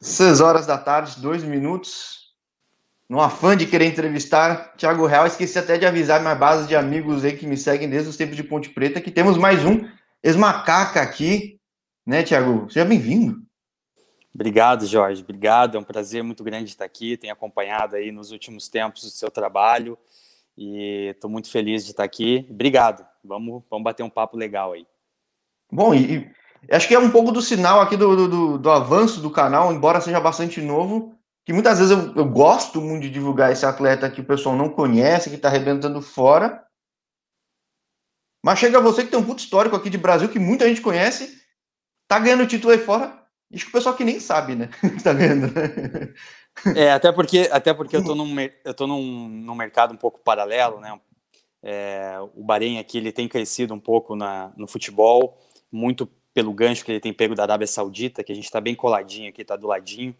6 0.00 0.40
horas 0.40 0.66
da 0.66 0.78
tarde, 0.78 1.20
dois 1.20 1.42
minutos. 1.42 2.26
No 3.08 3.20
afã 3.20 3.56
de 3.56 3.66
querer 3.66 3.86
entrevistar 3.86 4.74
Thiago 4.76 5.06
Real, 5.06 5.26
esqueci 5.26 5.58
até 5.58 5.78
de 5.78 5.86
avisar 5.86 6.20
minha 6.20 6.34
base 6.34 6.66
de 6.66 6.74
amigos 6.74 7.24
aí 7.24 7.36
que 7.36 7.46
me 7.46 7.56
seguem 7.56 7.88
desde 7.88 8.08
os 8.08 8.16
tempos 8.16 8.34
de 8.34 8.42
Ponte 8.42 8.70
Preta 8.70 9.00
que 9.00 9.12
temos 9.12 9.38
mais 9.38 9.64
um 9.64 9.88
ex-macaca 10.22 11.00
aqui, 11.00 11.60
né, 12.04 12.24
Thiago? 12.24 12.68
Seja 12.68 12.84
bem-vindo. 12.84 13.46
Obrigado, 14.34 14.84
Jorge. 14.86 15.22
Obrigado. 15.22 15.76
É 15.76 15.80
um 15.80 15.84
prazer 15.84 16.22
muito 16.22 16.44
grande 16.44 16.68
estar 16.68 16.84
aqui. 16.84 17.16
Tenho 17.16 17.32
acompanhado 17.32 17.96
aí 17.96 18.10
nos 18.10 18.32
últimos 18.32 18.68
tempos 18.68 19.04
o 19.04 19.10
seu 19.10 19.30
trabalho 19.30 19.96
e 20.58 21.12
estou 21.14 21.30
muito 21.30 21.50
feliz 21.50 21.84
de 21.84 21.92
estar 21.92 22.04
aqui. 22.04 22.46
Obrigado. 22.50 23.06
Vamos, 23.24 23.62
vamos 23.70 23.84
bater 23.84 24.02
um 24.02 24.10
papo 24.10 24.36
legal 24.36 24.72
aí. 24.72 24.86
Bom, 25.70 25.94
e, 25.94 26.30
acho 26.70 26.88
que 26.88 26.94
é 26.94 26.98
um 26.98 27.10
pouco 27.10 27.32
do 27.32 27.42
sinal 27.42 27.80
aqui 27.80 27.96
do, 27.96 28.28
do, 28.28 28.58
do, 28.58 28.70
avanço 28.70 29.20
do 29.20 29.30
canal, 29.30 29.72
embora 29.72 30.00
seja 30.00 30.20
bastante 30.20 30.60
novo, 30.60 31.14
que 31.44 31.52
muitas 31.52 31.78
vezes 31.78 31.96
eu, 31.96 32.14
eu 32.14 32.24
gosto 32.24 32.80
muito 32.80 33.02
de 33.02 33.10
divulgar 33.10 33.52
esse 33.52 33.64
atleta 33.64 34.10
que 34.10 34.20
o 34.20 34.24
pessoal 34.24 34.56
não 34.56 34.68
conhece, 34.68 35.30
que 35.30 35.36
está 35.36 35.48
arrebentando 35.48 36.00
fora. 36.02 36.64
Mas 38.44 38.58
chega 38.58 38.80
você 38.80 39.04
que 39.04 39.10
tem 39.10 39.18
um 39.18 39.24
puto 39.24 39.42
histórico 39.42 39.76
aqui 39.76 39.90
de 39.90 39.98
Brasil, 39.98 40.28
que 40.28 40.38
muita 40.38 40.68
gente 40.68 40.80
conhece, 40.80 41.40
tá 42.08 42.18
ganhando 42.18 42.46
título 42.46 42.72
aí 42.72 42.78
fora. 42.78 43.24
Acho 43.52 43.64
que 43.64 43.70
o 43.70 43.72
pessoal 43.72 43.94
que 43.94 44.04
nem 44.04 44.18
sabe, 44.18 44.54
né? 44.54 44.68
tá 45.02 45.12
ganhando. 45.12 45.52
Né? 45.52 46.14
É, 46.74 46.92
até 46.92 47.12
porque, 47.12 47.48
até 47.52 47.72
porque 47.72 47.96
eu 47.96 48.04
tô, 48.04 48.14
num, 48.16 48.34
eu 48.64 48.74
tô 48.74 48.86
num, 48.86 49.28
num 49.28 49.54
mercado 49.54 49.92
um 49.92 49.96
pouco 49.96 50.18
paralelo, 50.18 50.80
né? 50.80 50.98
É, 51.62 52.16
o 52.34 52.44
Bahrein 52.44 52.78
aqui 52.78 52.98
ele 52.98 53.10
tem 53.10 53.28
crescido 53.28 53.74
um 53.74 53.80
pouco 53.80 54.14
na, 54.14 54.52
no 54.56 54.66
futebol 54.68 55.36
muito 55.70 56.08
pelo 56.36 56.52
gancho 56.52 56.84
que 56.84 56.92
ele 56.92 57.00
tem 57.00 57.14
pego 57.14 57.34
da 57.34 57.44
Arábia 57.44 57.66
Saudita, 57.66 58.22
que 58.22 58.30
a 58.30 58.34
gente 58.34 58.44
está 58.44 58.60
bem 58.60 58.74
coladinho 58.74 59.30
aqui, 59.30 59.40
está 59.40 59.56
do 59.56 59.66
ladinho. 59.66 60.14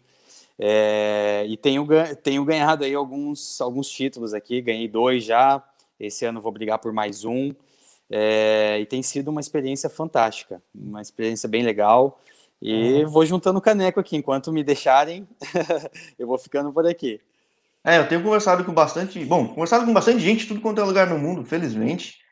É, 0.57 1.45
e 1.47 1.55
tenho, 1.55 1.87
tenho 2.23 2.43
ganhado 2.43 2.83
aí 2.83 2.95
alguns, 2.95 3.61
alguns 3.61 3.87
títulos 3.87 4.33
aqui, 4.33 4.59
ganhei 4.59 4.87
dois 4.87 5.23
já, 5.23 5.63
esse 5.99 6.25
ano 6.25 6.41
vou 6.41 6.51
brigar 6.51 6.79
por 6.79 6.91
mais 6.91 7.23
um. 7.23 7.53
É, 8.09 8.79
e 8.81 8.85
tem 8.87 9.03
sido 9.03 9.27
uma 9.27 9.39
experiência 9.39 9.91
fantástica, 9.91 10.59
uma 10.73 11.03
experiência 11.03 11.47
bem 11.47 11.61
legal. 11.61 12.19
E 12.59 13.03
uhum. 13.03 13.09
vou 13.11 13.23
juntando 13.23 13.61
caneco 13.61 13.99
aqui, 13.99 14.17
enquanto 14.17 14.51
me 14.51 14.63
deixarem, 14.63 15.27
eu 16.17 16.25
vou 16.25 16.39
ficando 16.39 16.73
por 16.73 16.87
aqui. 16.87 17.21
É, 17.83 17.99
eu 17.99 18.09
tenho 18.09 18.23
conversado 18.23 18.65
com 18.65 18.73
bastante, 18.73 19.23
bom, 19.23 19.49
conversado 19.49 19.85
com 19.85 19.93
bastante 19.93 20.21
gente, 20.21 20.47
tudo 20.47 20.61
quanto 20.61 20.81
é 20.81 20.83
lugar 20.83 21.07
no 21.07 21.19
mundo, 21.19 21.45
felizmente. 21.45 22.25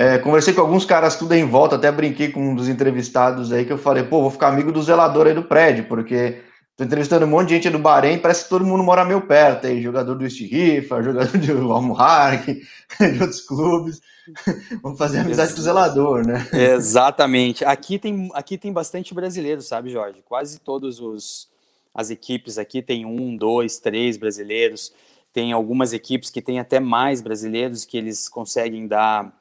É, 0.00 0.16
conversei 0.16 0.54
com 0.54 0.60
alguns 0.60 0.84
caras 0.84 1.16
tudo 1.16 1.34
em 1.34 1.44
volta, 1.44 1.74
até 1.74 1.90
brinquei 1.90 2.30
com 2.30 2.50
um 2.50 2.54
dos 2.54 2.68
entrevistados 2.68 3.52
aí, 3.52 3.64
que 3.64 3.72
eu 3.72 3.78
falei, 3.78 4.04
pô, 4.04 4.20
vou 4.20 4.30
ficar 4.30 4.46
amigo 4.46 4.70
do 4.70 4.80
zelador 4.80 5.26
aí 5.26 5.34
do 5.34 5.42
prédio, 5.42 5.88
porque 5.88 6.40
tô 6.76 6.84
entrevistando 6.84 7.26
um 7.26 7.28
monte 7.28 7.48
de 7.48 7.54
gente 7.56 7.68
do 7.68 7.80
Bahrein, 7.80 8.16
parece 8.16 8.44
que 8.44 8.48
todo 8.48 8.64
mundo 8.64 8.84
mora 8.84 9.04
meio 9.04 9.20
perto 9.22 9.66
aí, 9.66 9.82
jogador 9.82 10.14
do 10.14 10.24
Rifa, 10.24 11.02
jogador 11.02 11.36
do 11.36 11.72
Almuhark, 11.72 12.46
de 13.00 13.20
outros 13.20 13.40
clubes. 13.40 14.00
Vamos 14.84 14.96
fazer 14.96 15.18
amizade 15.18 15.52
com 15.52 15.58
o 15.58 15.64
zelador, 15.64 16.24
né? 16.24 16.46
Exatamente. 16.52 17.64
Aqui 17.64 17.98
tem, 17.98 18.30
aqui 18.34 18.56
tem 18.56 18.72
bastante 18.72 19.12
brasileiro, 19.12 19.62
sabe, 19.62 19.90
Jorge? 19.90 20.22
Quase 20.24 20.60
todos 20.60 21.00
os 21.00 21.48
as 21.92 22.08
equipes 22.08 22.56
aqui 22.56 22.82
tem 22.82 23.04
um, 23.04 23.36
dois, 23.36 23.80
três 23.80 24.16
brasileiros. 24.16 24.92
Tem 25.32 25.52
algumas 25.52 25.92
equipes 25.92 26.30
que 26.30 26.40
têm 26.40 26.60
até 26.60 26.78
mais 26.78 27.20
brasileiros 27.20 27.84
que 27.84 27.98
eles 27.98 28.28
conseguem 28.28 28.86
dar 28.86 29.36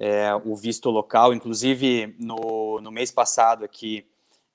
é, 0.00 0.34
o 0.34 0.56
visto 0.56 0.88
local. 0.88 1.34
Inclusive, 1.34 2.16
no, 2.18 2.80
no 2.80 2.90
mês 2.90 3.10
passado 3.12 3.66
aqui, 3.66 4.06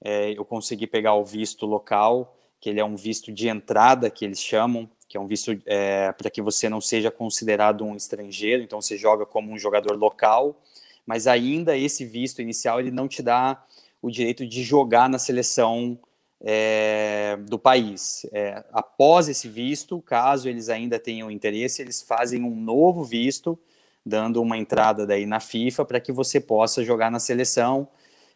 é, 0.04 0.32
eu 0.32 0.44
consegui 0.44 0.88
pegar 0.88 1.14
o 1.14 1.24
visto 1.24 1.68
local, 1.68 2.36
que 2.60 2.72
ele 2.72 2.80
é 2.80 2.86
um 2.86 2.96
visto 2.96 3.32
de 3.32 3.48
entrada, 3.48 4.10
que 4.10 4.26
eles 4.26 4.42
chamam, 4.42 4.90
que 5.08 5.16
é 5.16 5.20
um 5.20 5.28
visto 5.28 5.56
é, 5.68 6.12
para 6.14 6.32
que 6.32 6.42
você 6.42 6.68
não 6.68 6.82
seja 6.82 7.12
considerado 7.12 7.86
um 7.86 7.96
estrangeiro, 7.96 8.64
então 8.64 8.82
você 8.82 8.98
joga 8.98 9.23
como 9.23 9.52
um 9.52 9.58
jogador 9.58 9.95
local, 9.95 10.60
mas 11.05 11.28
ainda 11.28 11.78
esse 11.78 12.04
visto 12.04 12.42
inicial 12.42 12.80
ele 12.80 12.89
não 12.89 13.08
te 13.08 13.22
dá 13.22 13.64
o 14.02 14.10
direito 14.10 14.48
de 14.48 14.64
jogar 14.64 15.08
na 15.08 15.20
seleção 15.20 16.00
é, 16.42 17.38
do 17.48 17.60
país. 17.60 18.26
É, 18.32 18.64
após 18.73 19.30
esse 19.30 19.48
visto, 19.48 20.02
caso 20.02 20.50
eles 20.50 20.70
ainda 20.70 20.98
tenham 20.98 21.30
interesse, 21.30 21.84
eles 21.84 22.02
fazem 22.02 22.44
um 22.44 22.55
novo 22.55 23.04
visto 23.04 23.60
dando 24.05 24.42
uma 24.42 24.58
entrada 24.58 25.05
daí 25.05 25.26
na 25.26 25.39
FIFA 25.39 25.86
para 25.86 25.99
que 25.99 26.11
você 26.11 26.39
possa 26.39 26.83
jogar 26.83 27.10
na 27.10 27.20
seleção. 27.20 27.88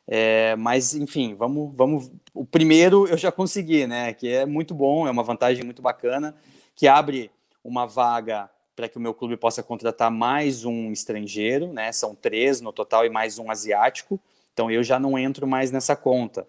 É, 0.08 0.56
mas, 0.56 0.96
enfim, 0.96 1.36
vamos, 1.36 1.72
vamos. 1.76 2.12
O 2.34 2.44
primeiro 2.44 3.08
eu 3.08 3.18
já 3.18 3.32
consegui, 3.32 3.86
né? 3.86 4.14
Que 4.14 4.30
é 4.30 4.46
muito 4.46 4.74
bom, 4.74 5.08
é 5.08 5.12
uma 5.12 5.24
vantagem 5.24 5.64
muito 5.64 5.82
bacana, 5.82 6.36
que 6.76 6.88
abre 6.88 7.30
uma 7.64 7.86
vaga 7.86 8.50
para 8.76 8.90
que 8.90 8.98
o 8.98 9.02
meu 9.02 9.14
clube 9.14 9.38
possa 9.38 9.62
contratar 9.62 10.10
mais 10.10 10.66
um 10.66 10.92
estrangeiro, 10.92 11.72
né? 11.72 11.92
São 11.92 12.16
três 12.16 12.62
no 12.62 12.74
total 12.74 13.06
e 13.06 13.10
mais 13.10 13.38
um 13.38 13.52
asiático. 13.52 14.20
Então 14.54 14.72
eu 14.72 14.84
já 14.84 15.00
não 15.00 15.18
entro 15.20 15.46
mais 15.46 15.70
nessa 15.72 15.96
conta. 15.96 16.48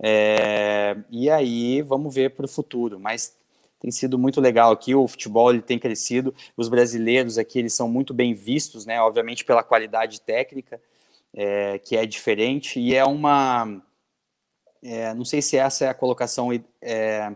É, 0.00 0.96
e 1.10 1.28
aí 1.28 1.82
vamos 1.82 2.14
ver 2.14 2.30
para 2.30 2.46
o 2.46 2.48
futuro. 2.48 2.98
Mas 2.98 3.36
tem 3.82 3.90
sido 3.90 4.16
muito 4.16 4.40
legal 4.40 4.70
aqui, 4.70 4.94
o 4.94 5.08
futebol 5.08 5.50
ele 5.50 5.60
tem 5.60 5.76
crescido, 5.76 6.32
os 6.56 6.68
brasileiros 6.68 7.36
aqui 7.36 7.58
eles 7.58 7.74
são 7.74 7.88
muito 7.88 8.14
bem 8.14 8.32
vistos, 8.32 8.86
né, 8.86 9.02
obviamente 9.02 9.44
pela 9.44 9.64
qualidade 9.64 10.20
técnica, 10.20 10.80
é, 11.34 11.80
que 11.80 11.96
é 11.96 12.06
diferente, 12.06 12.78
e 12.78 12.94
é 12.94 13.04
uma, 13.04 13.82
é, 14.80 15.12
não 15.14 15.24
sei 15.24 15.42
se 15.42 15.56
essa 15.56 15.84
é 15.84 15.88
a 15.88 15.94
colocação 15.94 16.50
é, 16.80 17.34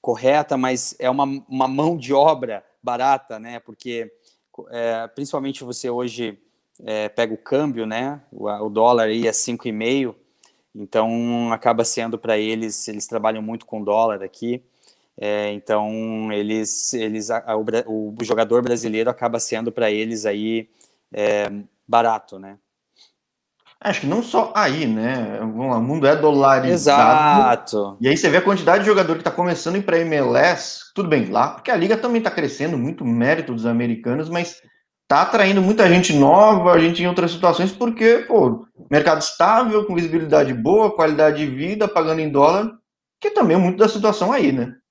correta, 0.00 0.56
mas 0.56 0.96
é 0.98 1.08
uma, 1.08 1.26
uma 1.48 1.68
mão 1.68 1.96
de 1.96 2.12
obra 2.12 2.64
barata, 2.82 3.38
né, 3.38 3.60
porque 3.60 4.12
é, 4.68 5.06
principalmente 5.14 5.62
você 5.62 5.88
hoje 5.88 6.40
é, 6.84 7.08
pega 7.08 7.32
o 7.32 7.38
câmbio, 7.38 7.86
né, 7.86 8.20
o, 8.32 8.48
o 8.48 8.68
dólar 8.68 9.04
aí 9.04 9.28
é 9.28 9.30
5,5, 9.30 10.12
então 10.74 11.52
acaba 11.52 11.84
sendo 11.84 12.18
para 12.18 12.36
eles, 12.36 12.88
eles 12.88 13.06
trabalham 13.06 13.40
muito 13.40 13.64
com 13.64 13.84
dólar 13.84 14.24
aqui, 14.24 14.60
é, 15.24 15.52
então, 15.52 16.32
eles, 16.32 16.92
eles, 16.94 17.30
a, 17.30 17.44
a, 17.46 17.56
o, 17.56 18.12
o, 18.20 18.24
jogador 18.24 18.60
brasileiro 18.60 19.08
acaba 19.08 19.38
sendo 19.38 19.70
para 19.70 19.88
eles 19.88 20.26
aí 20.26 20.68
é, 21.14 21.48
barato, 21.86 22.40
né? 22.40 22.58
Acho 23.80 24.00
que 24.00 24.06
não 24.08 24.20
só 24.20 24.52
aí, 24.52 24.84
né? 24.84 25.40
O 25.40 25.80
mundo 25.80 26.08
é 26.08 26.16
dolarizado. 26.16 26.72
Exato. 26.72 27.96
E 28.00 28.08
aí 28.08 28.16
você 28.16 28.28
vê 28.28 28.38
a 28.38 28.42
quantidade 28.42 28.80
de 28.80 28.90
jogador 28.90 29.12
que 29.12 29.20
está 29.20 29.30
começando 29.30 29.76
a 29.76 29.78
ir 29.78 29.82
para 29.82 30.00
MLS, 30.00 30.92
tudo 30.92 31.08
bem, 31.08 31.26
lá, 31.26 31.50
porque 31.50 31.70
a 31.70 31.76
liga 31.76 31.96
também 31.96 32.18
está 32.18 32.30
crescendo, 32.30 32.76
muito 32.76 33.04
mérito 33.04 33.54
dos 33.54 33.64
americanos, 33.64 34.28
mas 34.28 34.60
tá 35.06 35.22
atraindo 35.22 35.62
muita 35.62 35.88
gente 35.88 36.12
nova, 36.12 36.72
a 36.72 36.80
gente 36.80 37.00
em 37.00 37.06
outras 37.06 37.30
situações, 37.30 37.70
porque, 37.70 38.24
pô, 38.26 38.66
mercado 38.90 39.20
estável, 39.20 39.86
com 39.86 39.94
visibilidade 39.94 40.52
boa, 40.52 40.96
qualidade 40.96 41.36
de 41.38 41.46
vida, 41.46 41.86
pagando 41.86 42.20
em 42.20 42.28
dólar, 42.28 42.72
que 43.20 43.30
também 43.30 43.56
é 43.56 43.60
muito 43.60 43.78
da 43.78 43.88
situação 43.88 44.32
aí, 44.32 44.50
né? 44.50 44.81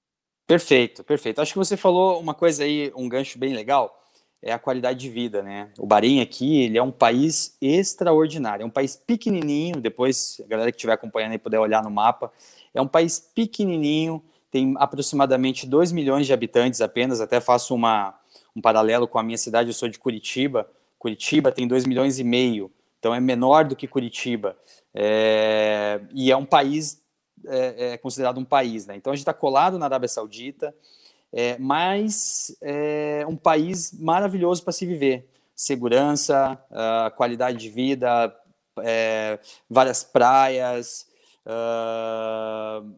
Perfeito, 0.51 1.01
perfeito. 1.05 1.39
Acho 1.39 1.53
que 1.53 1.57
você 1.57 1.77
falou 1.77 2.19
uma 2.19 2.33
coisa 2.33 2.65
aí, 2.65 2.91
um 2.93 3.07
gancho 3.07 3.39
bem 3.39 3.53
legal, 3.53 4.03
é 4.41 4.51
a 4.51 4.59
qualidade 4.59 4.99
de 4.99 5.09
vida, 5.09 5.41
né? 5.41 5.69
O 5.79 5.85
Bahrein 5.85 6.19
aqui, 6.19 6.63
ele 6.63 6.77
é 6.77 6.83
um 6.83 6.91
país 6.91 7.55
extraordinário, 7.61 8.63
é 8.63 8.65
um 8.65 8.69
país 8.69 8.97
pequenininho, 8.97 9.79
depois 9.79 10.41
a 10.43 10.47
galera 10.49 10.69
que 10.69 10.75
estiver 10.75 10.91
acompanhando 10.91 11.31
aí 11.31 11.37
puder 11.37 11.57
olhar 11.57 11.81
no 11.81 11.89
mapa, 11.89 12.33
é 12.73 12.81
um 12.81 12.87
país 12.87 13.17
pequenininho, 13.33 14.21
tem 14.51 14.75
aproximadamente 14.77 15.65
2 15.65 15.93
milhões 15.93 16.27
de 16.27 16.33
habitantes 16.33 16.81
apenas, 16.81 17.21
até 17.21 17.39
faço 17.39 17.73
uma, 17.73 18.13
um 18.53 18.59
paralelo 18.59 19.07
com 19.07 19.19
a 19.19 19.23
minha 19.23 19.37
cidade, 19.37 19.69
eu 19.69 19.73
sou 19.73 19.87
de 19.87 19.97
Curitiba, 19.97 20.69
Curitiba 20.99 21.49
tem 21.49 21.65
2 21.65 21.85
milhões 21.85 22.19
e 22.19 22.25
meio, 22.25 22.69
então 22.99 23.15
é 23.15 23.21
menor 23.21 23.63
do 23.63 23.73
que 23.73 23.87
Curitiba, 23.87 24.57
é, 24.93 26.01
e 26.13 26.29
é 26.29 26.35
um 26.35 26.45
país 26.45 27.00
é, 27.47 27.93
é 27.93 27.97
considerado 27.97 28.39
um 28.39 28.45
país, 28.45 28.85
né? 28.85 28.95
Então 28.95 29.11
a 29.11 29.15
gente 29.15 29.23
está 29.23 29.33
colado 29.33 29.77
na 29.77 29.85
Arábia 29.85 30.07
Saudita, 30.07 30.73
é, 31.33 31.57
mas 31.57 32.55
é 32.61 33.25
um 33.27 33.35
país 33.35 33.91
maravilhoso 33.93 34.63
para 34.63 34.73
se 34.73 34.85
viver. 34.85 35.27
Segurança, 35.55 36.59
uh, 36.71 37.15
qualidade 37.15 37.57
de 37.57 37.69
vida, 37.69 38.35
é, 38.79 39.39
várias 39.69 40.03
praias, 40.03 41.07
uh, 41.45 42.91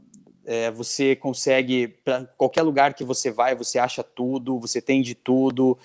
é, 0.45 0.71
você 0.71 1.15
consegue, 1.15 1.87
para 1.87 2.25
qualquer 2.37 2.61
lugar 2.61 2.93
que 2.93 3.03
você 3.03 3.31
vai, 3.31 3.55
você 3.55 3.79
acha 3.79 4.03
tudo, 4.03 4.59
você 4.59 4.81
tem 4.81 5.01
de 5.01 5.15
tudo. 5.15 5.77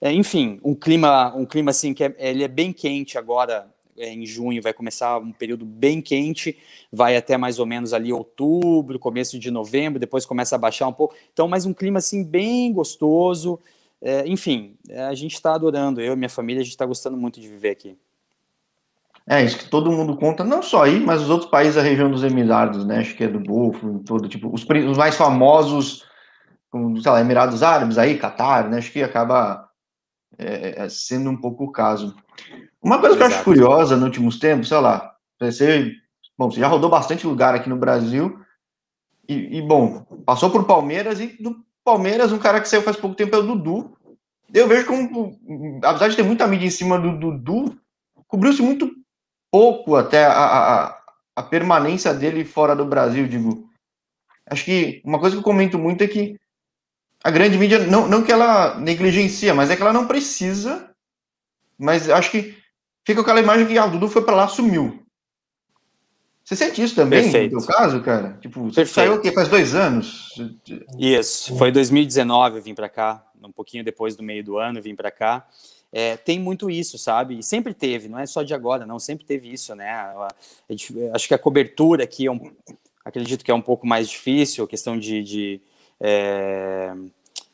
É, 0.00 0.12
enfim, 0.12 0.60
um 0.62 0.74
clima, 0.74 1.34
um 1.34 1.46
clima 1.46 1.70
assim 1.70 1.94
que 1.94 2.04
é, 2.04 2.14
ele 2.18 2.44
é 2.44 2.48
bem 2.48 2.72
quente 2.72 3.18
agora 3.18 3.66
é, 3.98 4.12
em 4.12 4.26
junho 4.26 4.62
vai 4.62 4.72
começar 4.72 5.18
um 5.18 5.32
período 5.32 5.64
bem 5.64 6.00
quente, 6.00 6.58
vai 6.92 7.16
até 7.16 7.36
mais 7.36 7.58
ou 7.58 7.66
menos 7.66 7.92
ali 7.92 8.12
outubro, 8.12 8.98
começo 8.98 9.38
de 9.38 9.50
novembro, 9.50 9.98
depois 9.98 10.26
começa 10.26 10.54
a 10.54 10.58
baixar 10.58 10.88
um 10.88 10.92
pouco. 10.92 11.14
Então, 11.32 11.48
mais 11.48 11.66
um 11.66 11.74
clima 11.74 11.98
assim 11.98 12.24
bem 12.24 12.72
gostoso. 12.72 13.58
É, 14.00 14.26
enfim, 14.26 14.76
é, 14.88 15.04
a 15.04 15.14
gente 15.14 15.34
está 15.34 15.54
adorando, 15.54 16.00
eu 16.00 16.12
e 16.12 16.16
minha 16.16 16.28
família, 16.28 16.60
a 16.60 16.64
gente 16.64 16.72
está 16.72 16.86
gostando 16.86 17.16
muito 17.16 17.40
de 17.40 17.48
viver 17.48 17.70
aqui. 17.70 17.96
É, 19.28 19.42
isso 19.42 19.58
que 19.58 19.68
todo 19.68 19.90
mundo 19.90 20.16
conta, 20.16 20.44
não 20.44 20.62
só 20.62 20.84
aí, 20.84 21.00
mas 21.00 21.20
os 21.20 21.30
outros 21.30 21.50
países 21.50 21.74
da 21.74 21.82
região 21.82 22.08
dos 22.08 22.22
Emirados, 22.22 22.86
né? 22.86 22.98
Acho 22.98 23.16
que 23.16 23.24
é 23.24 23.28
do 23.28 23.40
Golfo, 23.40 24.00
todo, 24.06 24.28
tipo, 24.28 24.54
os, 24.54 24.64
os 24.64 24.96
mais 24.96 25.16
famosos, 25.16 26.04
como, 26.70 27.00
sei 27.02 27.10
lá, 27.10 27.20
Emirados 27.20 27.60
Árabes 27.60 27.98
aí, 27.98 28.16
Catar, 28.16 28.68
né? 28.68 28.78
Acho 28.78 28.92
que 28.92 29.02
acaba 29.02 29.68
é, 30.38 30.84
é 30.84 30.88
sendo 30.88 31.28
um 31.28 31.36
pouco 31.36 31.64
o 31.64 31.72
caso. 31.72 32.14
Uma 32.86 33.00
coisa 33.00 33.16
que 33.16 33.22
eu 33.24 33.26
acho 33.26 33.42
curiosa 33.42 33.96
nos 33.96 34.04
últimos 34.04 34.38
tempos, 34.38 34.68
sei 34.68 34.78
lá, 34.78 35.12
você, 35.40 35.92
bom, 36.38 36.48
você 36.48 36.60
já 36.60 36.68
rodou 36.68 36.88
bastante 36.88 37.26
lugar 37.26 37.52
aqui 37.52 37.68
no 37.68 37.76
Brasil, 37.76 38.40
e, 39.28 39.58
e 39.58 39.62
bom, 39.62 40.04
passou 40.24 40.50
por 40.50 40.62
Palmeiras, 40.66 41.18
e 41.18 41.36
do 41.42 41.56
Palmeiras, 41.82 42.30
um 42.30 42.38
cara 42.38 42.60
que 42.60 42.68
saiu 42.68 42.82
faz 42.82 42.96
pouco 42.96 43.16
tempo 43.16 43.34
é 43.34 43.40
o 43.40 43.42
Dudu. 43.42 43.92
Eu 44.54 44.68
vejo 44.68 44.86
como, 44.86 45.36
apesar 45.82 46.06
de 46.06 46.14
ter 46.14 46.22
muita 46.22 46.46
mídia 46.46 46.68
em 46.68 46.70
cima 46.70 46.96
do 46.96 47.18
Dudu, 47.18 47.76
cobriu-se 48.28 48.62
muito 48.62 48.88
pouco 49.50 49.96
até 49.96 50.24
a, 50.24 50.44
a, 50.44 51.02
a, 51.34 51.42
permanência 51.42 52.14
dele 52.14 52.44
fora 52.44 52.76
do 52.76 52.84
Brasil, 52.84 53.26
digo. 53.26 53.68
Acho 54.48 54.64
que 54.64 55.02
uma 55.04 55.18
coisa 55.18 55.34
que 55.34 55.40
eu 55.40 55.44
comento 55.44 55.76
muito 55.76 56.04
é 56.04 56.06
que 56.06 56.38
a 57.24 57.32
grande 57.32 57.58
mídia, 57.58 57.80
não, 57.80 58.06
não 58.06 58.22
que 58.22 58.30
ela 58.30 58.78
negligencia, 58.78 59.52
mas 59.52 59.70
é 59.70 59.76
que 59.76 59.82
ela 59.82 59.92
não 59.92 60.06
precisa, 60.06 60.88
mas 61.76 62.08
acho 62.08 62.30
que 62.30 62.64
fica 63.06 63.20
aquela 63.20 63.40
imagem 63.40 63.66
que 63.66 63.78
ah, 63.78 63.86
o 63.86 63.90
Dudu 63.90 64.08
foi 64.08 64.22
para 64.22 64.34
lá, 64.34 64.48
sumiu. 64.48 65.02
Você 66.44 66.54
sente 66.54 66.82
isso 66.82 66.94
também 66.94 67.22
Perfeito. 67.22 67.54
no 67.54 67.64
teu 67.64 67.74
caso, 67.74 68.02
cara? 68.02 68.38
Tipo, 68.40 68.64
você 68.64 68.82
Perfeito. 68.82 68.94
saiu 68.94 69.14
aqui 69.14 69.32
faz 69.32 69.48
dois 69.48 69.74
anos? 69.74 70.34
Isso, 70.98 71.56
foi 71.56 71.72
2019 71.72 72.58
eu 72.58 72.62
vim 72.62 72.74
para 72.74 72.88
cá, 72.88 73.24
um 73.42 73.50
pouquinho 73.50 73.82
depois 73.82 74.14
do 74.14 74.22
meio 74.22 74.44
do 74.44 74.56
ano 74.58 74.78
eu 74.78 74.82
vim 74.82 74.94
para 74.94 75.10
cá. 75.10 75.46
É, 75.92 76.16
tem 76.16 76.38
muito 76.38 76.68
isso, 76.68 76.98
sabe? 76.98 77.38
E 77.38 77.42
sempre 77.42 77.72
teve, 77.72 78.08
não 78.08 78.18
é 78.18 78.26
só 78.26 78.42
de 78.42 78.52
agora, 78.52 78.84
não, 78.84 78.98
sempre 78.98 79.24
teve 79.24 79.52
isso, 79.52 79.74
né? 79.74 80.14
Acho 81.12 81.28
que 81.28 81.34
a 81.34 81.38
cobertura 81.38 82.04
aqui 82.04 82.26
é 82.26 82.30
um, 82.30 82.52
acredito 83.04 83.44
que 83.44 83.50
é 83.50 83.54
um 83.54 83.62
pouco 83.62 83.86
mais 83.86 84.08
difícil, 84.08 84.64
a 84.64 84.68
questão 84.68 84.98
de, 84.98 85.22
de, 85.22 85.60
é, 86.00 86.92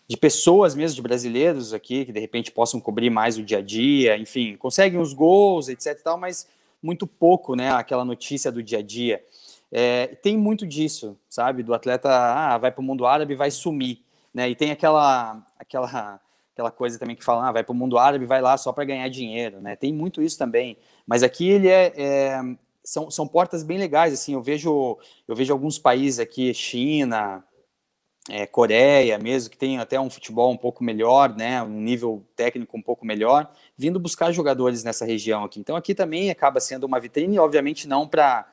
de 0.08 0.16
pessoas 0.16 0.74
mesmo, 0.74 0.96
de 0.96 1.02
brasileiros 1.02 1.72
aqui, 1.72 2.04
que 2.04 2.12
de 2.12 2.20
repente 2.20 2.50
possam 2.50 2.80
cobrir 2.80 3.10
mais 3.10 3.38
o 3.38 3.42
dia 3.42 3.58
a 3.58 3.62
dia, 3.62 4.18
enfim, 4.18 4.56
conseguem 4.56 5.00
os 5.00 5.12
gols, 5.12 5.68
etc 5.68 6.00
tal, 6.02 6.18
mas 6.18 6.46
muito 6.82 7.06
pouco, 7.06 7.54
né? 7.54 7.70
Aquela 7.70 8.04
notícia 8.04 8.50
do 8.50 8.62
dia 8.62 8.78
a 8.78 8.82
dia. 8.82 9.24
É, 9.70 10.08
tem 10.08 10.36
muito 10.36 10.66
disso, 10.66 11.16
sabe? 11.28 11.62
Do 11.62 11.72
atleta, 11.72 12.10
ah, 12.10 12.58
vai 12.58 12.70
para 12.70 12.80
o 12.80 12.84
mundo 12.84 13.06
árabe, 13.06 13.34
vai 13.34 13.50
sumir, 13.50 14.02
né? 14.34 14.50
E 14.50 14.54
tem 14.54 14.70
aquela, 14.70 15.42
aquela 15.58 16.20
aquela 16.52 16.70
coisa 16.70 16.98
também 16.98 17.16
que 17.16 17.24
fala, 17.24 17.48
ah, 17.48 17.52
vai 17.52 17.64
para 17.64 17.72
o 17.72 17.74
mundo 17.74 17.98
árabe, 17.98 18.26
vai 18.26 18.42
lá 18.42 18.56
só 18.58 18.72
para 18.72 18.84
ganhar 18.84 19.08
dinheiro, 19.08 19.60
né? 19.60 19.74
Tem 19.74 19.92
muito 19.92 20.22
isso 20.22 20.38
também. 20.38 20.76
Mas 21.06 21.22
aqui 21.22 21.48
ele 21.48 21.68
é, 21.68 21.92
é, 21.96 22.40
são, 22.84 23.10
são 23.10 23.26
portas 23.26 23.62
bem 23.62 23.78
legais, 23.78 24.12
assim. 24.12 24.34
Eu 24.34 24.42
vejo 24.42 24.98
eu 25.26 25.34
vejo 25.34 25.52
alguns 25.52 25.78
países 25.78 26.20
aqui, 26.20 26.52
China, 26.52 27.42
é, 28.28 28.46
Coreia 28.46 29.18
mesmo, 29.18 29.50
que 29.50 29.56
tem 29.56 29.78
até 29.78 30.00
um 30.00 30.08
futebol 30.08 30.50
um 30.52 30.56
pouco 30.56 30.84
melhor, 30.84 31.34
né? 31.34 31.62
Um 31.62 31.80
nível 31.80 32.22
técnico 32.36 32.76
um 32.76 32.82
pouco 32.82 33.04
melhor, 33.04 33.50
vindo 33.76 33.98
buscar 33.98 34.30
jogadores 34.32 34.84
nessa 34.84 35.04
região 35.04 35.44
aqui. 35.44 35.58
Então 35.58 35.74
aqui 35.76 35.94
também 35.94 36.30
acaba 36.30 36.60
sendo 36.60 36.84
uma 36.84 37.00
vitrine, 37.00 37.38
obviamente 37.38 37.88
não 37.88 38.06
para 38.06 38.46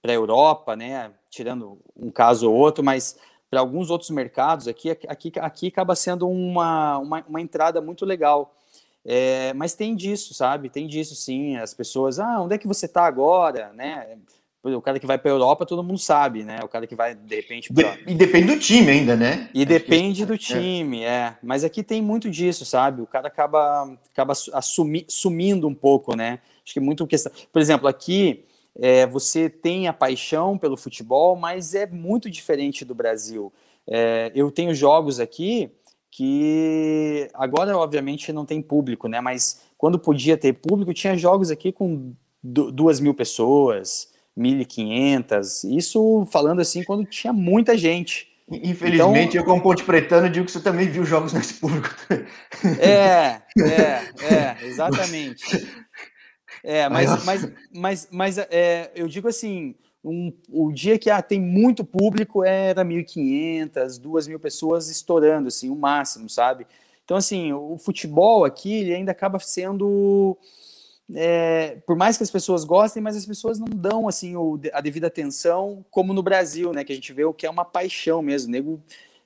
para 0.00 0.10
a 0.10 0.14
Europa, 0.16 0.74
né? 0.74 1.12
Tirando 1.30 1.78
um 1.96 2.10
caso 2.10 2.50
ou 2.50 2.56
outro, 2.56 2.82
mas 2.82 3.16
para 3.48 3.60
alguns 3.60 3.88
outros 3.88 4.10
mercados 4.10 4.66
aqui, 4.66 4.90
aqui, 4.90 5.32
aqui 5.38 5.66
acaba 5.68 5.94
sendo 5.94 6.28
uma, 6.28 6.98
uma, 6.98 7.24
uma 7.28 7.40
entrada 7.40 7.80
muito 7.80 8.04
legal. 8.04 8.52
É, 9.04 9.52
mas 9.54 9.74
tem 9.74 9.94
disso, 9.94 10.34
sabe? 10.34 10.68
Tem 10.68 10.88
disso 10.88 11.14
sim. 11.14 11.56
As 11.56 11.72
pessoas, 11.72 12.18
ah, 12.18 12.40
onde 12.40 12.54
é 12.54 12.58
que 12.58 12.66
você 12.66 12.86
está 12.86 13.04
agora, 13.04 13.72
né? 13.74 14.18
O 14.64 14.80
cara 14.80 15.00
que 15.00 15.06
vai 15.06 15.18
para 15.18 15.28
a 15.28 15.34
Europa, 15.34 15.66
todo 15.66 15.82
mundo 15.82 15.98
sabe, 15.98 16.44
né? 16.44 16.60
O 16.62 16.68
cara 16.68 16.86
que 16.86 16.94
vai, 16.94 17.16
de 17.16 17.34
repente. 17.34 17.72
Pra... 17.72 17.98
E 18.06 18.14
depende 18.14 18.46
do 18.54 18.60
time 18.60 18.92
ainda, 18.92 19.16
né? 19.16 19.50
E 19.52 19.60
Acho 19.60 19.68
depende 19.68 20.24
do 20.24 20.34
é. 20.34 20.38
time, 20.38 21.02
é. 21.02 21.06
é. 21.06 21.36
Mas 21.42 21.64
aqui 21.64 21.82
tem 21.82 22.00
muito 22.00 22.30
disso, 22.30 22.64
sabe? 22.64 23.02
O 23.02 23.06
cara 23.06 23.26
acaba, 23.26 23.98
acaba 24.12 24.32
assumi, 24.52 25.04
sumindo 25.08 25.66
um 25.66 25.74
pouco, 25.74 26.14
né? 26.14 26.38
Acho 26.64 26.74
que 26.74 26.78
é 26.78 26.82
muito 26.82 27.04
questão. 27.08 27.32
Por 27.52 27.60
exemplo, 27.60 27.88
aqui 27.88 28.44
é, 28.78 29.04
você 29.04 29.50
tem 29.50 29.88
a 29.88 29.92
paixão 29.92 30.56
pelo 30.56 30.76
futebol, 30.76 31.34
mas 31.34 31.74
é 31.74 31.84
muito 31.86 32.30
diferente 32.30 32.84
do 32.84 32.94
Brasil. 32.94 33.52
É, 33.84 34.30
eu 34.32 34.48
tenho 34.52 34.72
jogos 34.72 35.18
aqui 35.18 35.72
que 36.08 37.28
agora, 37.34 37.76
obviamente, 37.76 38.32
não 38.32 38.46
tem 38.46 38.62
público, 38.62 39.08
né? 39.08 39.20
Mas 39.20 39.62
quando 39.76 39.98
podia 39.98 40.36
ter 40.36 40.52
público, 40.52 40.94
tinha 40.94 41.16
jogos 41.16 41.50
aqui 41.50 41.72
com 41.72 42.12
duas 42.42 43.00
mil 43.00 43.14
pessoas, 43.14 44.11
1.500. 44.38 45.76
Isso 45.76 46.26
falando 46.30 46.60
assim 46.60 46.82
quando 46.82 47.04
tinha 47.04 47.32
muita 47.32 47.76
gente. 47.76 48.32
Infelizmente, 48.50 49.30
então, 49.30 49.40
eu 49.40 49.44
como 49.44 49.62
Ponte 49.62 49.84
Pretano 49.84 50.28
digo 50.28 50.44
que 50.46 50.52
você 50.52 50.60
também 50.60 50.88
viu 50.88 51.04
jogos 51.04 51.32
nesse 51.32 51.54
público. 51.54 51.88
É, 52.78 53.40
é, 53.58 54.34
é, 54.34 54.66
exatamente. 54.66 55.66
É, 56.62 56.88
mas, 56.88 57.24
mas, 57.24 57.52
mas, 57.74 58.08
mas 58.10 58.38
é, 58.38 58.90
eu 58.94 59.08
digo 59.08 59.26
assim, 59.26 59.74
um, 60.04 60.32
o 60.48 60.72
dia 60.72 60.98
que 60.98 61.10
ah, 61.10 61.22
tem 61.22 61.40
muito 61.40 61.84
público 61.84 62.44
era 62.44 62.84
1.500, 62.84 64.00
2.000 64.00 64.38
pessoas 64.38 64.90
estourando, 64.90 65.48
assim, 65.48 65.70
o 65.70 65.76
máximo, 65.76 66.28
sabe? 66.28 66.66
Então, 67.04 67.16
assim, 67.16 67.52
o 67.52 67.76
futebol 67.78 68.44
aqui, 68.44 68.72
ele 68.72 68.94
ainda 68.94 69.12
acaba 69.12 69.38
sendo... 69.38 70.36
É, 71.14 71.78
por 71.86 71.96
mais 71.96 72.16
que 72.16 72.22
as 72.22 72.30
pessoas 72.30 72.64
gostem, 72.64 73.02
mas 73.02 73.16
as 73.16 73.26
pessoas 73.26 73.58
não 73.58 73.68
dão, 73.68 74.08
assim, 74.08 74.36
o, 74.36 74.58
a 74.72 74.80
devida 74.80 75.06
atenção, 75.06 75.84
como 75.90 76.12
no 76.12 76.22
Brasil, 76.22 76.72
né? 76.72 76.84
Que 76.84 76.92
a 76.92 76.94
gente 76.94 77.12
vê 77.12 77.24
o 77.24 77.34
que 77.34 77.46
é 77.46 77.50
uma 77.50 77.64
paixão 77.64 78.22
mesmo. 78.22 78.48
O 78.48 78.52
nego 78.52 78.80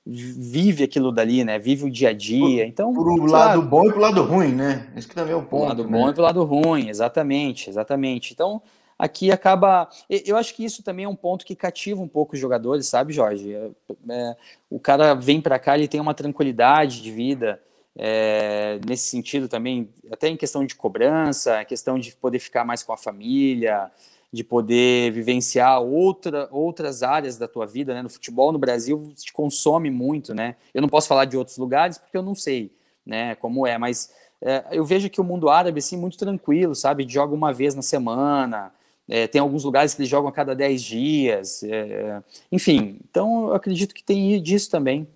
vive 0.05 0.83
aquilo 0.83 1.11
dali, 1.11 1.43
né? 1.43 1.59
Vive 1.59 1.85
o 1.85 1.91
dia 1.91 2.09
a 2.09 2.13
dia. 2.13 2.65
Então, 2.65 2.93
por 2.93 3.07
um 3.09 3.25
lado 3.25 3.61
bom 3.61 3.85
e 3.85 3.91
pro 3.91 3.99
lado 3.99 4.23
ruim, 4.23 4.53
né? 4.53 4.87
Esse 4.95 5.07
que 5.07 5.15
também 5.15 5.33
é 5.33 5.35
o 5.35 5.43
ponto. 5.43 5.49
Pro 5.49 5.67
lado 5.67 5.83
né? 5.83 5.97
bom 5.97 6.09
e 6.09 6.13
pro 6.13 6.23
lado 6.23 6.43
ruim, 6.43 6.89
exatamente, 6.89 7.69
exatamente. 7.69 8.33
Então, 8.33 8.61
aqui 8.97 9.31
acaba. 9.31 9.89
Eu 10.09 10.37
acho 10.37 10.55
que 10.55 10.63
isso 10.63 10.81
também 10.81 11.05
é 11.05 11.09
um 11.09 11.15
ponto 11.15 11.45
que 11.45 11.55
cativa 11.55 12.01
um 12.01 12.07
pouco 12.07 12.35
os 12.35 12.39
jogadores, 12.39 12.87
sabe, 12.87 13.13
Jorge? 13.13 13.53
É, 13.53 13.69
é, 14.09 14.35
o 14.69 14.79
cara 14.79 15.13
vem 15.13 15.41
para 15.41 15.59
cá, 15.59 15.77
ele 15.77 15.87
tem 15.87 15.99
uma 15.99 16.13
tranquilidade 16.13 17.01
de 17.01 17.11
vida. 17.11 17.61
É, 17.99 18.79
nesse 18.87 19.09
sentido 19.09 19.47
também, 19.47 19.89
até 20.11 20.27
em 20.27 20.37
questão 20.37 20.63
de 20.65 20.75
cobrança, 20.75 21.65
questão 21.65 21.97
de 21.97 22.15
poder 22.15 22.37
ficar 22.37 22.63
mais 22.63 22.83
com 22.83 22.93
a 22.93 22.97
família, 22.97 23.91
de 24.31 24.43
poder 24.43 25.11
vivenciar 25.11 25.81
outra, 25.81 26.47
outras 26.51 27.01
áreas 27.01 27.37
da 27.37 27.47
tua 27.47 27.65
vida, 27.65 27.93
né? 27.95 28.03
No 28.03 28.09
futebol 28.09 28.51
no 28.51 28.59
Brasil 28.59 29.11
te 29.15 29.33
consome 29.33 29.89
muito, 29.89 30.33
né? 30.35 30.55
Eu 30.73 30.81
não 30.81 30.89
posso 30.89 31.07
falar 31.07 31.25
de 31.25 31.35
outros 31.35 31.57
lugares 31.57 31.97
porque 31.97 32.15
eu 32.15 32.21
não 32.21 32.35
sei, 32.35 32.71
né? 33.03 33.33
Como 33.35 33.65
é, 33.65 33.77
mas 33.79 34.11
é, 34.41 34.65
eu 34.71 34.85
vejo 34.85 35.09
que 35.09 35.19
o 35.19 35.23
mundo 35.23 35.49
árabe 35.49 35.79
assim 35.79 35.97
muito 35.97 36.17
tranquilo, 36.17 36.75
sabe? 36.75 37.07
Joga 37.07 37.33
uma 37.33 37.51
vez 37.51 37.73
na 37.73 37.81
semana. 37.81 38.71
É, 39.09 39.25
tem 39.25 39.39
alguns 39.39 39.63
lugares 39.63 39.93
que 39.95 40.01
eles 40.01 40.09
jogam 40.09 40.29
a 40.29 40.33
cada 40.33 40.53
10 40.53 40.81
dias. 40.83 41.63
É, 41.63 42.21
enfim, 42.51 42.99
então 43.09 43.47
eu 43.47 43.55
acredito 43.55 43.95
que 43.95 44.03
tem 44.03 44.41
disso 44.41 44.69
também. 44.69 45.07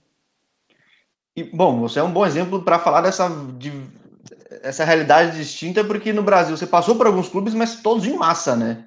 E, 1.36 1.44
bom, 1.44 1.80
você 1.80 2.00
é 2.00 2.04
um 2.04 2.12
bom 2.12 2.26
exemplo 2.26 2.62
para 2.62 2.80
falar 2.80 3.02
dessa 3.02 3.30
de, 3.58 3.72
essa 4.62 4.84
realidade 4.84 5.38
distinta, 5.38 5.84
porque 5.84 6.12
no 6.12 6.24
Brasil 6.24 6.56
você 6.56 6.68
passou 6.68 6.96
por 6.96 7.08
alguns 7.08 7.30
clubes, 7.30 7.54
mas 7.54 7.82
todos 7.82 8.06
em 8.06 8.16
massa, 8.16 8.56
né? 8.56 8.86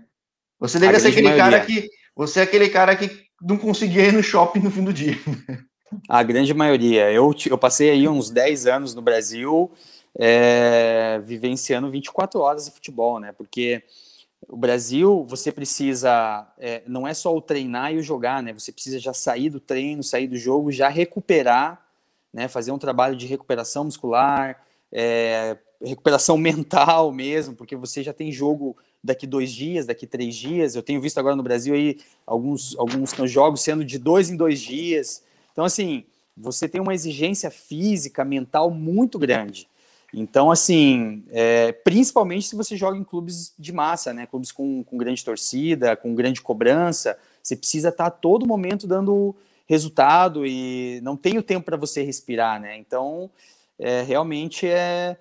Você 0.61 0.79
deveria 0.79 1.01
ser 1.01 1.09
aquele 1.09 1.29
maioria. 1.29 1.45
cara 1.45 1.67
que. 1.67 1.89
Você 2.17 2.41
é 2.41 2.43
aquele 2.45 2.69
cara 2.69 2.95
que 2.95 3.11
não 3.43 3.57
conseguia 3.57 4.07
ir 4.07 4.13
no 4.13 4.23
shopping 4.23 4.61
no 4.61 4.71
fim 4.71 4.85
do 4.85 4.93
dia. 4.93 5.19
A 6.09 6.23
grande 6.23 6.55
maioria. 6.55 7.11
Eu, 7.11 7.35
eu 7.47 7.59
passei 7.59 7.91
aí 7.91 8.09
uns 8.09 8.31
10 8.31 8.67
anos 8.67 8.95
no 8.95 9.03
Brasil 9.03 9.71
é, 10.19 11.21
vivenciando 11.25 11.91
24 11.91 12.41
horas 12.41 12.67
de 12.67 12.71
futebol, 12.71 13.19
né? 13.19 13.33
Porque 13.33 13.83
o 14.49 14.57
Brasil, 14.57 15.25
você 15.29 15.51
precisa, 15.51 16.47
é, 16.59 16.83
não 16.87 17.07
é 17.07 17.15
só 17.15 17.35
o 17.35 17.41
treinar 17.41 17.93
e 17.93 17.99
o 17.99 18.03
jogar, 18.03 18.43
né? 18.43 18.53
Você 18.53 18.71
precisa 18.71 18.99
já 18.99 19.13
sair 19.13 19.51
do 19.51 19.61
treino, 19.61 20.03
sair 20.03 20.29
do 20.29 20.37
jogo, 20.37 20.71
já 20.71 20.89
recuperar, 20.89 21.84
né? 22.35 22.49
Fazer 22.49 22.73
um 22.73 22.79
trabalho 22.79 23.15
de 23.15 23.27
recuperação 23.27 23.85
muscular, 23.85 24.61
é, 24.93 25.57
recuperação 25.81 26.37
mental 26.39 27.13
mesmo, 27.13 27.55
porque 27.55 27.77
você 27.77 28.03
já 28.03 28.13
tem 28.13 28.33
jogo 28.33 28.77
daqui 29.03 29.27
dois 29.27 29.53
dias, 29.53 29.87
daqui 29.87 30.07
três 30.07 30.35
dias. 30.35 30.75
Eu 30.75 30.83
tenho 30.83 31.01
visto 31.01 31.19
agora 31.19 31.37
no 31.37 31.43
Brasil 31.43 31.75
aí 31.75 32.01
alguns, 32.27 32.77
alguns 32.77 33.15
jogos 33.31 33.61
sendo 33.61 33.85
de 33.85 33.99
dois 33.99 34.29
em 34.29 34.37
dois 34.37 34.61
dias. 34.61 35.23
Então, 35.53 35.65
assim, 35.65 36.05
você 36.37 36.69
tem 36.69 36.81
uma 36.81 36.95
exigência 36.95 37.51
física, 37.51 38.25
mental 38.25 38.69
muito 38.71 39.17
grande. 39.17 39.69
Então, 40.13 40.51
assim, 40.51 41.25
é, 41.31 41.73
principalmente 41.73 42.49
se 42.49 42.57
você 42.57 42.77
joga 42.77 42.97
em 42.97 43.05
clubes 43.05 43.53
de 43.59 43.73
massa, 43.73 44.13
né? 44.13 44.27
Clubes 44.27 44.51
com, 44.51 44.83
com 44.83 44.97
grande 44.97 45.25
torcida, 45.25 45.97
com 45.97 46.15
grande 46.15 46.41
cobrança, 46.41 47.17
você 47.43 47.55
precisa 47.55 47.91
estar 47.91 48.07
a 48.07 48.11
todo 48.11 48.47
momento 48.47 48.87
dando 48.87 49.35
resultado 49.67 50.47
e 50.47 51.01
não 51.03 51.17
tem 51.17 51.39
o 51.39 51.43
tempo 51.43 51.65
para 51.67 51.77
você 51.77 52.03
respirar, 52.03 52.61
né? 52.61 52.77
Então, 52.79 53.31
é, 53.79 54.03
realmente 54.03 54.67
é, 54.67 55.17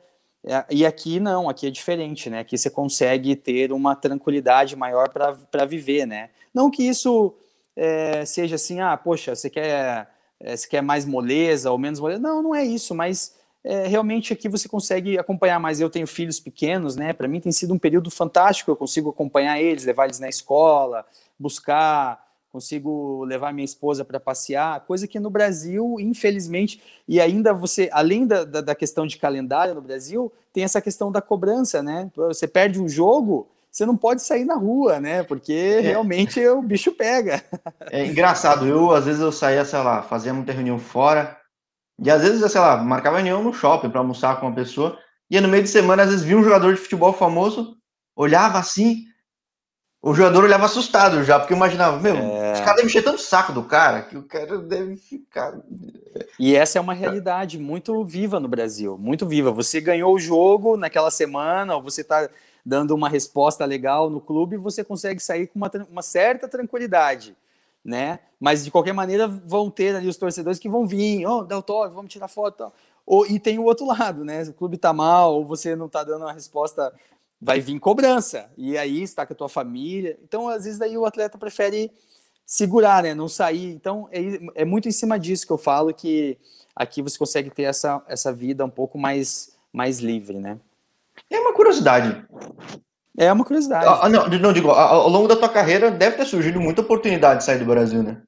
É, 0.46 0.66
e 0.70 0.86
aqui 0.86 1.22
não, 1.22 1.48
aqui 1.48 1.68
é 1.68 1.72
diferente, 1.72 2.30
né? 2.30 2.40
Aqui 2.42 2.58
você 2.58 2.70
consegue 2.70 3.34
ter 3.34 3.72
uma 3.72 3.96
tranquilidade 3.96 4.76
maior 4.76 5.08
para 5.10 5.66
viver, 5.66 6.06
né? 6.06 6.30
Não 6.54 6.70
que 6.70 6.84
isso 6.84 7.34
é, 7.78 8.26
seja 8.26 8.56
assim, 8.56 8.82
ah, 8.82 8.98
poxa, 8.98 9.34
você 9.34 9.50
quer, 9.50 10.10
é, 10.42 10.58
você 10.58 10.68
quer 10.68 10.82
mais 10.82 11.06
moleza 11.06 11.72
ou 11.72 11.78
menos 11.78 11.98
moleza. 12.02 12.20
Não, 12.20 12.44
não 12.44 12.54
é 12.54 12.62
isso, 12.62 12.94
mas 12.94 13.38
é, 13.64 13.88
realmente 13.88 14.34
aqui 14.34 14.50
você 14.50 14.68
consegue 14.68 15.18
acompanhar 15.18 15.60
mais. 15.62 15.80
Eu 15.80 15.90
tenho 15.90 16.06
filhos 16.06 16.42
pequenos, 16.42 16.98
né? 16.98 17.14
Para 17.14 17.28
mim 17.30 17.40
tem 17.40 17.52
sido 17.54 17.74
um 17.74 17.80
período 17.80 18.12
fantástico. 18.12 18.70
Eu 18.70 18.76
consigo 18.76 19.12
acompanhar 19.12 19.62
eles, 19.62 19.86
levar 19.86 20.06
eles 20.06 20.20
na 20.20 20.28
escola, 20.28 21.06
buscar 21.40 22.20
consigo 22.54 23.24
levar 23.24 23.52
minha 23.52 23.66
esposa 23.66 24.06
para 24.06 24.20
passear, 24.20 24.82
coisa 24.82 25.08
que 25.08 25.20
no 25.20 25.32
Brasil, 25.32 25.96
infelizmente, 26.00 26.80
e 27.08 27.20
ainda 27.20 27.52
você, 27.52 27.90
além 27.92 28.28
da, 28.28 28.44
da, 28.44 28.62
da, 28.62 28.76
questão 28.76 29.08
de 29.08 29.18
calendário 29.18 29.74
no 29.74 29.82
Brasil, 29.82 30.32
tem 30.54 30.64
essa 30.64 30.80
questão 30.80 31.12
da 31.12 31.20
cobrança, 31.20 31.82
né? 31.82 32.12
Você 32.16 32.48
perde 32.48 32.80
um 32.80 32.88
jogo, 32.88 33.50
você 33.72 33.88
não 33.88 33.98
pode 33.98 34.22
sair 34.22 34.46
na 34.46 34.54
rua, 34.54 35.00
né? 35.00 35.24
Porque 35.24 35.52
é. 35.52 35.80
realmente 35.80 36.48
o 36.48 36.62
bicho 36.62 36.92
pega. 36.92 37.44
É 37.90 38.06
engraçado, 38.06 38.68
eu 38.68 38.92
às 38.92 39.06
vezes 39.06 39.20
eu 39.20 39.32
saía, 39.32 39.66
sei 39.66 39.80
lá, 39.80 40.04
fazia 40.04 40.32
muita 40.32 40.54
reunião 40.54 40.78
fora, 40.78 41.36
e 42.00 42.12
às 42.12 42.22
vezes, 42.22 42.52
sei 42.52 42.62
lá, 42.62 42.78
marcava 42.78 43.18
reunião 43.18 43.44
no 43.44 43.52
shopping 43.52 43.90
para 43.90 44.00
almoçar 44.00 44.40
com 44.40 44.46
uma 44.46 44.56
pessoa, 44.56 45.00
e 45.28 45.42
no 45.42 45.48
meio 45.48 45.64
de 45.64 45.70
semana, 45.70 46.04
às 46.04 46.12
vezes, 46.12 46.24
via 46.24 46.38
um 46.38 46.44
jogador 46.44 46.72
de 46.72 46.80
futebol 46.80 47.14
famoso, 47.14 47.76
olhava 48.16 48.60
assim, 48.60 49.06
o 50.06 50.14
jogador 50.14 50.44
olhava 50.44 50.66
assustado 50.66 51.24
já, 51.24 51.40
porque 51.40 51.54
imaginava, 51.54 51.98
meu, 51.98 52.18
é... 52.18 52.52
os 52.52 52.60
caras 52.60 52.76
devem 52.76 52.88
encher 52.88 53.06
tanto 53.06 53.22
saco 53.22 53.54
do 53.54 53.64
cara 53.64 54.02
que 54.02 54.18
o 54.18 54.24
cara 54.24 54.58
deve 54.58 54.98
ficar. 54.98 55.58
E 56.38 56.54
essa 56.54 56.78
é 56.78 56.82
uma 56.82 56.94
realidade 56.94 57.58
muito 57.58 58.04
viva 58.04 58.38
no 58.38 58.50
Brasil, 58.50 58.98
muito 58.98 59.26
viva. 59.26 59.50
Você 59.54 59.80
ganhou 59.80 60.14
o 60.14 60.20
jogo 60.20 60.76
naquela 60.76 61.10
semana, 61.10 61.78
ou 61.78 61.82
você 61.82 62.02
está 62.02 62.30
dando 62.66 62.94
uma 62.94 63.08
resposta 63.08 63.64
legal 63.64 64.10
no 64.10 64.20
clube, 64.20 64.58
você 64.58 64.84
consegue 64.84 65.22
sair 65.22 65.48
com 65.48 65.58
uma, 65.58 65.72
uma 65.90 66.02
certa 66.02 66.50
tranquilidade, 66.50 67.34
né? 67.84 68.20
Mas 68.38 68.66
de 68.66 68.72
qualquer 68.72 68.94
maneira 68.94 69.26
vão 69.26 69.72
ter 69.72 69.96
ali 69.96 70.10
os 70.10 70.18
torcedores 70.18 70.60
que 70.60 70.68
vão 70.68 70.86
vir, 70.86 71.26
oh, 71.26 71.44
dá 71.44 71.58
o 71.58 71.64
toque, 71.64 71.96
vamos 71.96 72.12
tirar 72.12 72.28
foto. 72.28 72.74
Ou, 73.06 73.26
e 73.26 73.40
tem 73.40 73.58
o 73.58 73.64
outro 73.64 73.86
lado, 73.88 74.26
né? 74.26 74.44
O 74.44 74.54
clube 74.54 74.76
tá 74.76 74.92
mal, 74.92 75.34
ou 75.34 75.46
você 75.46 75.78
não 75.78 75.88
tá 75.88 76.04
dando 76.04 76.24
uma 76.24 76.34
resposta 76.34 76.94
vai 77.44 77.60
vir 77.60 77.80
cobrança. 77.80 78.50
E 78.58 78.78
aí 78.78 79.04
está 79.04 79.26
com 79.26 79.34
a 79.34 79.36
tua 79.36 79.50
família. 79.50 80.18
Então, 80.24 80.48
às 80.48 80.64
vezes, 80.64 80.80
daí 80.80 80.98
o 80.98 81.06
atleta 81.06 81.38
prefere 81.38 81.92
segurar, 82.46 83.04
né? 83.04 83.14
Não 83.14 83.28
sair. 83.28 83.74
Então, 83.74 84.08
é, 84.12 84.62
é 84.62 84.66
muito 84.66 84.88
em 84.88 84.92
cima 84.92 85.20
disso 85.20 85.46
que 85.46 85.52
eu 85.52 85.58
falo 85.58 85.94
que 85.94 86.38
aqui 86.76 87.02
você 87.02 87.18
consegue 87.18 87.50
ter 87.50 87.64
essa, 87.64 88.02
essa 88.08 88.32
vida 88.32 88.64
um 88.64 88.70
pouco 88.70 88.98
mais, 88.98 89.56
mais 89.72 90.00
livre, 90.00 90.40
né? 90.40 90.58
É 91.30 91.40
uma 91.40 91.54
curiosidade. 91.54 92.26
É 93.18 93.32
uma 93.32 93.46
curiosidade. 93.46 93.86
Ah, 93.88 94.10
não, 94.10 94.28
não 94.28 94.54
digo, 94.54 94.72
ao 94.72 95.10
longo 95.10 95.28
da 95.28 95.36
tua 95.36 95.50
carreira 95.50 95.92
deve 95.92 96.18
ter 96.18 96.26
surgido 96.26 96.60
muita 96.60 96.82
oportunidade 96.82 97.40
de 97.40 97.46
sair 97.46 97.60
do 97.60 97.66
Brasil, 97.66 98.02
né? 98.02 98.22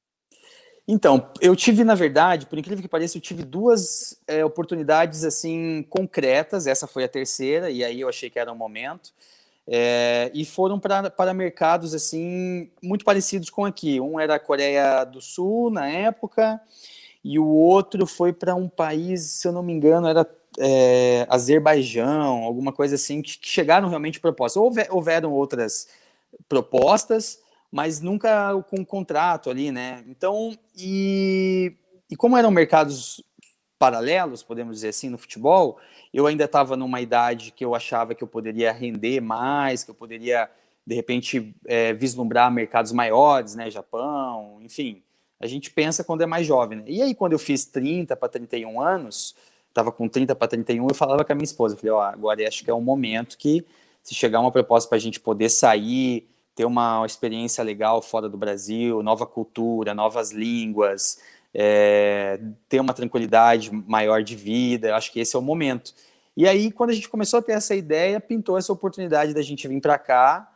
Então, 0.87 1.31
eu 1.41 1.55
tive, 1.55 1.83
na 1.83 1.95
verdade, 1.95 2.45
por 2.45 2.59
incrível 2.59 2.81
que 2.81 2.87
pareça, 2.87 3.17
eu 3.17 3.21
tive 3.21 3.43
duas 3.43 4.19
é, 4.27 4.45
oportunidades 4.45 5.23
assim 5.23 5.83
concretas. 5.89 6.67
Essa 6.67 6.85
foi 6.85 7.03
a 7.03 7.07
terceira, 7.07 7.71
e 7.71 7.83
aí 7.83 8.01
eu 8.01 8.09
achei 8.09 8.29
que 8.29 8.37
era 8.37 8.51
o 8.51 8.55
momento. 8.55 9.11
É, 9.67 10.29
e 10.31 10.45
foram 10.45 10.79
pra, 10.79 11.09
para 11.09 11.33
mercados 11.33 11.95
assim 11.95 12.69
muito 12.83 13.03
parecidos 13.03 13.49
com 13.49 13.65
aqui. 13.65 13.99
Um 13.99 14.19
era 14.19 14.35
a 14.35 14.39
Coreia 14.39 15.03
do 15.03 15.19
Sul 15.21 15.71
na 15.71 15.87
época, 15.87 16.61
e 17.23 17.39
o 17.39 17.47
outro 17.47 18.05
foi 18.05 18.31
para 18.31 18.53
um 18.53 18.69
país, 18.69 19.23
se 19.23 19.47
eu 19.47 19.51
não 19.51 19.63
me 19.63 19.73
engano, 19.73 20.07
era 20.07 20.23
é, 20.59 21.25
Azerbaijão, 21.27 22.43
alguma 22.43 22.71
coisa 22.71 22.93
assim, 22.93 23.23
que, 23.23 23.39
que 23.39 23.47
chegaram 23.47 23.89
realmente 23.89 24.19
propostas. 24.19 24.61
Houver, 24.61 24.87
houveram 24.91 25.33
outras 25.33 25.87
propostas, 26.47 27.39
mas 27.71 27.99
nunca 27.99 28.53
com 28.69 28.85
contrato 28.85 29.49
ali, 29.49 29.71
né? 29.71 30.03
Então, 30.07 30.57
e, 30.77 31.73
e 32.09 32.15
como 32.15 32.37
eram 32.37 32.51
mercados 32.51 33.23
paralelos, 33.77 34.41
podemos 34.41 34.77
dizer 34.77 34.89
assim, 34.89 35.09
no 35.09 35.17
futebol, 35.17 35.77
eu 36.13 36.25
ainda 36.27 36.45
estava 36.45 36.77
numa 36.77 37.01
idade 37.01 37.51
que 37.51 37.63
eu 37.65 37.75
achava 37.75 38.15
que 38.15 38.23
eu 38.23 38.27
poderia 38.27 38.71
render 38.71 39.19
mais, 39.19 39.83
que 39.83 39.91
eu 39.91 39.95
poderia, 39.95 40.49
de 40.85 40.95
repente, 40.95 41.53
é, 41.65 41.93
vislumbrar 41.93 42.51
mercados 42.51 42.91
maiores, 42.91 43.55
né? 43.55 43.69
Japão, 43.69 44.59
enfim. 44.61 45.03
A 45.39 45.47
gente 45.47 45.69
pensa 45.69 46.03
quando 46.03 46.21
é 46.21 46.25
mais 46.25 46.47
jovem, 46.47 46.77
né? 46.79 46.85
E 46.87 47.01
aí, 47.01 47.13
quando 47.13 47.33
eu 47.33 47.39
fiz 47.39 47.65
30 47.65 48.15
para 48.15 48.29
31 48.29 48.81
anos, 48.81 49.35
estava 49.67 49.91
com 49.91 50.07
30 50.07 50.33
para 50.33 50.47
31, 50.47 50.87
eu 50.87 50.95
falava 50.95 51.25
com 51.25 51.33
a 51.33 51.35
minha 51.35 51.43
esposa, 51.43 51.75
eu 51.75 51.77
falei, 51.77 51.91
ó, 51.91 51.97
oh, 51.97 52.01
agora 52.01 52.47
acho 52.47 52.63
que 52.63 52.71
é 52.71 52.73
um 52.73 52.81
momento 52.81 53.37
que, 53.37 53.65
se 54.01 54.15
chegar 54.15 54.39
uma 54.39 54.51
proposta 54.51 54.87
para 54.87 54.97
a 54.97 55.01
gente 55.01 55.19
poder 55.19 55.49
sair, 55.49 56.25
ter 56.55 56.65
uma 56.65 57.05
experiência 57.05 57.63
legal 57.63 58.01
fora 58.01 58.29
do 58.29 58.37
Brasil, 58.37 59.03
nova 59.03 59.25
cultura, 59.25 59.93
novas 59.93 60.31
línguas, 60.31 61.19
é, 61.53 62.39
ter 62.69 62.79
uma 62.79 62.93
tranquilidade 62.93 63.69
maior 63.71 64.23
de 64.23 64.35
vida. 64.35 64.95
Acho 64.95 65.11
que 65.11 65.19
esse 65.19 65.35
é 65.35 65.39
o 65.39 65.41
momento. 65.41 65.93
E 66.35 66.47
aí, 66.47 66.71
quando 66.71 66.91
a 66.91 66.93
gente 66.93 67.09
começou 67.09 67.39
a 67.39 67.41
ter 67.41 67.53
essa 67.53 67.75
ideia, 67.75 68.19
pintou 68.19 68.57
essa 68.57 68.71
oportunidade 68.71 69.33
da 69.33 69.41
gente 69.41 69.67
vir 69.67 69.81
para 69.81 69.97
cá 69.97 70.51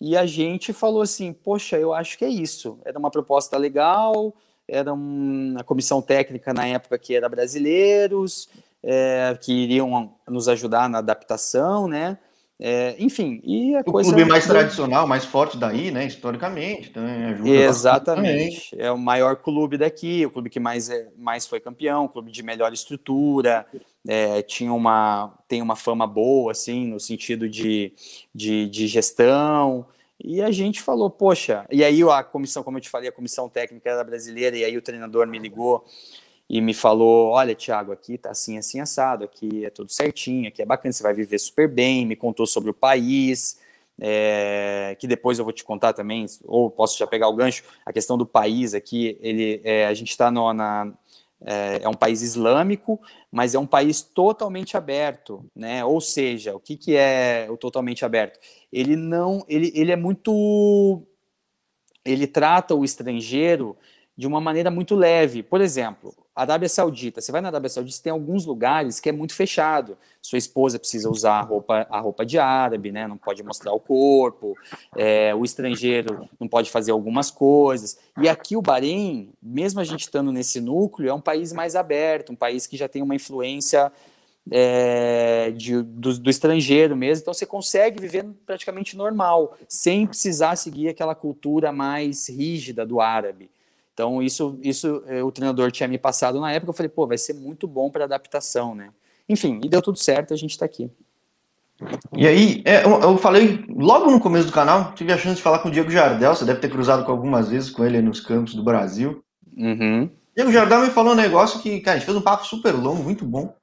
e 0.00 0.16
a 0.16 0.26
gente 0.26 0.72
falou 0.72 1.02
assim: 1.02 1.32
Poxa, 1.32 1.78
eu 1.78 1.92
acho 1.92 2.18
que 2.18 2.24
é 2.24 2.28
isso. 2.28 2.78
Era 2.84 2.98
uma 2.98 3.10
proposta 3.10 3.56
legal, 3.56 4.34
era 4.66 4.92
uma 4.92 5.62
comissão 5.62 6.00
técnica 6.00 6.54
na 6.54 6.66
época 6.66 6.98
que 6.98 7.14
era 7.14 7.28
brasileiros, 7.28 8.48
é, 8.82 9.36
que 9.40 9.52
iriam 9.52 10.12
nos 10.28 10.48
ajudar 10.48 10.88
na 10.88 10.98
adaptação, 10.98 11.86
né? 11.86 12.18
É, 12.62 12.94
enfim, 12.98 13.40
e 13.42 13.74
a 13.74 13.80
o 13.80 13.84
coisa. 13.84 14.10
O 14.10 14.12
clube 14.12 14.28
mais 14.28 14.46
tradicional, 14.46 15.06
mais 15.06 15.24
forte 15.24 15.56
daí, 15.56 15.90
né? 15.90 16.04
Historicamente, 16.04 16.90
então 16.90 17.02
Exatamente. 17.46 18.76
É 18.78 18.92
o 18.92 18.98
maior 18.98 19.36
clube 19.36 19.78
daqui, 19.78 20.26
o 20.26 20.30
clube 20.30 20.50
que 20.50 20.60
mais, 20.60 20.90
é, 20.90 21.08
mais 21.16 21.46
foi 21.46 21.58
campeão, 21.58 22.06
clube 22.06 22.30
de 22.30 22.42
melhor 22.42 22.70
estrutura, 22.70 23.64
é, 24.06 24.42
tinha 24.42 24.74
uma, 24.74 25.32
tem 25.48 25.62
uma 25.62 25.74
fama 25.74 26.06
boa, 26.06 26.52
assim, 26.52 26.86
no 26.86 27.00
sentido 27.00 27.48
de, 27.48 27.94
de, 28.34 28.68
de 28.68 28.86
gestão. 28.86 29.86
E 30.22 30.42
a 30.42 30.50
gente 30.50 30.82
falou, 30.82 31.08
poxa, 31.08 31.64
e 31.70 31.82
aí 31.82 32.02
a 32.02 32.22
comissão, 32.22 32.62
como 32.62 32.76
eu 32.76 32.82
te 32.82 32.90
falei, 32.90 33.08
a 33.08 33.12
comissão 33.12 33.48
técnica 33.48 33.88
era 33.88 34.04
brasileira, 34.04 34.54
e 34.54 34.66
aí 34.66 34.76
o 34.76 34.82
treinador 34.82 35.26
me 35.26 35.38
ligou 35.38 35.82
e 36.50 36.60
me 36.60 36.74
falou: 36.74 37.28
Olha, 37.28 37.54
Thiago, 37.54 37.92
aqui 37.92 38.18
tá 38.18 38.30
assim, 38.30 38.58
assim, 38.58 38.80
assado, 38.80 39.24
aqui 39.24 39.64
é 39.64 39.70
tudo 39.70 39.92
certinho, 39.92 40.48
aqui 40.48 40.60
é 40.60 40.66
bacana, 40.66 40.92
você 40.92 41.00
vai 41.00 41.14
viver 41.14 41.38
super 41.38 41.68
bem. 41.68 42.04
Me 42.04 42.16
contou 42.16 42.44
sobre 42.44 42.70
o 42.70 42.74
país, 42.74 43.60
é, 44.00 44.96
que 44.98 45.06
depois 45.06 45.38
eu 45.38 45.44
vou 45.44 45.52
te 45.52 45.62
contar 45.62 45.92
também, 45.92 46.26
ou 46.44 46.68
posso 46.68 46.98
já 46.98 47.06
pegar 47.06 47.28
o 47.28 47.36
gancho. 47.36 47.62
A 47.86 47.92
questão 47.92 48.18
do 48.18 48.26
país 48.26 48.74
aqui, 48.74 49.16
ele, 49.20 49.60
é, 49.62 49.86
a 49.86 49.94
gente 49.94 50.10
está 50.10 50.28
na. 50.28 50.92
É, 51.42 51.84
é, 51.84 51.88
um 51.88 51.94
país 51.94 52.20
islâmico, 52.20 53.00
mas 53.32 53.54
é 53.54 53.58
um 53.58 53.66
país 53.66 54.02
totalmente 54.02 54.76
aberto, 54.76 55.42
né? 55.56 55.82
Ou 55.82 55.98
seja, 55.98 56.54
o 56.54 56.60
que, 56.60 56.76
que 56.76 56.96
é 56.96 57.46
o 57.48 57.56
totalmente 57.56 58.04
aberto? 58.04 58.38
Ele 58.70 58.94
não, 58.94 59.42
ele, 59.48 59.72
ele 59.74 59.90
é 59.90 59.96
muito, 59.96 61.02
ele 62.04 62.26
trata 62.26 62.74
o 62.74 62.84
estrangeiro 62.84 63.74
de 64.20 64.26
uma 64.26 64.38
maneira 64.38 64.70
muito 64.70 64.94
leve. 64.94 65.42
Por 65.42 65.62
exemplo, 65.62 66.14
Arábia 66.36 66.68
Saudita, 66.68 67.22
você 67.22 67.32
vai 67.32 67.40
na 67.40 67.48
Arábia 67.48 67.70
Saudita, 67.70 68.02
tem 68.02 68.12
alguns 68.12 68.44
lugares 68.44 69.00
que 69.00 69.08
é 69.08 69.12
muito 69.12 69.32
fechado. 69.32 69.96
Sua 70.20 70.36
esposa 70.36 70.78
precisa 70.78 71.08
usar 71.08 71.38
a 71.38 71.40
roupa, 71.40 71.86
a 71.88 72.00
roupa 72.00 72.26
de 72.26 72.38
árabe, 72.38 72.92
né? 72.92 73.08
Não 73.08 73.16
pode 73.16 73.42
mostrar 73.42 73.72
o 73.72 73.80
corpo. 73.80 74.54
É, 74.94 75.34
o 75.34 75.42
estrangeiro 75.42 76.28
não 76.38 76.46
pode 76.46 76.70
fazer 76.70 76.90
algumas 76.90 77.30
coisas. 77.30 77.98
E 78.20 78.28
aqui 78.28 78.58
o 78.58 78.60
Bahrein, 78.60 79.30
mesmo 79.42 79.80
a 79.80 79.84
gente 79.84 80.02
estando 80.02 80.30
nesse 80.30 80.60
núcleo, 80.60 81.08
é 81.08 81.14
um 81.14 81.20
país 81.20 81.50
mais 81.50 81.74
aberto, 81.74 82.30
um 82.30 82.36
país 82.36 82.66
que 82.66 82.76
já 82.76 82.90
tem 82.90 83.00
uma 83.00 83.14
influência 83.14 83.90
é, 84.50 85.50
de, 85.52 85.80
do, 85.80 86.18
do, 86.18 86.28
estrangeiro 86.28 86.94
mesmo, 86.94 87.22
então 87.22 87.32
você 87.32 87.46
consegue 87.46 88.00
viver 88.00 88.26
praticamente 88.44 88.96
normal, 88.96 89.56
sem 89.66 90.06
precisar 90.06 90.56
seguir 90.56 90.88
aquela 90.88 91.14
cultura 91.14 91.72
mais 91.72 92.28
rígida 92.28 92.84
do 92.84 93.00
árabe. 93.00 93.50
Então, 94.00 94.22
isso, 94.22 94.58
isso 94.62 95.02
eh, 95.08 95.22
o 95.22 95.30
treinador 95.30 95.70
tinha 95.70 95.86
me 95.86 95.98
passado 95.98 96.40
na 96.40 96.50
época. 96.50 96.70
Eu 96.70 96.74
falei, 96.74 96.88
pô, 96.88 97.06
vai 97.06 97.18
ser 97.18 97.34
muito 97.34 97.68
bom 97.68 97.90
para 97.90 98.04
adaptação, 98.04 98.74
né? 98.74 98.88
Enfim, 99.28 99.60
e 99.62 99.68
deu 99.68 99.82
tudo 99.82 99.98
certo, 99.98 100.32
a 100.32 100.36
gente 100.38 100.52
está 100.52 100.64
aqui. 100.64 100.90
E 102.16 102.26
aí, 102.26 102.62
é, 102.64 102.82
eu, 102.82 103.18
falei 103.18 103.62
logo 103.68 104.10
no 104.10 104.18
começo 104.18 104.46
do 104.46 104.54
canal, 104.54 104.94
tive 104.94 105.12
a 105.12 105.18
chance 105.18 105.36
de 105.36 105.42
falar 105.42 105.58
com 105.58 105.68
o 105.68 105.70
Diego 105.70 105.90
Jardel, 105.90 106.34
você 106.34 106.46
deve 106.46 106.60
ter 106.60 106.70
cruzado 106.70 107.04
com 107.04 107.12
algumas 107.12 107.50
vezes 107.50 107.68
com 107.68 107.84
ele 107.84 108.00
nos 108.00 108.20
campos 108.20 108.54
do 108.54 108.64
Brasil. 108.64 109.22
Uhum. 109.54 110.08
Diego 110.34 110.50
Jardel 110.50 110.80
me 110.80 110.90
falou 110.90 111.12
um 111.12 111.16
negócio 111.16 111.60
que, 111.60 111.80
cara, 111.80 111.96
a 111.96 111.98
gente 111.98 112.06
fez 112.06 112.16
um 112.16 112.22
papo 112.22 112.46
super 112.46 112.72
longo, 112.72 113.02
muito 113.02 113.26
bom. 113.26 113.54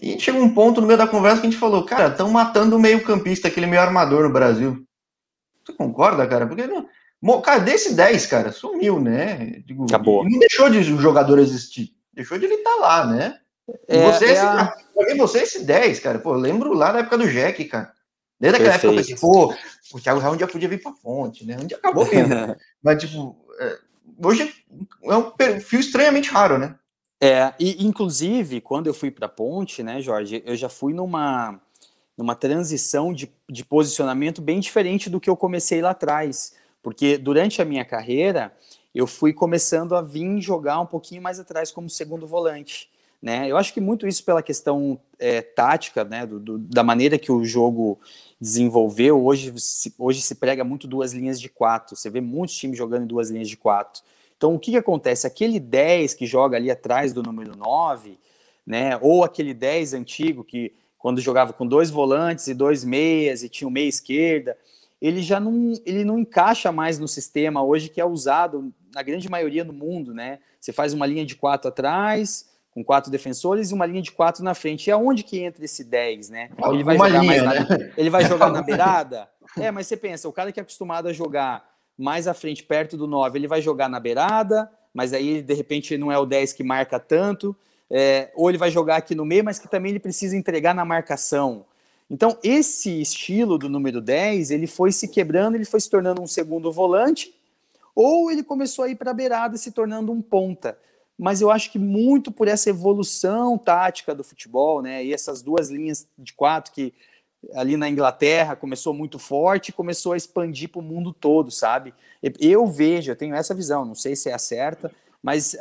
E 0.00 0.08
a 0.08 0.10
gente 0.12 0.24
chegou 0.24 0.42
um 0.42 0.52
ponto 0.52 0.80
no 0.80 0.88
meio 0.88 0.98
da 0.98 1.06
conversa 1.06 1.40
que 1.40 1.46
a 1.46 1.50
gente 1.50 1.60
falou, 1.60 1.84
cara, 1.84 2.08
estão 2.08 2.28
matando 2.28 2.74
o 2.74 2.80
meio 2.80 3.04
campista, 3.04 3.46
aquele 3.46 3.66
meio 3.66 3.80
armador 3.82 4.24
no 4.24 4.32
Brasil. 4.32 4.84
Você 5.64 5.72
concorda, 5.72 6.26
cara? 6.26 6.48
Porque 6.48 6.66
não, 6.66 6.84
Cara, 7.44 7.60
desse 7.60 7.94
10, 7.94 8.26
cara, 8.26 8.52
sumiu, 8.52 9.00
né? 9.00 9.62
Digo, 9.64 9.84
Acabou. 9.84 10.24
Não 10.28 10.38
deixou 10.38 10.68
de 10.68 10.78
o 10.78 10.98
jogador 10.98 11.38
existir. 11.38 11.94
Deixou 12.12 12.38
de 12.38 12.46
ele 12.46 12.54
estar 12.54 12.70
tá 12.70 12.76
lá, 12.76 13.06
né? 13.06 13.38
É, 13.86 14.10
você, 14.10 14.24
é 14.26 14.40
a... 14.40 14.74
esse, 14.96 15.16
você 15.16 15.38
esse 15.38 15.64
10, 15.64 16.00
cara. 16.00 16.18
Pô, 16.18 16.34
eu 16.34 16.38
lembro 16.38 16.72
lá 16.74 16.92
na 16.92 16.98
época 17.00 17.18
do 17.18 17.28
Jack, 17.28 17.64
cara. 17.66 17.92
Desde 18.40 18.56
aquela 18.56 18.74
época 18.74 18.88
eu 18.88 18.96
pensei, 18.96 19.16
pô, 19.16 19.54
o 19.94 20.00
Thiago 20.00 20.18
Raul 20.18 20.34
um 20.34 20.36
dia 20.36 20.48
podia 20.48 20.68
vir 20.68 20.82
pra 20.82 20.92
fonte, 20.92 21.46
né? 21.46 21.56
Um 21.60 21.66
dia 21.66 21.76
acabou 21.76 22.04
vindo. 22.04 22.28
Mas, 22.82 23.00
tipo, 23.00 23.36
é, 23.60 23.78
hoje 24.24 24.52
é 25.04 25.16
um 25.16 25.30
perfil 25.30 25.78
extremamente 25.78 26.28
raro, 26.28 26.58
né? 26.58 26.74
É, 27.22 27.54
e 27.56 27.86
inclusive, 27.86 28.60
quando 28.60 28.88
eu 28.88 28.94
fui 28.94 29.12
para 29.12 29.28
Ponte, 29.28 29.80
né, 29.80 30.02
Jorge, 30.02 30.42
eu 30.44 30.56
já 30.56 30.68
fui 30.68 30.92
numa, 30.92 31.60
numa 32.18 32.34
transição 32.34 33.12
de, 33.12 33.32
de 33.48 33.64
posicionamento 33.64 34.42
bem 34.42 34.58
diferente 34.58 35.08
do 35.08 35.20
que 35.20 35.30
eu 35.30 35.36
comecei 35.36 35.80
lá 35.80 35.90
atrás. 35.90 36.54
Porque 36.82 37.16
durante 37.16 37.62
a 37.62 37.64
minha 37.64 37.84
carreira, 37.84 38.52
eu 38.94 39.06
fui 39.06 39.32
começando 39.32 39.94
a 39.94 40.02
vir 40.02 40.40
jogar 40.40 40.80
um 40.80 40.86
pouquinho 40.86 41.22
mais 41.22 41.38
atrás 41.38 41.70
como 41.70 41.88
segundo 41.88 42.26
volante. 42.26 42.90
Né? 43.22 43.48
Eu 43.48 43.56
acho 43.56 43.72
que 43.72 43.80
muito 43.80 44.06
isso 44.06 44.24
pela 44.24 44.42
questão 44.42 45.00
é, 45.16 45.40
tática, 45.40 46.02
né? 46.02 46.26
Do, 46.26 46.40
do, 46.40 46.58
da 46.58 46.82
maneira 46.82 47.16
que 47.16 47.30
o 47.30 47.44
jogo 47.44 48.00
desenvolveu. 48.40 49.24
Hoje 49.24 49.52
se, 49.58 49.94
hoje 49.96 50.20
se 50.20 50.34
prega 50.34 50.64
muito 50.64 50.88
duas 50.88 51.12
linhas 51.12 51.40
de 51.40 51.48
quatro. 51.48 51.94
Você 51.94 52.10
vê 52.10 52.20
muitos 52.20 52.56
times 52.56 52.76
jogando 52.76 53.04
em 53.04 53.06
duas 53.06 53.30
linhas 53.30 53.48
de 53.48 53.56
quatro. 53.56 54.02
Então, 54.36 54.56
o 54.56 54.58
que, 54.58 54.72
que 54.72 54.76
acontece? 54.76 55.24
Aquele 55.24 55.60
10 55.60 56.14
que 56.14 56.26
joga 56.26 56.56
ali 56.56 56.68
atrás 56.68 57.12
do 57.12 57.22
número 57.22 57.56
9, 57.56 58.18
né? 58.66 58.98
Ou 59.00 59.22
aquele 59.22 59.54
10 59.54 59.94
antigo 59.94 60.42
que 60.42 60.74
quando 60.98 61.20
jogava 61.20 61.52
com 61.52 61.64
dois 61.64 61.90
volantes 61.90 62.48
e 62.48 62.54
dois 62.54 62.82
meias 62.82 63.44
e 63.44 63.48
tinha 63.48 63.68
o 63.68 63.70
meia 63.70 63.88
esquerda, 63.88 64.58
ele 65.02 65.20
já 65.20 65.40
não, 65.40 65.72
ele 65.84 66.04
não 66.04 66.16
encaixa 66.16 66.70
mais 66.70 66.96
no 66.96 67.08
sistema 67.08 67.60
hoje 67.60 67.88
que 67.88 68.00
é 68.00 68.04
usado 68.04 68.72
na 68.94 69.02
grande 69.02 69.28
maioria 69.28 69.64
do 69.64 69.72
mundo, 69.72 70.14
né? 70.14 70.38
Você 70.60 70.72
faz 70.72 70.94
uma 70.94 71.04
linha 71.06 71.26
de 71.26 71.34
quatro 71.34 71.68
atrás, 71.68 72.48
com 72.70 72.84
quatro 72.84 73.10
defensores 73.10 73.72
e 73.72 73.74
uma 73.74 73.84
linha 73.84 74.00
de 74.00 74.12
quatro 74.12 74.44
na 74.44 74.54
frente. 74.54 74.86
E 74.86 74.90
aonde 74.92 75.24
que 75.24 75.40
entra 75.40 75.64
esse 75.64 75.82
10, 75.82 76.30
né? 76.30 76.50
Ele 76.70 76.84
vai 76.84 76.96
jogar 76.96 77.20
linha, 77.20 77.22
mais 77.24 77.42
na, 77.42 77.76
né? 77.76 77.92
ele 77.96 78.10
vai 78.10 78.24
jogar 78.24 78.50
na 78.50 78.62
beirada? 78.62 79.28
É, 79.58 79.72
mas 79.72 79.88
você 79.88 79.96
pensa, 79.96 80.28
o 80.28 80.32
cara 80.32 80.52
que 80.52 80.60
é 80.60 80.62
acostumado 80.62 81.08
a 81.08 81.12
jogar 81.12 81.68
mais 81.98 82.28
à 82.28 82.32
frente, 82.32 82.62
perto 82.62 82.96
do 82.96 83.08
9, 83.08 83.36
ele 83.36 83.48
vai 83.48 83.60
jogar 83.60 83.88
na 83.88 83.98
beirada, 83.98 84.70
mas 84.94 85.12
aí 85.12 85.42
de 85.42 85.52
repente 85.52 85.98
não 85.98 86.12
é 86.12 86.18
o 86.18 86.24
10 86.24 86.52
que 86.52 86.62
marca 86.62 87.00
tanto, 87.00 87.56
é, 87.90 88.30
ou 88.36 88.48
ele 88.48 88.56
vai 88.56 88.70
jogar 88.70 88.96
aqui 88.96 89.16
no 89.16 89.24
meio, 89.24 89.44
mas 89.44 89.58
que 89.58 89.68
também 89.68 89.90
ele 89.90 90.00
precisa 90.00 90.36
entregar 90.36 90.74
na 90.74 90.84
marcação. 90.84 91.66
Então, 92.12 92.36
esse 92.42 93.00
estilo 93.00 93.56
do 93.56 93.70
número 93.70 93.98
10, 93.98 94.50
ele 94.50 94.66
foi 94.66 94.92
se 94.92 95.08
quebrando, 95.08 95.54
ele 95.54 95.64
foi 95.64 95.80
se 95.80 95.88
tornando 95.88 96.20
um 96.20 96.26
segundo 96.26 96.70
volante, 96.70 97.34
ou 97.94 98.30
ele 98.30 98.42
começou 98.42 98.84
a 98.84 98.88
ir 98.90 98.96
para 98.96 99.12
a 99.12 99.14
beirada, 99.14 99.56
se 99.56 99.72
tornando 99.72 100.12
um 100.12 100.20
ponta. 100.20 100.78
Mas 101.18 101.40
eu 101.40 101.50
acho 101.50 101.72
que 101.72 101.78
muito 101.78 102.30
por 102.30 102.48
essa 102.48 102.68
evolução 102.68 103.56
tática 103.56 104.14
do 104.14 104.22
futebol, 104.22 104.82
né? 104.82 105.02
E 105.02 105.14
essas 105.14 105.40
duas 105.40 105.70
linhas 105.70 106.06
de 106.18 106.34
quatro 106.34 106.70
que 106.74 106.92
ali 107.54 107.78
na 107.78 107.88
Inglaterra 107.88 108.54
começou 108.54 108.92
muito 108.92 109.18
forte 109.18 109.72
começou 109.72 110.12
a 110.12 110.16
expandir 110.16 110.68
para 110.68 110.80
o 110.80 110.84
mundo 110.84 111.14
todo, 111.14 111.50
sabe? 111.50 111.94
Eu 112.38 112.66
vejo, 112.66 113.10
eu 113.10 113.16
tenho 113.16 113.34
essa 113.34 113.54
visão, 113.54 113.86
não 113.86 113.94
sei 113.94 114.14
se 114.16 114.28
é 114.28 114.34
a 114.34 114.38
certa, 114.38 114.92
mas 115.22 115.56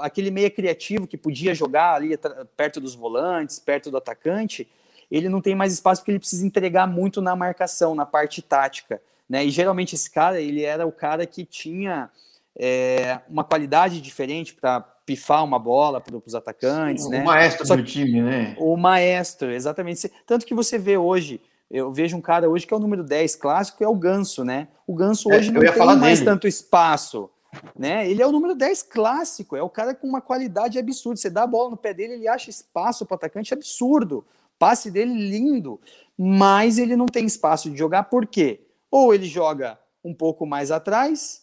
aquele 0.00 0.30
meia 0.30 0.48
criativo 0.48 1.08
que 1.08 1.16
podia 1.16 1.56
jogar 1.56 1.94
ali 1.94 2.16
perto 2.56 2.80
dos 2.80 2.94
volantes, 2.94 3.58
perto 3.58 3.90
do 3.90 3.96
atacante, 3.96 4.68
ele 5.10 5.28
não 5.28 5.40
tem 5.40 5.54
mais 5.54 5.72
espaço 5.72 6.00
porque 6.00 6.12
ele 6.12 6.18
precisa 6.18 6.46
entregar 6.46 6.86
muito 6.86 7.20
na 7.20 7.34
marcação, 7.34 7.94
na 7.94 8.04
parte 8.04 8.42
tática, 8.42 9.00
né? 9.28 9.44
E 9.44 9.50
geralmente 9.50 9.94
esse 9.94 10.10
cara, 10.10 10.40
ele 10.40 10.62
era 10.62 10.86
o 10.86 10.92
cara 10.92 11.26
que 11.26 11.44
tinha 11.44 12.10
é, 12.58 13.20
uma 13.28 13.44
qualidade 13.44 14.00
diferente 14.00 14.54
para 14.54 14.80
pifar 14.80 15.42
uma 15.42 15.58
bola 15.58 16.00
para 16.00 16.14
os 16.16 16.34
atacantes, 16.34 17.06
o 17.06 17.10
né? 17.10 17.22
O 17.22 17.24
maestro 17.24 17.66
Só 17.66 17.76
do 17.76 17.82
time, 17.82 18.20
né? 18.20 18.54
O 18.58 18.76
maestro, 18.76 19.50
exatamente. 19.50 20.10
Tanto 20.26 20.44
que 20.44 20.54
você 20.54 20.76
vê 20.76 20.98
hoje, 20.98 21.40
eu 21.70 21.92
vejo 21.92 22.16
um 22.16 22.20
cara 22.20 22.48
hoje 22.48 22.66
que 22.66 22.74
é 22.74 22.76
o 22.76 22.80
número 22.80 23.02
10 23.02 23.36
clássico, 23.36 23.82
é 23.82 23.88
o 23.88 23.94
Ganso, 23.94 24.44
né? 24.44 24.68
O 24.86 24.94
Ganso 24.94 25.32
é, 25.32 25.36
hoje 25.36 25.48
é, 25.48 25.52
não 25.52 25.60
tem 25.60 25.96
mais 25.96 26.18
dele. 26.18 26.30
tanto 26.30 26.46
espaço, 26.46 27.30
né? 27.78 28.10
Ele 28.10 28.20
é 28.20 28.26
o 28.26 28.32
número 28.32 28.54
10 28.54 28.82
clássico, 28.82 29.56
é 29.56 29.62
o 29.62 29.70
cara 29.70 29.94
com 29.94 30.06
uma 30.06 30.20
qualidade 30.20 30.78
absurda. 30.78 31.16
Você 31.16 31.30
dá 31.30 31.44
a 31.44 31.46
bola 31.46 31.70
no 31.70 31.76
pé 31.76 31.94
dele, 31.94 32.14
ele 32.14 32.28
acha 32.28 32.50
espaço 32.50 33.06
para 33.06 33.14
o 33.14 33.16
atacante 33.16 33.54
absurdo. 33.54 34.26
Passe 34.58 34.90
dele 34.90 35.12
lindo, 35.12 35.80
mas 36.16 36.78
ele 36.78 36.96
não 36.96 37.06
tem 37.06 37.24
espaço 37.24 37.70
de 37.70 37.76
jogar, 37.76 38.04
por 38.04 38.26
quê? 38.26 38.66
Ou 38.90 39.14
ele 39.14 39.26
joga 39.26 39.78
um 40.04 40.14
pouco 40.14 40.46
mais 40.46 40.70
atrás, 40.70 41.42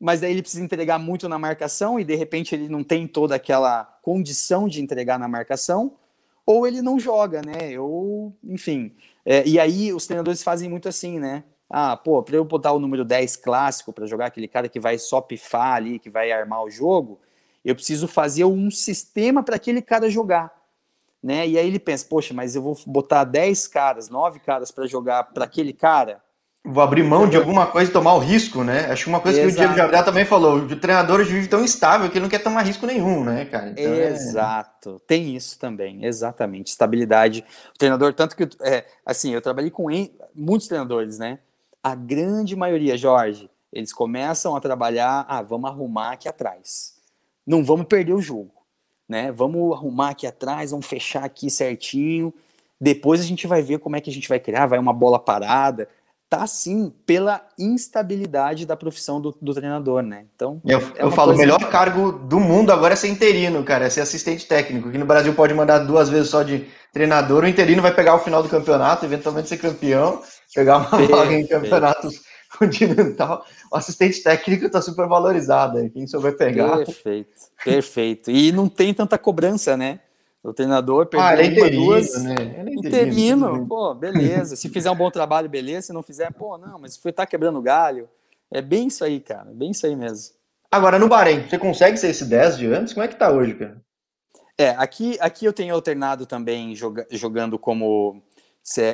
mas 0.00 0.20
daí 0.20 0.32
ele 0.32 0.42
precisa 0.42 0.64
entregar 0.64 0.98
muito 0.98 1.28
na 1.28 1.38
marcação 1.38 1.98
e 1.98 2.04
de 2.04 2.14
repente 2.14 2.54
ele 2.54 2.68
não 2.68 2.82
tem 2.82 3.06
toda 3.06 3.34
aquela 3.34 3.84
condição 4.02 4.68
de 4.68 4.80
entregar 4.80 5.18
na 5.18 5.28
marcação, 5.28 5.96
ou 6.46 6.66
ele 6.66 6.80
não 6.80 6.98
joga, 6.98 7.42
né? 7.42 7.78
Ou, 7.78 8.34
enfim. 8.42 8.94
É, 9.24 9.46
e 9.46 9.60
aí 9.60 9.92
os 9.92 10.06
treinadores 10.06 10.42
fazem 10.42 10.68
muito 10.68 10.88
assim, 10.88 11.18
né? 11.18 11.44
Ah, 11.68 11.96
pô, 11.96 12.22
para 12.22 12.36
eu 12.36 12.44
botar 12.44 12.72
o 12.72 12.78
número 12.78 13.04
10 13.04 13.36
clássico 13.36 13.92
para 13.92 14.06
jogar 14.06 14.26
aquele 14.26 14.48
cara 14.48 14.68
que 14.68 14.80
vai 14.80 14.98
só 14.98 15.20
pifar 15.20 15.74
ali, 15.74 15.98
que 15.98 16.08
vai 16.08 16.32
armar 16.32 16.64
o 16.64 16.70
jogo, 16.70 17.20
eu 17.62 17.74
preciso 17.74 18.08
fazer 18.08 18.44
um 18.46 18.70
sistema 18.70 19.42
para 19.42 19.56
aquele 19.56 19.82
cara 19.82 20.08
jogar. 20.08 20.57
Né? 21.22 21.48
E 21.48 21.58
aí 21.58 21.66
ele 21.66 21.78
pensa, 21.78 22.06
poxa, 22.08 22.32
mas 22.32 22.54
eu 22.54 22.62
vou 22.62 22.78
botar 22.86 23.24
10 23.24 23.66
caras, 23.66 24.08
9 24.08 24.38
caras 24.40 24.70
para 24.70 24.86
jogar 24.86 25.24
para 25.24 25.44
aquele 25.44 25.72
cara 25.72 26.22
vou 26.64 26.82
abrir 26.82 27.02
mão 27.02 27.28
de 27.28 27.36
alguma 27.36 27.66
coisa 27.66 27.90
e 27.90 27.92
tomar 27.92 28.14
o 28.14 28.18
risco, 28.18 28.62
né? 28.62 28.86
Acho 28.90 29.04
que 29.04 29.10
uma 29.10 29.20
coisa 29.20 29.40
Exato. 29.40 29.54
que 29.54 29.60
o 29.60 29.64
Diego 29.64 29.76
Gabriel 29.76 30.04
também 30.04 30.24
falou, 30.24 30.58
o 30.58 30.76
treinador 30.76 31.20
hoje 31.20 31.32
vive 31.32 31.48
tão 31.48 31.64
instável 31.64 32.10
que 32.10 32.18
ele 32.18 32.22
não 32.22 32.28
quer 32.28 32.42
tomar 32.42 32.62
risco 32.62 32.86
nenhum, 32.86 33.24
né, 33.24 33.44
cara? 33.46 33.70
Então, 33.70 33.84
é 33.84 34.08
Exato, 34.08 34.96
é... 34.96 35.06
tem 35.06 35.34
isso 35.34 35.58
também, 35.58 36.04
exatamente, 36.04 36.68
estabilidade. 36.68 37.44
O 37.74 37.78
treinador, 37.78 38.12
tanto 38.12 38.36
que, 38.36 38.48
é, 38.62 38.84
assim, 39.04 39.32
eu 39.32 39.40
trabalhei 39.40 39.70
com 39.70 39.86
muitos 40.34 40.68
treinadores, 40.68 41.18
né? 41.18 41.38
A 41.82 41.94
grande 41.94 42.54
maioria, 42.54 42.98
Jorge, 42.98 43.50
eles 43.72 43.92
começam 43.92 44.54
a 44.54 44.60
trabalhar, 44.60 45.24
ah, 45.28 45.42
vamos 45.42 45.70
arrumar 45.70 46.12
aqui 46.12 46.28
atrás. 46.28 46.96
Não 47.46 47.64
vamos 47.64 47.86
perder 47.86 48.12
o 48.12 48.20
jogo, 48.20 48.52
né? 49.08 49.32
Vamos 49.32 49.72
arrumar 49.74 50.10
aqui 50.10 50.26
atrás, 50.26 50.70
vamos 50.70 50.86
fechar 50.86 51.24
aqui 51.24 51.50
certinho. 51.50 52.32
Depois 52.80 53.20
a 53.20 53.24
gente 53.24 53.46
vai 53.46 53.62
ver 53.62 53.78
como 53.78 53.96
é 53.96 54.00
que 54.00 54.10
a 54.10 54.12
gente 54.12 54.28
vai 54.28 54.38
criar, 54.38 54.66
vai 54.66 54.78
uma 54.78 54.92
bola 54.92 55.18
parada 55.18 55.88
tá 56.28 56.46
sim 56.46 56.92
pela 57.06 57.40
instabilidade 57.58 58.66
da 58.66 58.76
profissão 58.76 59.20
do, 59.20 59.34
do 59.40 59.54
treinador, 59.54 60.02
né? 60.02 60.26
Então, 60.34 60.60
eu, 60.64 60.78
é 60.78 61.04
eu 61.04 61.10
falo, 61.10 61.32
o 61.32 61.36
melhor 61.36 61.58
que... 61.58 61.66
cargo 61.66 62.12
do 62.12 62.38
mundo 62.38 62.70
agora 62.70 62.92
é 62.92 62.96
ser 62.96 63.08
interino, 63.08 63.64
cara, 63.64 63.86
é 63.86 63.90
ser 63.90 64.02
assistente 64.02 64.46
técnico. 64.46 64.90
Que 64.90 64.98
no 64.98 65.06
Brasil 65.06 65.32
pode 65.34 65.54
mandar 65.54 65.78
duas 65.78 66.10
vezes 66.10 66.28
só 66.28 66.42
de 66.42 66.66
treinador, 66.92 67.44
o 67.44 67.48
interino 67.48 67.80
vai 67.80 67.94
pegar 67.94 68.14
o 68.14 68.18
final 68.18 68.42
do 68.42 68.48
campeonato, 68.48 69.06
eventualmente 69.06 69.48
ser 69.48 69.56
campeão, 69.56 70.20
pegar 70.54 70.78
uma 70.78 71.06
vaga 71.06 71.32
em 71.32 71.46
campeonatos 71.46 72.20
continental. 72.56 73.44
O 73.70 73.76
assistente 73.76 74.22
técnico 74.22 74.66
está 74.66 74.80
super 74.80 75.06
valorizado, 75.06 75.90
quem 75.90 76.06
souber 76.06 76.36
pegar. 76.36 76.78
Perfeito, 76.78 77.30
perfeito. 77.64 78.30
E 78.30 78.52
não 78.52 78.68
tem 78.68 78.94
tanta 78.94 79.18
cobrança, 79.18 79.76
né? 79.76 80.00
O 80.42 80.52
treinador 80.52 81.06
perdeu 81.06 81.26
ah, 81.26 81.34
ele 81.34 81.42
é 81.42 81.46
interino, 81.46 81.84
duas. 81.84 82.22
Né? 82.22 82.30
É 82.30 82.60
interino, 82.62 82.78
interino 82.78 83.66
pô, 83.66 83.94
beleza. 83.94 84.56
Se 84.56 84.68
fizer 84.68 84.90
um 84.90 84.96
bom 84.96 85.10
trabalho, 85.10 85.48
beleza. 85.48 85.88
Se 85.88 85.92
não 85.92 86.02
fizer, 86.02 86.32
pô, 86.32 86.56
não, 86.56 86.78
mas 86.78 86.96
foi 86.96 87.12
tá 87.12 87.26
quebrando 87.26 87.60
galho. 87.60 88.08
É 88.50 88.62
bem 88.62 88.86
isso 88.86 89.04
aí, 89.04 89.20
cara. 89.20 89.50
Bem 89.52 89.72
isso 89.72 89.84
aí 89.84 89.96
mesmo. 89.96 90.34
Agora, 90.70 90.98
no 90.98 91.08
Bahrein, 91.08 91.46
você 91.48 91.58
consegue 91.58 91.96
ser 91.96 92.08
esse 92.10 92.24
10 92.24 92.58
de 92.58 92.66
antes? 92.66 92.92
Como 92.94 93.04
é 93.04 93.08
que 93.08 93.16
tá 93.16 93.30
hoje, 93.30 93.54
cara? 93.54 93.80
É, 94.56 94.70
aqui, 94.70 95.16
aqui 95.20 95.44
eu 95.44 95.52
tenho 95.52 95.74
alternado 95.74 96.26
também 96.26 96.74
joga, 96.74 97.06
jogando 97.10 97.58
como 97.58 98.22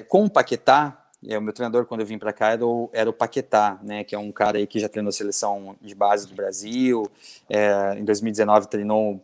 com 0.08 0.24
o 0.24 0.30
Paquetá. 0.30 1.03
É, 1.26 1.38
o 1.38 1.42
meu 1.42 1.52
treinador, 1.52 1.86
quando 1.86 2.00
eu 2.00 2.06
vim 2.06 2.18
para 2.18 2.32
cá, 2.32 2.50
era 2.52 2.66
o, 2.66 2.90
era 2.92 3.08
o 3.08 3.12
Paquetá, 3.12 3.78
né? 3.82 4.04
Que 4.04 4.14
é 4.14 4.18
um 4.18 4.30
cara 4.30 4.58
aí 4.58 4.66
que 4.66 4.78
já 4.78 4.88
treinou 4.88 5.08
a 5.08 5.12
seleção 5.12 5.76
de 5.80 5.94
base 5.94 6.26
do 6.26 6.34
Brasil. 6.34 7.10
É, 7.48 7.96
em 7.98 8.04
2019 8.04 8.68
treinou 8.68 9.20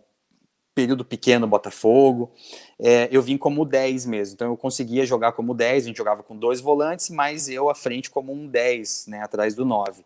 período 0.75 1.05
pequeno 1.05 1.47
Botafogo. 1.47 2.31
É, 2.79 3.09
eu 3.11 3.21
vim 3.21 3.37
como 3.37 3.65
10 3.65 4.07
mesmo, 4.07 4.35
então 4.35 4.49
eu 4.49 4.57
conseguia 4.57 5.05
jogar 5.05 5.33
como 5.33 5.55
10, 5.55 5.85
a 5.85 5.87
gente 5.89 5.97
jogava 5.97 6.23
com 6.23 6.37
dois 6.37 6.61
volantes, 6.61 7.11
mas 7.11 7.49
eu 7.49 7.69
à 7.69 7.75
frente 7.75 8.11
como 8.11 8.33
um 8.33 8.47
10, 8.47 9.07
né, 9.09 9.23
atrás 9.23 9.55
do 9.55 9.65
9. 9.65 10.05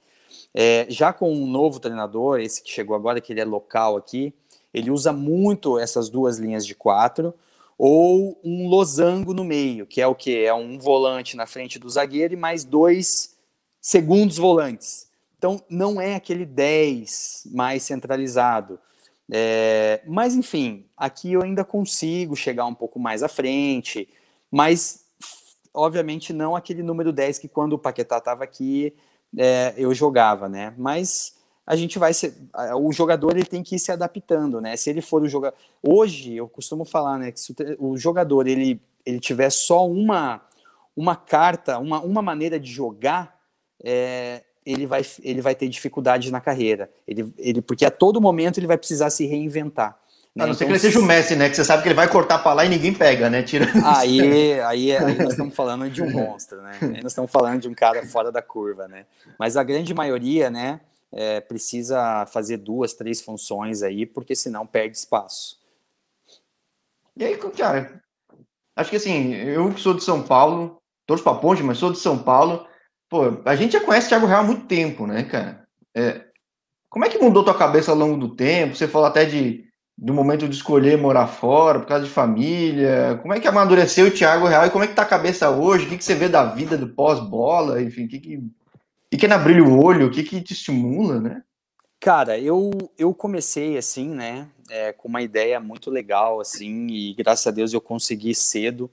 É, 0.52 0.87
já 0.88 1.12
com 1.12 1.33
um 1.33 1.46
novo 1.46 1.78
treinador, 1.78 2.40
esse 2.40 2.62
que 2.62 2.70
chegou 2.70 2.96
agora, 2.96 3.20
que 3.20 3.33
ele 3.33 3.40
é 3.40 3.44
local 3.44 3.96
aqui, 3.96 4.35
ele 4.72 4.90
usa 4.90 5.12
muito 5.12 5.78
essas 5.78 6.09
duas 6.09 6.38
linhas 6.38 6.66
de 6.66 6.74
quatro, 6.74 7.33
ou 7.78 8.40
um 8.44 8.68
losango 8.68 9.34
no 9.34 9.44
meio, 9.44 9.87
que 9.87 10.00
é 10.00 10.06
o 10.06 10.14
que? 10.14 10.44
É 10.44 10.54
um 10.54 10.78
volante 10.78 11.37
na 11.37 11.46
frente 11.46 11.78
do 11.78 11.90
zagueiro 11.90 12.34
e 12.34 12.37
mais 12.37 12.64
dois 12.64 13.37
segundos 13.80 14.37
volantes. 14.37 15.08
Então 15.37 15.62
não 15.68 16.00
é 16.00 16.14
aquele 16.14 16.46
10 16.46 17.48
mais 17.52 17.82
centralizado. 17.82 18.78
É, 19.30 20.02
mas, 20.06 20.34
enfim, 20.34 20.87
aqui 20.96 21.32
eu 21.32 21.42
ainda 21.42 21.64
consigo 21.64 22.37
chegar 22.37 22.66
um 22.66 22.74
pouco 22.74 22.98
mais 22.98 23.22
à 23.22 23.28
frente, 23.28 24.08
mas, 24.50 25.04
obviamente, 25.72 26.32
não 26.32 26.54
aquele 26.54 26.82
número 26.82 27.12
10 27.12 27.38
que 27.38 27.48
quando 27.48 27.74
o 27.74 27.78
Paquetá 27.78 28.18
estava 28.18 28.44
aqui 28.44 28.94
é, 29.37 29.74
eu 29.76 29.92
jogava, 29.94 30.48
né? 30.48 30.72
Mas 30.76 31.34
a 31.66 31.77
gente 31.77 31.98
vai 31.98 32.12
ser, 32.12 32.35
o 32.77 32.92
jogador 32.92 33.37
ele 33.37 33.46
tem 33.46 33.62
que 33.62 33.77
ir 33.77 33.79
se 33.79 33.90
adaptando, 33.90 34.61
né? 34.61 34.77
Se 34.77 34.90
ele 34.90 35.00
for 35.00 35.22
o 35.22 35.29
jogador, 35.29 35.57
hoje 35.83 36.37
eu 36.37 36.46
costumo 36.46 36.85
falar, 36.85 37.18
né, 37.18 37.33
que 37.33 37.40
se 37.40 37.55
o 37.79 37.96
jogador 37.96 38.46
ele 38.46 38.81
ele 39.07 39.20
tiver 39.20 39.50
só 39.50 39.87
uma 39.87 40.42
uma 40.96 41.16
carta, 41.16 41.79
uma, 41.79 42.00
uma 42.00 42.22
maneira 42.22 42.59
de 42.59 42.70
jogar, 42.70 43.37
é, 43.83 44.42
ele 44.64 44.87
vai 44.87 45.03
ele 45.22 45.40
vai 45.40 45.55
ter 45.55 45.68
dificuldade 45.68 46.31
na 46.31 46.40
carreira. 46.40 46.90
Ele, 47.07 47.33
ele 47.38 47.62
porque 47.62 47.85
a 47.85 47.90
todo 47.90 48.20
momento 48.20 48.59
ele 48.59 48.66
vai 48.66 48.79
precisar 48.79 49.11
se 49.11 49.27
reinventar. 49.27 49.98
Né? 50.35 50.44
A 50.44 50.46
não 50.48 50.55
ser 50.55 50.64
então, 50.64 50.68
que 50.68 50.72
ele 50.72 50.81
seja 50.81 50.98
o 50.98 51.03
Messi, 51.03 51.37
né? 51.37 51.48
Que 51.48 51.57
você 51.57 51.64
sabe 51.64 51.83
que 51.83 51.88
ele 51.88 51.94
vai 51.94 52.09
cortar 52.09 52.38
para 52.40 52.53
lá 52.55 52.64
e 52.64 52.68
ninguém 52.68 52.92
pega, 52.92 53.31
né? 53.31 53.42
Tira... 53.42 53.66
Aí, 53.85 54.61
aí, 54.62 54.96
aí 54.96 55.18
nós 55.18 55.31
estamos 55.31 55.55
falando 55.55 55.88
de 55.88 56.03
um 56.03 56.11
monstro, 56.11 56.61
né? 56.61 56.77
Aí 56.81 57.03
nós 57.03 57.12
estamos 57.12 57.31
falando 57.31 57.61
de 57.61 57.68
um 57.68 57.74
cara 57.74 58.05
fora 58.05 58.33
da 58.33 58.42
curva, 58.42 58.88
né? 58.88 59.07
Mas 59.38 59.57
a 59.57 59.62
grande 59.62 59.94
maioria, 59.94 60.50
né? 60.50 60.81
É, 61.16 61.40
precisa 61.40 62.27
fazer 62.27 62.57
duas, 62.57 62.92
três 62.92 63.20
funções 63.20 63.83
aí, 63.83 64.05
porque 64.05 64.35
senão 64.35 64.66
perde 64.66 64.96
espaço. 64.96 65.61
E 67.16 67.24
aí, 67.24 67.37
cara, 67.37 68.03
acho 68.74 68.90
que 68.90 68.96
assim, 68.96 69.33
eu 69.35 69.72
que 69.72 69.81
sou 69.81 69.94
de 69.94 70.03
São 70.03 70.22
Paulo, 70.22 70.83
torço 71.07 71.22
para 71.22 71.38
Ponte, 71.38 71.62
mas 71.62 71.79
sou 71.79 71.92
de 71.92 71.98
São 71.98 72.18
Paulo, 72.18 72.66
pô, 73.09 73.22
a 73.44 73.55
gente 73.55 73.74
já 73.74 73.81
conhece 73.81 74.07
o 74.07 74.09
Thiago 74.09 74.27
Real 74.27 74.40
há 74.40 74.44
muito 74.44 74.66
tempo, 74.66 75.07
né, 75.07 75.22
cara? 75.22 75.64
É, 75.94 76.24
como 76.88 77.05
é 77.05 77.09
que 77.09 77.18
mudou 77.18 77.44
tua 77.44 77.57
cabeça 77.57 77.92
ao 77.92 77.96
longo 77.96 78.16
do 78.16 78.35
tempo? 78.35 78.74
Você 78.74 78.88
falou 78.88 79.07
até 79.07 79.24
de 79.24 79.64
do 79.96 80.12
momento 80.12 80.48
de 80.48 80.57
escolher 80.57 80.98
morar 80.98 81.29
fora, 81.29 81.79
por 81.79 81.87
causa 81.87 82.05
de 82.05 82.11
família? 82.11 83.18
Como 83.22 83.33
é 83.33 83.38
que 83.38 83.46
amadureceu 83.46 84.07
o 84.07 84.11
Thiago 84.11 84.46
Real 84.46 84.66
e 84.66 84.70
como 84.70 84.85
é 84.85 84.88
que 84.88 84.94
tá 84.94 85.03
a 85.03 85.07
cabeça 85.07 85.50
hoje? 85.50 85.87
O 85.87 85.88
que, 85.88 85.98
que 85.98 86.05
você 86.05 86.14
vê 86.14 86.29
da 86.29 86.44
vida 86.44 86.77
do 86.77 86.88
pós-bola? 86.88 87.81
Enfim, 87.81 88.07
o 88.07 88.09
que, 88.09 88.18
que, 88.18 88.42
que, 89.14 89.20
que 89.20 89.27
é 89.27 89.29
na 89.29 89.38
brilho 89.38 89.68
o 89.68 89.83
olho? 89.83 90.07
O 90.07 90.11
que, 90.11 90.22
que 90.22 90.40
te 90.40 90.53
estimula, 90.53 91.20
né? 91.20 91.42
Cara, 92.00 92.38
eu, 92.38 92.70
eu 92.98 93.14
comecei 93.14 93.79
assim, 93.79 94.11
né, 94.11 94.46
é, 94.68 94.92
com 94.92 95.09
uma 95.09 95.22
ideia 95.22 95.59
muito 95.59 95.90
legal, 95.90 96.38
assim, 96.38 96.87
e 96.88 97.14
graças 97.14 97.46
a 97.46 97.50
Deus 97.50 97.72
eu 97.72 97.81
consegui 97.81 98.35
cedo, 98.35 98.90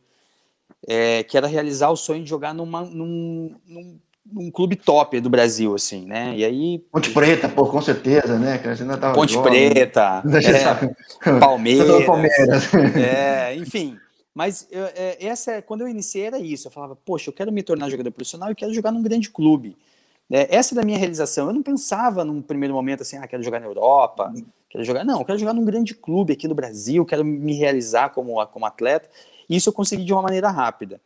é, 0.88 1.22
que 1.24 1.36
era 1.36 1.46
realizar 1.46 1.90
o 1.90 1.98
sonho 1.98 2.24
de 2.24 2.30
jogar 2.30 2.54
numa, 2.54 2.84
num, 2.84 3.54
num 3.68 4.00
um 4.34 4.50
clube 4.50 4.76
top 4.76 5.20
do 5.20 5.30
Brasil, 5.30 5.74
assim, 5.76 6.06
né? 6.06 6.34
E 6.38 6.46
aí. 6.46 6.80
Ponte 6.92 7.10
Preta, 7.10 7.50
pô, 7.50 7.66
com 7.66 7.82
certeza, 7.82 8.38
né? 8.38 8.60
Você 8.60 8.84
ainda 8.84 8.98
tava 8.98 9.16
Ponte 9.16 9.34
jovem. 9.34 9.72
Preta, 9.72 10.24
é, 11.26 11.40
Palmeiras, 11.40 12.06
Palmeiras. 12.06 12.74
É, 12.96 13.56
enfim. 13.56 13.98
Mas 14.34 14.68
eu, 14.72 14.86
é, 14.96 15.18
essa 15.20 15.62
quando 15.62 15.82
eu 15.82 15.88
iniciei 15.88 16.26
era 16.26 16.40
isso. 16.40 16.68
Eu 16.68 16.72
falava, 16.72 16.96
poxa, 16.96 17.30
eu 17.30 17.34
quero 17.34 17.52
me 17.52 17.64
tornar 17.64 17.90
jogador 17.90 18.12
profissional 18.12 18.52
e 18.52 18.56
quero 18.56 18.74
jogar 18.74 18.92
num 18.92 19.02
grande 19.02 19.30
clube. 19.30 19.76
É, 20.32 20.56
essa 20.56 20.74
da 20.74 20.84
minha 20.84 20.98
realização. 20.98 21.48
Eu 21.48 21.54
não 21.54 21.62
pensava 21.62 22.24
num 22.24 22.42
primeiro 22.42 22.74
momento 22.74 23.02
assim, 23.02 23.18
ah, 23.18 23.28
quero 23.28 23.44
jogar 23.44 23.60
na 23.60 23.66
Europa, 23.66 24.34
quero 24.70 24.84
jogar. 24.84 25.04
Não, 25.04 25.20
eu 25.20 25.26
quero 25.26 25.38
jogar 25.38 25.54
num 25.54 25.66
grande 25.66 25.94
clube 25.94 26.34
aqui 26.34 26.48
no 26.48 26.56
Brasil, 26.56 27.06
quero 27.06 27.26
me 27.26 27.54
realizar 27.54 28.10
como, 28.10 28.46
como 28.48 28.66
atleta. 28.66 29.10
E 29.50 29.56
isso 29.58 29.70
eu 29.70 29.74
consegui 29.74 30.06
de 30.06 30.14
uma 30.14 30.22
maneira 30.22 30.50
rápida. 30.50 31.02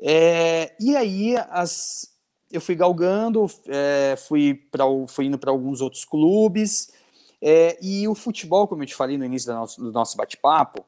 É, 0.00 0.74
e 0.80 0.96
aí 0.96 1.36
as, 1.50 2.14
eu 2.50 2.60
fui 2.60 2.74
galgando, 2.74 3.46
é, 3.66 4.16
fui, 4.16 4.54
pra, 4.54 4.84
fui 5.08 5.26
indo 5.26 5.38
para 5.38 5.50
alguns 5.50 5.80
outros 5.80 6.04
clubes, 6.04 6.92
é, 7.40 7.76
e 7.82 8.08
o 8.08 8.14
futebol, 8.14 8.66
como 8.66 8.82
eu 8.82 8.86
te 8.86 8.94
falei 8.94 9.18
no 9.18 9.24
início 9.24 9.52
do 9.52 9.58
nosso, 9.58 9.82
nosso 9.92 10.16
bate-papo, 10.16 10.84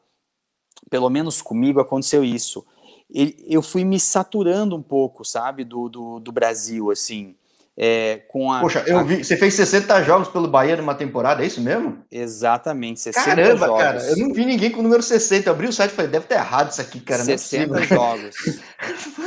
pelo 0.88 1.10
menos 1.10 1.42
comigo 1.42 1.80
aconteceu 1.80 2.24
isso. 2.24 2.64
eu 3.46 3.60
fui 3.60 3.84
me 3.84 4.00
saturando 4.00 4.74
um 4.74 4.82
pouco, 4.82 5.24
sabe, 5.24 5.64
do, 5.64 5.88
do, 5.88 6.18
do 6.18 6.32
Brasil, 6.32 6.90
assim. 6.90 7.36
É, 7.78 8.22
com 8.28 8.50
a, 8.50 8.60
Poxa, 8.60 8.82
eu 8.86 9.04
vi, 9.04 9.22
você 9.22 9.36
fez 9.36 9.52
60 9.52 10.02
jogos 10.02 10.28
pelo 10.28 10.48
Bahia 10.48 10.76
numa 10.76 10.94
temporada, 10.94 11.42
é 11.42 11.46
isso 11.46 11.60
mesmo? 11.60 11.98
Exatamente, 12.10 13.00
60 13.00 13.24
Caramba, 13.26 13.66
jogos. 13.66 13.82
cara, 13.82 14.02
eu 14.08 14.16
não 14.16 14.32
vi 14.32 14.46
ninguém 14.46 14.70
com 14.70 14.80
o 14.80 14.82
número 14.82 15.02
60. 15.02 15.46
Eu 15.46 15.52
abri 15.52 15.66
o 15.66 15.72
site 15.72 15.90
e 15.90 15.94
falei, 15.94 16.10
deve 16.10 16.24
estar 16.24 16.36
errado 16.36 16.70
isso 16.70 16.80
aqui, 16.80 17.00
cara. 17.00 17.22
60 17.22 17.78
é 17.78 17.82
jogos. 17.86 18.34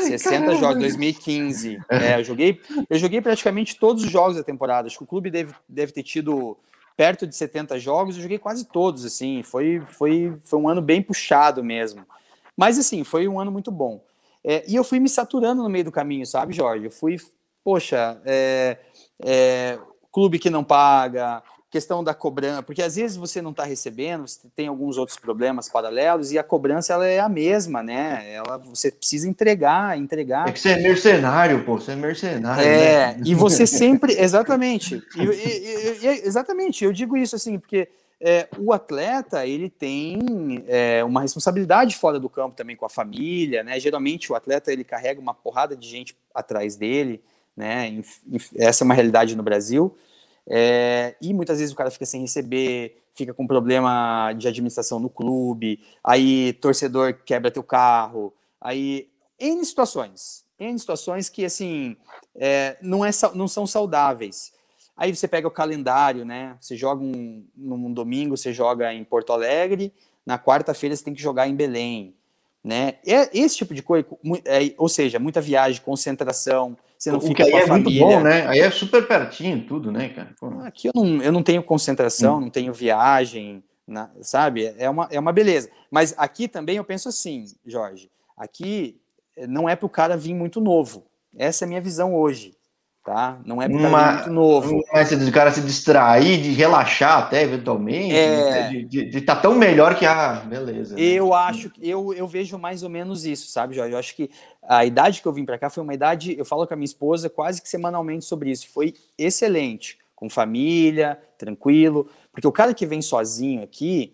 60 0.02 0.30
caramba. 0.30 0.56
jogos, 0.56 0.80
2015. 0.80 1.80
É, 1.90 2.20
eu 2.20 2.24
joguei, 2.24 2.60
eu 2.90 2.98
joguei 2.98 3.22
praticamente 3.22 3.78
todos 3.78 4.04
os 4.04 4.10
jogos 4.10 4.36
da 4.36 4.44
temporada. 4.44 4.88
Acho 4.88 4.98
que 4.98 5.04
o 5.04 5.08
clube 5.08 5.30
deve, 5.30 5.54
deve 5.68 5.92
ter 5.92 6.02
tido 6.02 6.58
perto 6.98 7.28
de 7.28 7.36
70 7.36 7.80
jogos, 7.80 8.16
eu 8.16 8.24
joguei 8.24 8.40
quase 8.40 8.66
todos, 8.66 9.06
assim. 9.06 9.44
Foi, 9.44 9.82
foi, 9.92 10.34
foi 10.44 10.60
um 10.60 10.68
ano 10.68 10.82
bem 10.82 11.04
puxado 11.04 11.64
mesmo. 11.64 12.04
Mas, 12.58 12.80
assim, 12.80 13.04
foi 13.04 13.28
um 13.28 13.40
ano 13.40 13.52
muito 13.52 13.72
bom. 13.72 14.02
É, 14.44 14.64
e 14.68 14.76
eu 14.76 14.84
fui 14.84 15.00
me 15.00 15.08
saturando 15.08 15.62
no 15.62 15.70
meio 15.70 15.86
do 15.86 15.92
caminho, 15.92 16.26
sabe, 16.26 16.54
Jorge? 16.54 16.86
Eu 16.86 16.92
fui 16.92 17.18
poxa, 17.70 18.20
é, 18.26 18.78
é, 19.24 19.78
clube 20.12 20.40
que 20.40 20.50
não 20.50 20.64
paga, 20.64 21.44
questão 21.70 22.04
da 22.04 22.16
cobrança, 22.16 22.64
porque 22.64 22.82
às 22.82 22.96
vezes 22.96 23.16
você 23.16 23.44
não 23.44 23.52
está 23.52 23.64
recebendo, 23.64 24.28
você 24.28 24.48
tem 24.56 24.68
alguns 24.68 24.98
outros 24.98 25.20
problemas 25.20 25.70
paralelos 25.70 26.32
e 26.32 26.40
a 26.40 26.44
cobrança 26.44 26.94
ela 26.94 27.06
é 27.06 27.20
a 27.20 27.30
mesma, 27.30 27.84
né? 27.84 28.26
Ela 28.34 28.58
você 28.58 28.90
precisa 28.90 29.30
entregar, 29.30 29.96
entregar. 30.00 30.50
É 30.50 30.52
que 30.52 30.60
você 30.60 30.70
é 30.70 30.80
mercenário, 30.80 31.64
pô, 31.64 31.78
você 31.80 31.92
é 31.92 31.96
mercenário. 31.96 32.66
É, 32.68 33.14
né? 33.14 33.22
e 33.24 33.36
você 33.36 33.68
sempre, 33.70 34.14
exatamente, 34.20 35.04
e, 35.16 35.22
e, 35.22 36.08
e, 36.08 36.08
exatamente, 36.26 36.84
eu 36.84 36.92
digo 36.92 37.16
isso 37.16 37.36
assim, 37.36 37.60
porque 37.60 37.88
é, 38.20 38.48
o 38.58 38.74
atleta 38.74 39.46
ele 39.46 39.70
tem 39.70 40.66
é, 40.68 41.04
uma 41.04 41.22
responsabilidade 41.22 41.96
fora 41.96 42.20
do 42.20 42.32
campo 42.32 42.56
também 42.56 42.76
com 42.76 42.88
a 42.88 42.90
família, 42.90 43.64
né? 43.64 43.80
Geralmente 43.80 44.32
o 44.32 44.36
atleta 44.36 44.74
ele 44.74 44.84
carrega 44.84 45.22
uma 45.22 45.36
porrada 45.36 45.78
de 45.78 45.88
gente 45.88 46.18
atrás 46.34 46.76
dele 46.76 47.22
né? 47.60 48.02
Essa 48.56 48.84
é 48.84 48.86
uma 48.86 48.94
realidade 48.94 49.36
no 49.36 49.44
Brasil. 49.44 49.96
É, 50.48 51.16
e 51.22 51.34
muitas 51.34 51.60
vezes 51.60 51.74
o 51.74 51.76
cara 51.76 51.92
fica 51.92 52.06
sem 52.06 52.22
receber, 52.22 52.98
fica 53.14 53.34
com 53.34 53.46
problema 53.46 54.34
de 54.34 54.48
administração 54.48 55.00
no 55.00 55.10
clube, 55.10 55.80
aí 56.02 56.54
torcedor 56.54 57.14
quebra 57.26 57.52
teu 57.52 57.62
carro, 57.62 58.34
aí 58.60 59.10
em 59.38 59.64
situações, 59.64 60.46
em 60.58 60.76
situações 60.78 61.30
que 61.30 61.46
assim 61.46 61.96
é, 62.34 62.78
não, 62.82 63.06
é, 63.06 63.12
não 63.36 63.48
são 63.48 63.68
saudáveis. 63.68 64.54
Aí 64.96 65.16
você 65.16 65.28
pega 65.28 65.48
o 65.48 65.52
calendário, 65.52 66.26
né? 66.26 66.58
Você 66.60 66.76
joga 66.76 67.04
um, 67.04 67.46
num 67.56 67.94
domingo, 67.94 68.36
você 68.36 68.52
joga 68.52 68.94
em 68.94 69.04
Porto 69.04 69.32
Alegre, 69.32 69.94
na 70.26 70.40
quarta-feira 70.40 70.96
você 70.96 71.04
tem 71.04 71.14
que 71.14 71.22
jogar 71.22 71.48
em 71.48 71.56
Belém, 71.56 72.16
né? 72.64 72.96
É 73.06 73.30
esse 73.38 73.58
tipo 73.58 73.74
de 73.74 73.84
coisa, 73.84 74.06
é, 74.46 74.74
ou 74.78 74.90
seja, 74.90 75.20
muita 75.20 75.40
viagem, 75.40 75.82
concentração, 75.82 76.76
você 77.00 77.12
não 77.12 77.20
o 77.20 77.22
fica 77.22 77.46
que 77.46 77.50
aí 77.50 77.62
é 77.62 77.66
família. 77.66 78.06
muito 78.06 78.18
bom, 78.18 78.22
né? 78.22 78.46
Aí 78.46 78.60
é 78.60 78.70
super 78.70 79.08
pertinho 79.08 79.66
tudo, 79.66 79.90
né, 79.90 80.10
cara? 80.10 80.36
Pô. 80.38 80.48
Aqui 80.60 80.90
eu 80.90 80.92
não, 80.94 81.24
eu 81.24 81.32
não 81.32 81.42
tenho 81.42 81.64
concentração, 81.64 82.38
hum. 82.38 82.42
não 82.42 82.50
tenho 82.50 82.74
viagem, 82.74 83.64
na, 83.88 84.12
sabe? 84.22 84.76
É 84.78 84.90
uma, 84.90 85.08
é 85.10 85.18
uma 85.18 85.32
beleza. 85.32 85.72
Mas 85.90 86.14
aqui 86.18 86.50
também 86.50 86.76
eu 86.76 86.84
penso 86.84 87.08
assim, 87.08 87.46
Jorge, 87.66 88.12
aqui 88.36 89.00
não 89.48 89.70
é 89.70 89.78
para 89.78 89.86
o 89.86 89.90
cara 89.90 90.18
vir 90.18 90.34
muito 90.34 90.60
novo. 90.60 91.06
Essa 91.38 91.64
é 91.64 91.66
a 91.66 91.70
minha 91.70 91.82
visão 91.82 92.14
hoje 92.14 92.59
tá? 93.04 93.40
Não 93.46 93.62
é 93.62 93.68
porque 93.68 93.86
uma, 93.86 94.14
muito 94.14 94.30
novo. 94.30 94.84
Mas 94.92 95.12
o 95.12 95.32
cara 95.32 95.52
se 95.52 95.62
distrair, 95.62 96.42
de 96.42 96.52
relaxar 96.52 97.20
até 97.20 97.44
eventualmente, 97.44 98.16
é... 98.16 98.70
de 98.84 99.18
estar 99.18 99.36
tá 99.36 99.42
tão 99.42 99.56
melhor 99.56 99.96
que 99.96 100.06
ah, 100.06 100.44
beleza. 100.46 100.96
Né? 100.96 101.02
Eu 101.02 101.34
acho 101.34 101.70
que 101.70 101.88
eu, 101.88 102.14
eu 102.14 102.28
vejo 102.28 102.58
mais 102.58 102.84
ou 102.84 102.90
menos 102.90 103.26
isso, 103.26 103.52
sabe, 103.52 103.76
Jorge? 103.76 103.94
Eu 103.94 104.00
acho 104.00 104.16
que 104.16 104.30
a 104.64 104.86
idade 104.86 105.22
que 105.22 105.28
eu 105.28 105.34
vim 105.34 105.46
para 105.46 105.58
cá 105.58 105.70
foi 105.70 105.84
uma 105.84 105.94
idade, 105.94 106.38
eu 106.38 106.46
falo 106.46 106.68
com 106.68 106.74
a 106.74 106.78
minha 106.78 106.86
esposa 106.86 107.30
quase 107.30 107.62
que 107.62 107.70
semanalmente 107.70 108.26
sobre 108.26 108.52
isso, 108.52 108.68
foi 108.70 108.94
excelente, 109.18 109.98
com 110.16 110.30
família, 110.30 111.18
tranquilo, 111.38 112.10
porque 112.32 112.48
o 112.48 112.52
cara 112.52 112.74
que 112.74 112.86
vem 112.86 113.02
sozinho 113.02 113.64
aqui, 113.64 114.14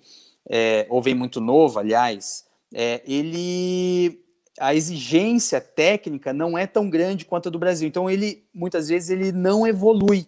é, 0.49 0.85
ou 0.89 1.01
vem 1.01 1.15
muito 1.15 1.41
novo, 1.41 1.79
aliás, 1.79 2.45
é, 2.73 3.01
ele 3.05 4.24
a 4.59 4.73
exigência 4.73 5.59
técnica 5.59 6.31
não 6.33 6.57
é 6.57 6.65
tão 6.65 6.89
grande 6.89 7.25
quanto 7.25 7.49
a 7.49 7.51
do 7.51 7.59
Brasil. 7.59 7.87
Então 7.87 8.09
ele 8.09 8.43
muitas 8.53 8.87
vezes 8.87 9.09
ele 9.09 9.31
não 9.31 9.67
evolui. 9.67 10.27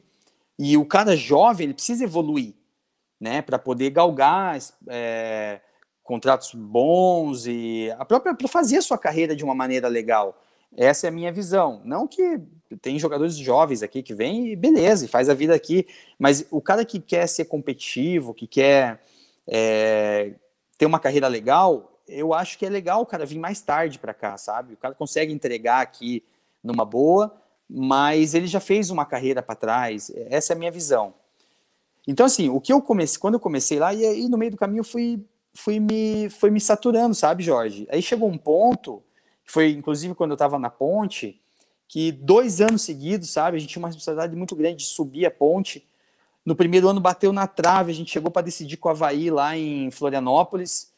E 0.60 0.76
o 0.78 0.86
cara 0.86 1.16
jovem 1.16 1.66
ele 1.66 1.74
precisa 1.74 2.04
evoluir, 2.04 2.54
né, 3.20 3.42
para 3.42 3.60
poder 3.60 3.92
galgar 3.92 4.58
é, 4.88 5.62
contratos 6.04 6.54
bons 6.54 7.46
e 7.46 7.94
a 7.98 8.04
própria 8.04 8.34
para 8.34 8.48
fazer 8.48 8.78
a 8.78 8.82
sua 8.82 8.98
carreira 8.98 9.36
de 9.36 9.44
uma 9.44 9.54
maneira 9.54 9.88
legal. 9.88 10.42
Essa 10.76 11.08
é 11.08 11.10
a 11.10 11.14
minha 11.14 11.32
visão. 11.32 11.82
Não 11.86 12.08
que 12.08 12.40
tem 12.82 13.00
jogadores 13.00 13.38
jovens 13.38 13.82
aqui 13.82 14.04
que 14.04 14.14
vêm 14.14 14.52
e 14.52 14.56
beleza, 14.56 15.06
e 15.06 15.08
faz 15.08 15.30
a 15.30 15.34
vida 15.34 15.56
aqui, 15.56 15.88
mas 16.20 16.46
o 16.52 16.62
cara 16.62 16.84
que 16.84 17.00
quer 17.00 17.28
ser 17.28 17.46
competitivo, 17.46 18.34
que 18.34 18.48
quer 18.48 19.02
é, 19.48 20.34
ter 20.78 20.86
uma 20.86 21.00
carreira 21.00 21.28
legal, 21.28 21.97
eu 22.08 22.34
acho 22.34 22.58
que 22.58 22.66
é 22.66 22.70
legal 22.70 23.02
o 23.02 23.06
cara 23.06 23.26
vir 23.26 23.40
mais 23.40 23.62
tarde 23.62 24.00
para 24.00 24.14
cá, 24.14 24.38
sabe? 24.38 24.74
O 24.74 24.78
cara 24.78 24.94
consegue 24.94 25.34
entregar 25.34 25.82
aqui 25.82 26.24
numa 26.64 26.86
boa, 26.86 27.36
mas 27.70 28.34
ele 28.34 28.48
já 28.48 28.60
fez 28.60 28.90
uma 28.90 29.06
carreira 29.06 29.42
para 29.42 29.56
trás. 29.56 30.12
Essa 30.30 30.54
é 30.54 30.56
a 30.56 30.60
minha 30.60 30.72
visão. 30.72 31.14
Então, 32.08 32.26
assim, 32.26 32.50
o 32.50 32.62
que 32.62 32.72
eu 32.72 32.82
comecei, 32.82 33.20
quando 33.20 33.34
eu 33.34 33.40
comecei 33.40 33.80
lá, 33.80 33.94
e 33.94 34.06
aí 34.06 34.30
no 34.30 34.38
meio 34.38 34.52
do 34.52 34.58
caminho 34.58 34.84
fui, 34.84 35.22
fui, 35.54 35.80
me, 35.80 36.30
fui 36.30 36.50
me 36.50 36.62
saturando, 36.62 37.14
sabe, 37.14 37.44
Jorge? 37.44 37.86
Aí 37.92 38.02
chegou 38.02 38.30
um 38.30 38.38
ponto, 38.38 39.04
foi 39.44 39.72
inclusive 39.72 40.16
quando 40.16 40.32
eu 40.32 40.36
estava 40.36 40.58
na 40.58 40.70
ponte, 40.70 41.42
que 41.88 42.12
dois 42.12 42.62
anos 42.62 42.82
seguidos, 42.82 43.30
sabe, 43.30 43.58
a 43.58 43.60
gente 43.60 43.72
tinha 43.72 43.82
uma 43.82 43.90
responsabilidade 43.90 44.36
muito 44.36 44.56
grande 44.56 44.78
de 44.78 44.86
subir 44.86 45.26
a 45.26 45.32
ponte, 45.32 45.86
No 46.46 46.56
primeiro 46.56 46.88
ano 46.88 47.02
bateu 47.02 47.34
na 47.34 47.46
trave, 47.46 47.92
a 47.92 47.94
gente 47.94 48.10
chegou 48.10 48.32
para 48.32 48.42
decidir 48.42 48.78
com 48.78 48.88
o 48.88 48.92
Havaí 48.92 49.30
lá 49.30 49.58
em 49.58 49.92
Florianópolis. 49.92 50.94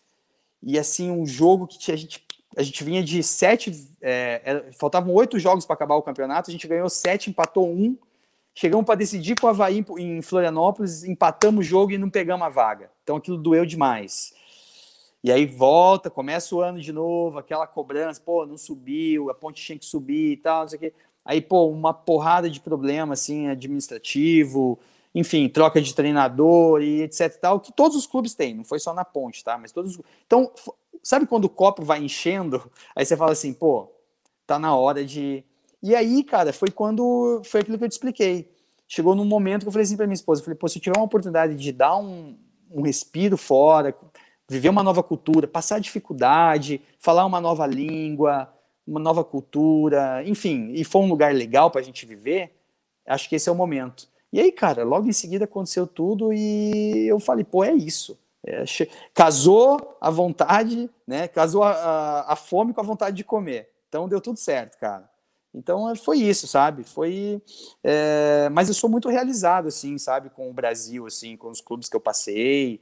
E 0.61 0.77
assim, 0.77 1.11
um 1.11 1.25
jogo 1.25 1.67
que 1.67 1.91
a 1.91 1.95
gente, 1.95 2.23
a 2.55 2.63
gente 2.63 2.83
vinha 2.83 3.03
de 3.03 3.21
sete. 3.23 3.87
É, 4.01 4.65
faltavam 4.77 5.13
oito 5.13 5.39
jogos 5.39 5.65
para 5.65 5.73
acabar 5.73 5.95
o 5.95 6.01
campeonato, 6.01 6.49
a 6.49 6.53
gente 6.53 6.67
ganhou 6.67 6.89
sete, 6.89 7.29
empatou 7.29 7.69
um. 7.69 7.97
Chegamos 8.53 8.85
para 8.85 8.95
decidir 8.95 9.39
com 9.39 9.47
o 9.47 9.49
Havaí 9.49 9.85
em 9.97 10.21
Florianópolis, 10.21 11.03
empatamos 11.03 11.65
o 11.65 11.69
jogo 11.69 11.93
e 11.93 11.97
não 11.97 12.09
pegamos 12.09 12.45
a 12.45 12.49
vaga. 12.49 12.91
Então 13.03 13.15
aquilo 13.15 13.37
doeu 13.37 13.65
demais. 13.65 14.33
E 15.23 15.31
aí 15.31 15.45
volta, 15.45 16.09
começa 16.09 16.55
o 16.55 16.61
ano 16.61 16.79
de 16.79 16.91
novo, 16.93 17.37
aquela 17.37 17.67
cobrança, 17.67 18.21
pô, 18.23 18.45
não 18.45 18.57
subiu, 18.57 19.29
a 19.29 19.33
ponte 19.33 19.63
tinha 19.63 19.77
que 19.77 19.85
subir 19.85 20.31
e 20.31 20.37
tal, 20.37 20.61
não 20.61 20.69
sei 20.69 20.77
o 20.77 20.79
quê. 20.79 20.93
Aí, 21.25 21.41
pô, 21.41 21.67
uma 21.67 21.93
porrada 21.93 22.49
de 22.49 22.59
problema, 22.59 23.13
assim, 23.13 23.47
administrativo, 23.47 24.79
enfim, 25.13 25.49
troca 25.49 25.81
de 25.81 25.93
treinador 25.93 26.81
e 26.81 27.01
etc 27.01 27.21
e 27.21 27.39
tal, 27.39 27.59
que 27.59 27.71
todos 27.71 27.97
os 27.97 28.05
clubes 28.05 28.33
têm, 28.33 28.53
não 28.53 28.63
foi 28.63 28.79
só 28.79 28.93
na 28.93 29.03
ponte, 29.03 29.43
tá? 29.43 29.57
Mas 29.57 29.71
todos. 29.71 29.99
Então, 30.25 30.51
sabe 31.01 31.25
quando 31.25 31.45
o 31.45 31.49
copo 31.49 31.83
vai 31.83 31.99
enchendo? 32.03 32.71
Aí 32.95 33.05
você 33.05 33.17
fala 33.17 33.31
assim, 33.31 33.53
pô, 33.53 33.91
tá 34.45 34.59
na 34.59 34.75
hora 34.75 35.05
de. 35.05 35.43
E 35.81 35.95
aí, 35.95 36.23
cara, 36.23 36.51
foi 36.51 36.69
quando. 36.69 37.41
Foi 37.45 37.61
aquilo 37.61 37.77
que 37.77 37.85
eu 37.85 37.89
te 37.89 37.93
expliquei. 37.93 38.51
Chegou 38.87 39.15
num 39.15 39.23
momento 39.23 39.61
que 39.61 39.67
eu 39.67 39.71
falei 39.71 39.85
assim 39.85 39.95
pra 39.95 40.05
minha 40.05 40.15
esposa: 40.15 40.41
eu 40.41 40.45
falei, 40.45 40.57
pô, 40.57 40.67
se 40.67 40.77
eu 40.77 40.81
tiver 40.81 40.97
uma 40.97 41.05
oportunidade 41.05 41.55
de 41.55 41.71
dar 41.71 41.95
um, 41.95 42.37
um 42.69 42.81
respiro 42.81 43.37
fora, 43.37 43.95
viver 44.49 44.69
uma 44.69 44.83
nova 44.83 45.01
cultura, 45.01 45.47
passar 45.47 45.79
dificuldade, 45.79 46.81
falar 46.99 47.25
uma 47.25 47.39
nova 47.39 47.65
língua, 47.65 48.51
uma 48.85 48.99
nova 48.99 49.23
cultura, 49.23 50.23
enfim, 50.25 50.71
e 50.73 50.83
for 50.83 51.01
um 51.01 51.07
lugar 51.07 51.33
legal 51.33 51.69
para 51.69 51.81
a 51.81 51.83
gente 51.83 52.05
viver, 52.05 52.51
acho 53.05 53.29
que 53.29 53.35
esse 53.35 53.47
é 53.47 53.51
o 53.51 53.55
momento. 53.55 54.09
E 54.31 54.39
aí, 54.39 54.51
cara, 54.51 54.83
logo 54.83 55.07
em 55.07 55.13
seguida 55.13 55.45
aconteceu 55.45 55.87
tudo 55.87 56.31
e 56.31 57.07
eu 57.07 57.19
falei, 57.19 57.43
pô, 57.43 57.63
é 57.63 57.73
isso. 57.73 58.17
É, 58.45 58.63
casou 59.13 59.97
a 59.99 60.09
vontade, 60.09 60.89
né? 61.05 61.27
Casou 61.27 61.63
a, 61.63 61.71
a, 61.71 62.33
a, 62.33 62.35
fome 62.35 62.73
com 62.73 62.79
a 62.79 62.83
vontade 62.83 63.17
de 63.17 63.23
comer. 63.23 63.69
Então 63.87 64.07
deu 64.07 64.21
tudo 64.21 64.37
certo, 64.37 64.77
cara. 64.77 65.09
Então 65.53 65.93
foi 65.95 66.19
isso, 66.19 66.47
sabe? 66.47 66.83
Foi, 66.83 67.41
é, 67.83 68.47
mas 68.49 68.67
eu 68.67 68.73
sou 68.73 68.89
muito 68.89 69.09
realizado, 69.09 69.67
assim, 69.67 69.97
sabe, 69.97 70.29
com 70.29 70.49
o 70.49 70.53
Brasil, 70.53 71.07
assim, 71.07 71.35
com 71.35 71.49
os 71.49 71.59
clubes 71.59 71.89
que 71.89 71.95
eu 71.95 71.99
passei. 71.99 72.79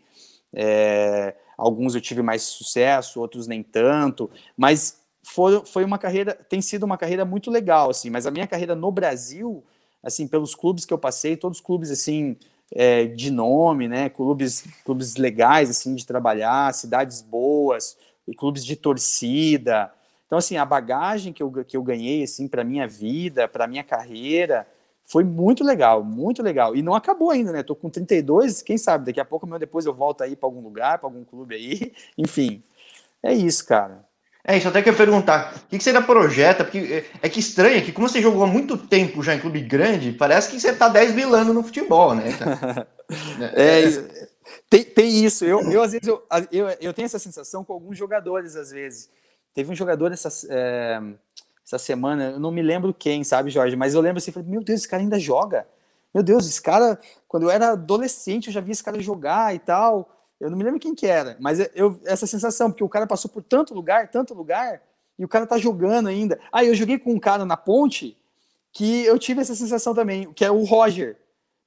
É, 0.53 1.35
alguns 1.57 1.95
eu 1.95 2.01
tive 2.01 2.21
mais 2.21 2.43
sucesso, 2.43 3.19
outros 3.19 3.47
nem 3.47 3.63
tanto, 3.63 4.29
mas 4.55 4.99
foi, 5.23 5.65
foi 5.65 5.83
uma 5.83 5.97
carreira, 5.97 6.33
tem 6.33 6.61
sido 6.61 6.83
uma 6.83 6.97
carreira 6.97 7.25
muito 7.25 7.51
legal, 7.51 7.89
assim, 7.89 8.09
mas 8.09 8.25
a 8.25 8.31
minha 8.31 8.47
carreira 8.47 8.75
no 8.75 8.91
Brasil, 8.91 9.63
assim, 10.07 10.27
pelos 10.27 10.55
clubes 10.55 10.85
que 10.85 10.93
eu 10.93 10.97
passei, 10.97 11.37
todos 11.37 11.59
os 11.59 11.63
clubes, 11.63 11.91
assim, 11.91 12.37
é, 12.71 13.05
de 13.05 13.29
nome, 13.29 13.87
né, 13.87 14.09
clubes, 14.09 14.63
clubes 14.85 15.15
legais, 15.15 15.69
assim, 15.69 15.93
de 15.95 16.05
trabalhar, 16.05 16.73
cidades 16.73 17.21
boas, 17.21 17.97
clubes 18.37 18.65
de 18.65 18.75
torcida, 18.75 19.91
então, 20.27 20.37
assim, 20.37 20.57
a 20.57 20.65
bagagem 20.65 21.31
que 21.31 21.41
eu, 21.41 21.49
que 21.65 21.77
eu 21.77 21.81
ganhei, 21.81 22.23
assim, 22.23 22.47
para 22.47 22.63
minha 22.63 22.85
vida, 22.85 23.47
para 23.47 23.65
minha 23.65 23.83
carreira, 23.83 24.67
foi 25.05 25.23
muito 25.23 25.63
legal, 25.63 26.03
muito 26.03 26.43
legal. 26.43 26.75
E 26.75 26.81
não 26.81 26.93
acabou 26.93 27.31
ainda, 27.31 27.53
né? 27.53 27.63
Tô 27.63 27.73
com 27.73 27.89
32, 27.89 28.61
quem 28.61 28.77
sabe, 28.77 29.05
daqui 29.05 29.21
a 29.21 29.25
pouco, 29.25 29.47
depois 29.57 29.85
eu 29.85 29.93
volto 29.93 30.21
aí 30.21 30.35
para 30.35 30.47
algum 30.47 30.61
lugar, 30.61 30.99
para 30.99 31.07
algum 31.07 31.23
clube 31.23 31.55
aí. 31.55 31.93
Enfim, 32.17 32.61
é 33.23 33.33
isso, 33.33 33.65
cara. 33.65 34.05
É 34.49 34.55
isso, 34.57 34.69
até 34.69 34.81
que 34.81 34.89
eu 34.89 34.95
perguntar, 34.95 35.53
o 35.53 35.67
que, 35.67 35.77
que 35.77 35.83
você 35.83 35.89
ainda 35.89 36.01
projeta? 36.01 36.63
Porque 36.63 36.77
é, 36.77 37.05
é 37.21 37.27
que 37.27 37.41
estranho 37.41 37.83
que, 37.83 37.91
como 37.91 38.07
você 38.07 38.21
jogou 38.21 38.45
há 38.45 38.47
muito 38.47 38.77
tempo 38.77 39.21
já 39.21 39.35
em 39.35 39.39
clube 39.39 39.59
grande, 39.59 40.13
parece 40.13 40.49
que 40.49 40.57
você 40.57 40.73
tá 40.73 40.87
10 40.87 41.13
mil 41.13 41.35
anos 41.35 41.53
no 41.53 41.61
futebol, 41.61 42.15
né? 42.15 42.29
é, 43.53 43.83
é, 43.83 44.27
tem, 44.69 44.83
tem 44.85 45.25
isso. 45.25 45.43
Eu, 45.43 45.59
eu 45.69 45.83
às 45.83 45.91
vezes, 45.91 46.07
eu, 46.07 46.23
eu, 46.49 46.69
eu 46.79 46.93
tenho 46.93 47.07
essa 47.07 47.19
sensação 47.19 47.65
com 47.65 47.73
alguns 47.73 47.97
jogadores, 47.97 48.55
às 48.55 48.71
vezes. 48.71 49.09
Teve 49.53 49.69
um 49.69 49.75
jogador 49.75 50.13
essa, 50.13 50.29
é, 50.49 51.01
essa 51.65 51.77
semana, 51.77 52.31
eu 52.31 52.39
não 52.39 52.49
me 52.49 52.61
lembro 52.61 52.93
quem, 52.93 53.25
sabe, 53.25 53.49
Jorge? 53.49 53.75
Mas 53.75 53.95
eu 53.95 53.99
lembro 53.99 54.19
assim, 54.19 54.31
falei, 54.31 54.47
meu 54.47 54.63
Deus, 54.63 54.79
esse 54.79 54.87
cara 54.87 55.03
ainda 55.03 55.19
joga. 55.19 55.67
Meu 56.13 56.23
Deus, 56.23 56.47
esse 56.47 56.61
cara, 56.61 56.97
quando 57.27 57.43
eu 57.43 57.49
era 57.49 57.71
adolescente, 57.71 58.47
eu 58.47 58.53
já 58.53 58.61
vi 58.61 58.71
esse 58.71 58.83
cara 58.83 58.97
jogar 59.01 59.53
e 59.53 59.59
tal. 59.59 60.09
Eu 60.39 60.49
não 60.49 60.57
me 60.57 60.63
lembro 60.63 60.79
quem 60.79 60.93
que 60.93 61.07
era, 61.07 61.35
mas 61.39 61.59
eu 61.73 61.99
essa 62.05 62.27
sensação, 62.27 62.69
porque 62.69 62.83
o 62.83 62.89
cara 62.89 63.07
passou 63.07 63.29
por 63.29 63.41
tanto 63.41 63.73
lugar, 63.73 64.09
tanto 64.09 64.33
lugar, 64.33 64.81
e 65.17 65.25
o 65.25 65.27
cara 65.27 65.47
tá 65.47 65.57
jogando 65.57 66.07
ainda. 66.07 66.39
Ah, 66.51 66.63
eu 66.63 66.75
joguei 66.75 66.99
com 66.99 67.11
um 67.11 67.19
cara 67.19 67.43
na 67.43 67.57
ponte 67.57 68.15
que 68.71 69.03
eu 69.05 69.17
tive 69.17 69.41
essa 69.41 69.55
sensação 69.55 69.95
também, 69.95 70.31
que 70.33 70.45
é 70.45 70.51
o 70.51 70.63
Roger. 70.63 71.17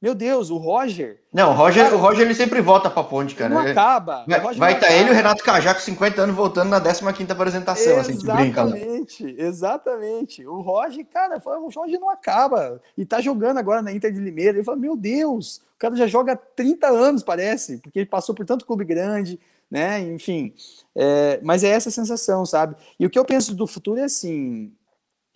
Meu 0.01 0.15
Deus, 0.15 0.49
o 0.49 0.57
Roger. 0.57 1.21
Não, 1.31 1.51
o 1.51 1.55
Roger, 1.55 1.93
o 1.93 1.99
Roger 1.99 2.23
ele 2.23 2.35
sempre 2.35 2.63
volta 2.63 2.89
pra 2.89 3.05
ponte, 3.05 3.35
cara. 3.35 3.55
Não 3.55 3.61
acaba. 3.61 4.25
Vai 4.57 4.73
estar 4.73 4.87
tá 4.87 4.93
ele 4.95 5.11
e 5.11 5.13
o 5.13 5.15
Renato 5.15 5.45
Cajá 5.45 5.75
com 5.75 5.81
50 5.81 6.23
anos 6.23 6.35
voltando 6.35 6.71
na 6.71 6.81
15 6.81 7.31
apresentação, 7.31 7.99
exatamente, 7.99 8.31
assim, 8.31 8.43
brinca 8.43 8.63
lá. 8.63 8.79
Exatamente, 8.79 9.35
exatamente. 9.39 10.47
O 10.47 10.63
Roger, 10.63 11.05
cara, 11.05 11.37
o 11.45 11.69
Roger 11.69 12.01
não 12.01 12.09
acaba. 12.09 12.81
E 12.97 13.05
tá 13.05 13.21
jogando 13.21 13.59
agora 13.59 13.83
na 13.83 13.93
Inter 13.93 14.11
de 14.11 14.21
Limeira. 14.21 14.57
Ele 14.57 14.65
fala, 14.65 14.79
meu 14.79 14.97
Deus, 14.97 15.59
o 15.77 15.79
cara 15.79 15.95
já 15.95 16.07
joga 16.07 16.33
há 16.33 16.37
30 16.37 16.87
anos, 16.87 17.23
parece, 17.23 17.77
porque 17.77 17.99
ele 17.99 18.07
passou 18.07 18.35
por 18.35 18.47
tanto 18.47 18.65
clube 18.65 18.87
grande, 18.87 19.39
né? 19.71 20.01
Enfim. 20.01 20.55
É, 20.97 21.39
mas 21.43 21.63
é 21.63 21.69
essa 21.69 21.91
sensação, 21.91 22.47
sabe? 22.47 22.75
E 22.99 23.05
o 23.05 23.11
que 23.11 23.19
eu 23.19 23.25
penso 23.25 23.55
do 23.55 23.67
futuro 23.67 24.01
é 24.01 24.05
assim: 24.05 24.73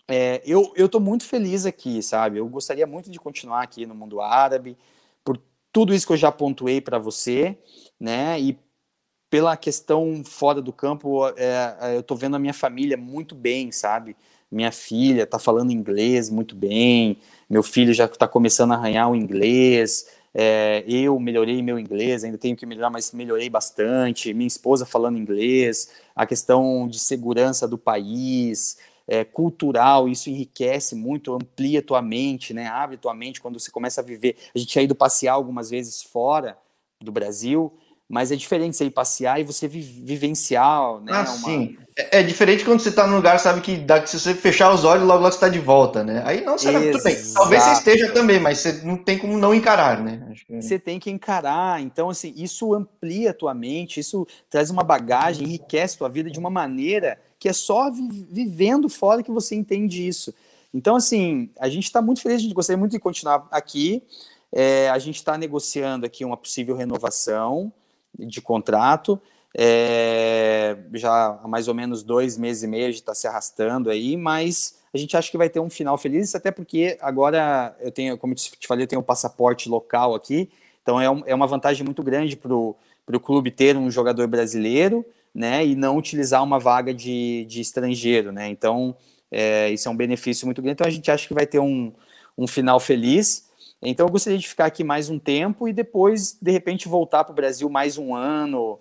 é, 0.09 0.43
eu 0.45 0.73
estou 0.77 1.01
muito 1.01 1.25
feliz 1.25 1.65
aqui, 1.65 2.03
sabe? 2.03 2.39
Eu 2.39 2.49
gostaria 2.49 2.87
muito 2.87 3.11
de 3.11 3.19
continuar 3.19 3.63
aqui 3.63 3.87
no 3.87 3.95
mundo 3.95 4.21
árabe, 4.21 4.77
por 5.25 5.41
tudo 5.73 5.95
isso 5.95 6.07
que 6.07 6.13
eu 6.13 6.17
já 6.17 6.31
pontuei 6.31 6.81
para 6.81 6.99
você, 6.99 7.59
né? 7.99 8.39
E 8.41 8.59
pela 9.31 9.57
questão 9.57 10.23
fora 10.25 10.61
do 10.63 10.73
campo, 10.73 11.27
é, 11.37 11.77
é 11.81 11.97
eu 11.97 12.01
estou 12.01 12.17
vendo 12.17 12.37
a 12.37 12.39
minha 12.39 12.55
família 12.55 12.97
muito 12.97 13.35
bem, 13.35 13.73
sabe? 13.73 14.17
Minha 14.51 14.71
filha 14.71 15.25
está 15.25 15.39
falando 15.39 15.73
inglês 15.73 16.31
muito 16.31 16.55
bem, 16.55 17.19
meu 17.51 17.63
filho 17.63 17.93
já 17.93 18.05
está 18.05 18.29
começando 18.29 18.73
a 18.73 18.77
arranhar 18.77 19.11
o 19.11 19.17
inglês, 19.17 20.07
é, 20.35 20.85
eu 20.87 21.19
melhorei 21.21 21.63
meu 21.63 21.79
inglês, 21.79 22.25
ainda 22.25 22.37
tenho 22.37 22.57
que 22.57 22.67
melhorar, 22.67 22.91
mas 22.91 23.13
melhorei 23.13 23.49
bastante. 23.49 24.35
Minha 24.35 24.49
esposa 24.49 24.85
falando 24.85 25.17
inglês, 25.17 25.91
a 26.15 26.27
questão 26.27 26.89
de 26.89 26.99
segurança 26.99 27.69
do 27.69 27.79
país, 27.79 28.77
é, 29.07 29.25
cultural, 29.25 30.09
isso 30.09 30.31
enriquece 30.31 30.95
muito, 30.95 31.35
amplia 31.35 31.83
tua 31.83 32.01
mente, 32.01 32.55
né? 32.55 32.67
Abre 32.67 32.97
tua 32.97 33.15
mente 33.15 33.41
quando 33.41 33.59
você 33.59 33.71
começa 33.71 34.01
a 34.01 34.05
viver. 34.05 34.37
A 34.55 34.59
gente 34.59 34.71
tinha 34.71 34.83
ido 34.83 34.95
passear 34.95 35.35
algumas 35.35 35.71
vezes 35.71 36.03
fora 36.03 36.57
do 37.01 37.13
Brasil, 37.13 37.73
mas 38.09 38.33
é 38.33 38.37
diferente 38.37 38.77
você 38.77 38.87
ir 38.87 38.91
passear 38.91 39.41
e 39.41 39.45
você 39.45 39.69
vi 39.69 39.81
vivenciar, 39.81 41.01
né? 41.01 41.13
Ah, 41.13 41.21
uma... 41.21 41.27
sim. 41.27 41.77
É, 41.97 42.21
é, 42.21 42.23
diferente 42.23 42.65
quando 42.65 42.81
você 42.81 42.89
está 42.89 43.07
num 43.07 43.17
lugar, 43.17 43.39
sabe, 43.39 43.61
que 43.61 43.77
dá, 43.77 44.05
se 44.05 44.19
você 44.19 44.35
fechar 44.35 44.73
os 44.73 44.85
olhos, 44.85 45.07
logo, 45.07 45.23
logo 45.23 45.31
você 45.31 45.37
está 45.37 45.49
de 45.49 45.61
volta, 45.61 46.03
né? 46.03 46.23
Aí 46.27 46.41
não, 46.41 46.59
você 46.59 46.73
tudo 46.73 47.03
bem. 47.05 47.17
Talvez 47.35 47.63
você 47.63 47.73
esteja 47.73 48.13
também, 48.13 48.41
mas 48.41 48.59
você 48.59 48.73
não 48.83 48.97
tem 48.97 49.17
como 49.17 49.39
não 49.39 49.55
encarar, 49.55 50.03
né? 50.03 50.35
Que... 50.47 50.61
Você 50.61 50.79
tem 50.79 50.99
que 50.99 51.11
encarar. 51.11 51.81
Então, 51.81 52.11
assim, 52.11 52.33
isso 52.37 52.75
amplia 52.75 53.31
a 53.31 53.35
tua 53.35 53.55
mente, 53.55 54.01
isso 54.01 54.27
traz 54.51 54.71
uma 54.71 54.83
bagagem, 54.83 55.47
enriquece 55.47 55.95
a 55.95 55.99
tua 55.99 56.09
vida 56.09 56.31
de 56.31 56.39
uma 56.39 56.51
maneira 56.51 57.19
que 57.45 57.49
é 57.51 57.53
só 57.53 57.91
vi 57.91 58.09
vivendo 58.31 58.89
fora 58.89 59.23
que 59.23 59.31
você 59.31 59.55
entende 59.55 60.09
isso. 60.09 60.33
Então, 60.73 60.97
assim, 60.97 61.51
a 61.61 61.69
gente 61.69 61.85
está 61.85 62.01
muito 62.01 62.23
feliz, 62.23 62.39
a 62.39 62.41
gente 62.41 62.55
gostaria 62.55 62.79
muito 62.79 62.93
de 62.93 62.99
continuar 62.99 63.47
aqui. 63.51 64.03
É, 64.51 64.89
a 64.89 64.99
gente 64.99 65.17
está 65.17 65.37
negociando 65.37 66.07
aqui 66.07 66.25
uma 66.25 66.39
possível 66.39 66.75
renovação 66.75 67.71
de 68.19 68.41
contrato. 68.41 69.21
É, 69.55 70.79
já 70.95 71.39
há 71.43 71.47
mais 71.47 71.69
ou 71.69 71.75
menos 71.75 72.03
dois 72.03 72.39
meses 72.39 72.63
e 72.63 72.67
meio 72.67 72.85
a 72.85 72.91
gente 72.91 73.01
está 73.01 73.15
se 73.15 73.27
arrastando 73.27 73.91
aí, 73.91 74.17
mas 74.17 74.77
a 74.95 74.97
gente 74.97 75.15
acha 75.15 75.31
que 75.31 75.37
vai 75.37 75.51
ter 75.51 75.61
um 75.61 75.69
final 75.69 75.99
feliz, 75.99 76.35
até 76.35 76.51
porque 76.51 76.97
agora 76.99 77.77
eu 77.79 77.93
tenho, 77.93 78.17
como 78.17 78.33
eu 78.33 78.37
te 78.37 78.67
falei, 78.67 78.85
eu 78.85 78.89
tenho 78.89 79.03
um 79.03 79.05
passaporte 79.05 79.69
local 79.69 80.15
aqui, 80.15 80.49
então 80.83 80.99
é, 80.99 81.11
um, 81.11 81.23
é 81.27 81.35
uma 81.35 81.47
vantagem 81.47 81.85
muito 81.85 82.03
grande 82.03 82.37
para 82.37 82.55
o 82.55 83.21
clube 83.23 83.51
ter 83.51 83.77
um 83.77 83.91
jogador 83.91 84.27
brasileiro, 84.29 85.05
né, 85.35 85.67
e 85.67 85.75
não 85.75 85.97
utilizar 85.97 86.43
uma 86.43 86.59
vaga 86.59 86.95
de, 86.95 87.45
de 87.47 87.61
estrangeiro, 87.61 88.31
né, 88.31 88.49
então 88.49 88.97
é, 89.31 89.71
isso 89.71 89.89
é 89.89 89.91
um 89.91 89.97
benefício 89.97 90.47
muito 90.47 90.63
grande, 90.63 90.75
então 90.75 90.87
a 90.87 90.91
gente 90.91 91.11
acha 91.11 91.27
que 91.27 91.35
vai 91.35 91.47
ter 91.47 91.59
um, 91.59 91.93
um 92.39 92.47
final 92.47 92.79
feliz, 92.79 93.49
então 93.83 94.07
eu 94.07 94.11
gostaria 94.13 94.39
de 94.39 94.49
ficar 94.49 94.67
aqui 94.67 94.83
mais 94.85 95.11
um 95.11 95.19
tempo 95.19 95.69
e 95.69 95.73
depois, 95.73 96.39
de 96.41 96.51
repente, 96.51 96.89
voltar 96.89 97.25
para 97.25 97.33
o 97.33 97.37
Brasil 97.37 97.69
mais 97.69 97.99
um 97.99 98.15
ano 98.15 98.79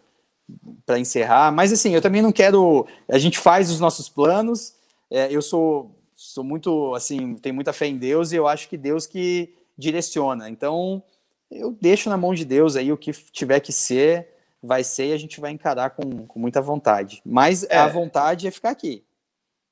para 0.86 1.00
encerrar, 1.00 1.52
mas 1.52 1.74
assim, 1.74 1.94
eu 1.94 2.02
também 2.02 2.22
não 2.22 2.32
quero, 2.32 2.86
a 3.10 3.18
gente 3.18 3.40
faz 3.40 3.72
os 3.72 3.80
nossos 3.80 4.08
planos, 4.08 4.76
é, 5.10 5.32
eu 5.32 5.42
sou, 5.42 5.92
sou 6.14 6.44
muito, 6.44 6.94
assim, 6.96 7.36
tenho 7.36 7.56
muita 7.56 7.74
fé 7.74 7.88
em 7.88 7.98
Deus 7.98 8.32
e 8.32 8.36
eu 8.36 8.48
acho 8.48 8.70
que 8.70 8.78
Deus 8.78 9.08
que 9.08 9.54
direciona, 9.78 10.50
então 10.50 11.02
eu 11.50 11.76
deixo 11.82 12.10
na 12.10 12.18
mão 12.18 12.34
de 12.34 12.46
Deus 12.46 12.76
aí 12.76 12.92
o 12.92 12.98
que 12.98 13.12
tiver 13.12 13.60
que 13.60 13.72
ser, 13.72 14.33
vai 14.64 14.84
ser 14.84 15.08
e 15.08 15.14
a 15.14 15.18
gente 15.18 15.42
vai 15.42 15.52
encarar 15.52 15.90
com, 15.90 16.26
com 16.26 16.40
muita 16.40 16.62
vontade. 16.62 17.22
Mas 17.26 17.64
é. 17.64 17.78
a 17.78 17.88
vontade 17.88 18.48
é 18.48 18.52
ficar 18.52 18.70
aqui. 18.70 19.04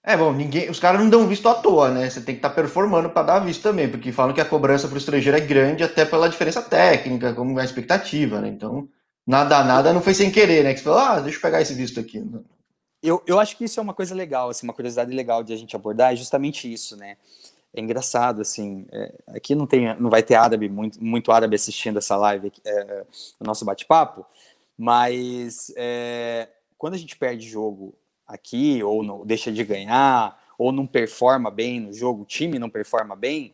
É, 0.04 0.18
bom, 0.18 0.34
ninguém, 0.34 0.70
os 0.70 0.80
caras 0.80 1.00
não 1.00 1.10
dão 1.10 1.28
visto 1.28 1.48
à 1.48 1.54
toa, 1.54 1.92
né? 1.92 2.10
Você 2.10 2.22
tem 2.22 2.34
que 2.34 2.40
estar 2.40 2.50
tá 2.50 2.56
performando 2.56 3.10
para 3.10 3.22
dar 3.22 3.40
visto 3.40 3.62
também, 3.62 3.88
porque 3.88 4.12
falam 4.12 4.34
que 4.34 4.42
a 4.42 4.46
cobrança 4.46 4.88
para 4.88 4.96
o 4.96 4.98
estrangeiro 4.98 5.38
é 5.38 5.42
grande 5.42 5.84
até 5.84 6.04
pela 6.04 6.28
diferença 6.28 6.62
técnica, 6.62 7.34
como 7.34 7.60
é 7.60 7.62
a 7.62 7.66
expectativa, 7.66 8.42
né? 8.42 8.50
Então, 8.50 8.90
nada, 9.26 9.64
nada 9.64 9.94
não 9.94 10.02
foi 10.02 10.16
sem 10.16 10.32
querer, 10.32 10.64
né? 10.64 10.74
Que 10.74 10.80
você 10.80 10.86
falou, 10.86 11.00
ah, 11.00 11.20
deixa 11.20 11.38
eu 11.38 11.42
pegar 11.42 11.62
esse 11.62 11.76
visto 11.76 12.00
aqui. 12.00 12.24
Eu, 13.04 13.22
eu 13.28 13.40
acho 13.40 13.56
que 13.56 13.66
isso 13.66 13.80
é 13.80 13.84
uma 13.84 13.94
coisa 13.94 14.16
legal, 14.16 14.50
assim, 14.50 14.66
uma 14.66 14.74
curiosidade 14.74 15.14
legal 15.14 15.44
de 15.44 15.54
a 15.54 15.58
gente 15.58 15.76
abordar, 15.76 16.14
é 16.14 16.16
justamente 16.16 16.72
isso, 16.72 16.98
né? 16.98 17.16
É 17.74 17.80
engraçado, 17.80 18.42
assim, 18.42 18.86
é, 18.92 19.14
aqui 19.28 19.54
não 19.54 19.68
tem, 19.68 19.96
não 20.00 20.10
vai 20.10 20.24
ter 20.24 20.36
árabe, 20.36 20.68
muito, 20.68 21.02
muito 21.02 21.32
árabe 21.32 21.56
assistindo 21.56 22.00
essa 22.00 22.18
live, 22.18 22.52
é, 22.66 23.04
o 23.40 23.46
nosso 23.46 23.64
bate-papo, 23.64 24.26
mas 24.82 25.72
é, 25.78 26.50
quando 26.76 26.96
a 26.96 26.98
gente 26.98 27.16
perde 27.16 27.48
jogo 27.48 27.94
aqui, 28.26 28.82
ou 28.82 29.04
não, 29.04 29.24
deixa 29.24 29.52
de 29.52 29.64
ganhar, 29.64 30.36
ou 30.58 30.72
não 30.72 30.88
performa 30.88 31.52
bem 31.52 31.80
no 31.80 31.94
jogo, 31.94 32.24
o 32.24 32.26
time 32.26 32.58
não 32.58 32.68
performa 32.68 33.16
bem, 33.16 33.54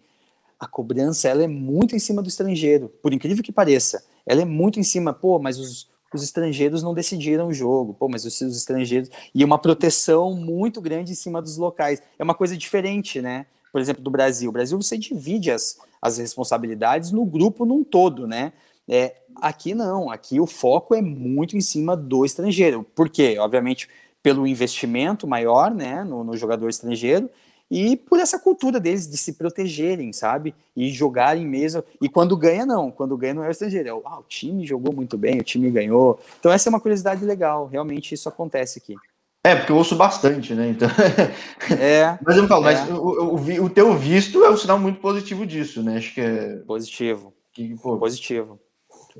a 0.57 0.65
cobrança 0.65 1.27
ela 1.27 1.43
é 1.43 1.47
muito 1.47 1.93
em 1.93 1.99
cima 1.99 2.21
do 2.21 2.29
estrangeiro, 2.29 2.87
por 3.03 3.13
incrível 3.13 3.43
que 3.43 3.51
pareça. 3.51 4.05
Ela 4.25 4.43
é 4.43 4.45
muito 4.45 4.79
em 4.79 4.83
cima, 4.83 5.11
pô, 5.11 5.37
mas 5.37 5.59
os, 5.59 5.89
os 6.13 6.23
estrangeiros 6.23 6.81
não 6.81 6.93
decidiram 6.93 7.49
o 7.49 7.53
jogo, 7.53 7.93
pô, 7.93 8.07
mas 8.07 8.23
os, 8.23 8.39
os 8.39 8.55
estrangeiros. 8.55 9.09
E 9.35 9.43
uma 9.43 9.59
proteção 9.59 10.33
muito 10.33 10.79
grande 10.79 11.11
em 11.11 11.15
cima 11.15 11.41
dos 11.41 11.57
locais. 11.57 12.01
É 12.17 12.23
uma 12.23 12.35
coisa 12.35 12.55
diferente, 12.55 13.21
né? 13.21 13.47
Por 13.69 13.81
exemplo, 13.81 14.01
do 14.01 14.09
Brasil. 14.09 14.49
O 14.49 14.53
Brasil 14.53 14.81
você 14.81 14.97
divide 14.97 15.51
as, 15.51 15.77
as 16.01 16.19
responsabilidades 16.19 17.11
no 17.11 17.25
grupo 17.25 17.65
num 17.65 17.83
todo, 17.83 18.25
né? 18.25 18.53
É, 18.87 19.15
aqui 19.41 19.75
não, 19.75 20.09
aqui 20.09 20.39
o 20.39 20.47
foco 20.47 20.95
é 20.95 21.01
muito 21.01 21.57
em 21.57 21.61
cima 21.61 21.95
do 21.95 22.25
estrangeiro. 22.25 22.85
Por 22.95 23.09
quê? 23.09 23.37
Obviamente, 23.39 23.87
pelo 24.23 24.47
investimento 24.47 25.27
maior 25.27 25.73
né, 25.73 26.03
no, 26.03 26.23
no, 26.23 26.35
jogador 26.35 26.69
estrangeiro 26.69 27.29
e 27.69 27.97
por 27.97 28.19
essa 28.19 28.39
cultura 28.39 28.79
deles 28.79 29.09
de 29.09 29.17
se 29.17 29.33
protegerem, 29.33 30.13
sabe? 30.13 30.55
E 30.75 30.89
jogarem 30.89 31.45
mesmo. 31.45 31.83
E 32.01 32.07
quando 32.07 32.37
ganha, 32.37 32.65
não. 32.65 32.89
Quando 32.89 33.17
ganha, 33.17 33.33
não 33.33 33.43
é 33.43 33.49
o 33.49 33.51
estrangeiro. 33.51 33.89
É 33.89 33.93
o, 33.93 34.01
ah, 34.05 34.19
o 34.19 34.23
time 34.23 34.65
jogou 34.65 34.93
muito 34.93 35.17
bem, 35.17 35.39
o 35.39 35.43
time 35.43 35.69
ganhou. 35.69 36.19
Então, 36.39 36.51
essa 36.51 36.69
é 36.69 36.71
uma 36.71 36.79
curiosidade 36.79 37.25
legal. 37.25 37.67
Realmente, 37.67 38.13
isso 38.13 38.29
acontece 38.29 38.79
aqui. 38.79 38.95
É, 39.43 39.55
porque 39.55 39.71
eu 39.71 39.77
ouço 39.77 39.95
bastante, 39.95 40.53
né? 40.53 40.69
Então... 40.69 40.89
É. 41.79 42.17
mas 42.21 42.37
eu 42.37 42.47
falo, 42.47 42.67
é. 42.67 42.73
mas 42.73 42.89
o, 42.89 43.35
o, 43.35 43.65
o, 43.65 43.69
teu 43.69 43.93
visto 43.97 44.43
é 44.43 44.49
um 44.49 44.57
sinal 44.57 44.79
muito 44.79 44.99
positivo 44.99 45.45
disso, 45.45 45.83
né? 45.83 45.97
Acho 45.97 46.13
que 46.13 46.21
é. 46.21 46.55
Positivo. 46.65 47.33
Que, 47.53 47.75
Positivo. 47.75 48.59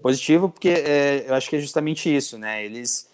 Positivo, 0.01 0.49
porque 0.49 0.69
é, 0.69 1.25
eu 1.27 1.33
acho 1.33 1.49
que 1.49 1.55
é 1.55 1.60
justamente 1.60 2.13
isso, 2.13 2.38
né? 2.38 2.63
Eles 2.63 3.10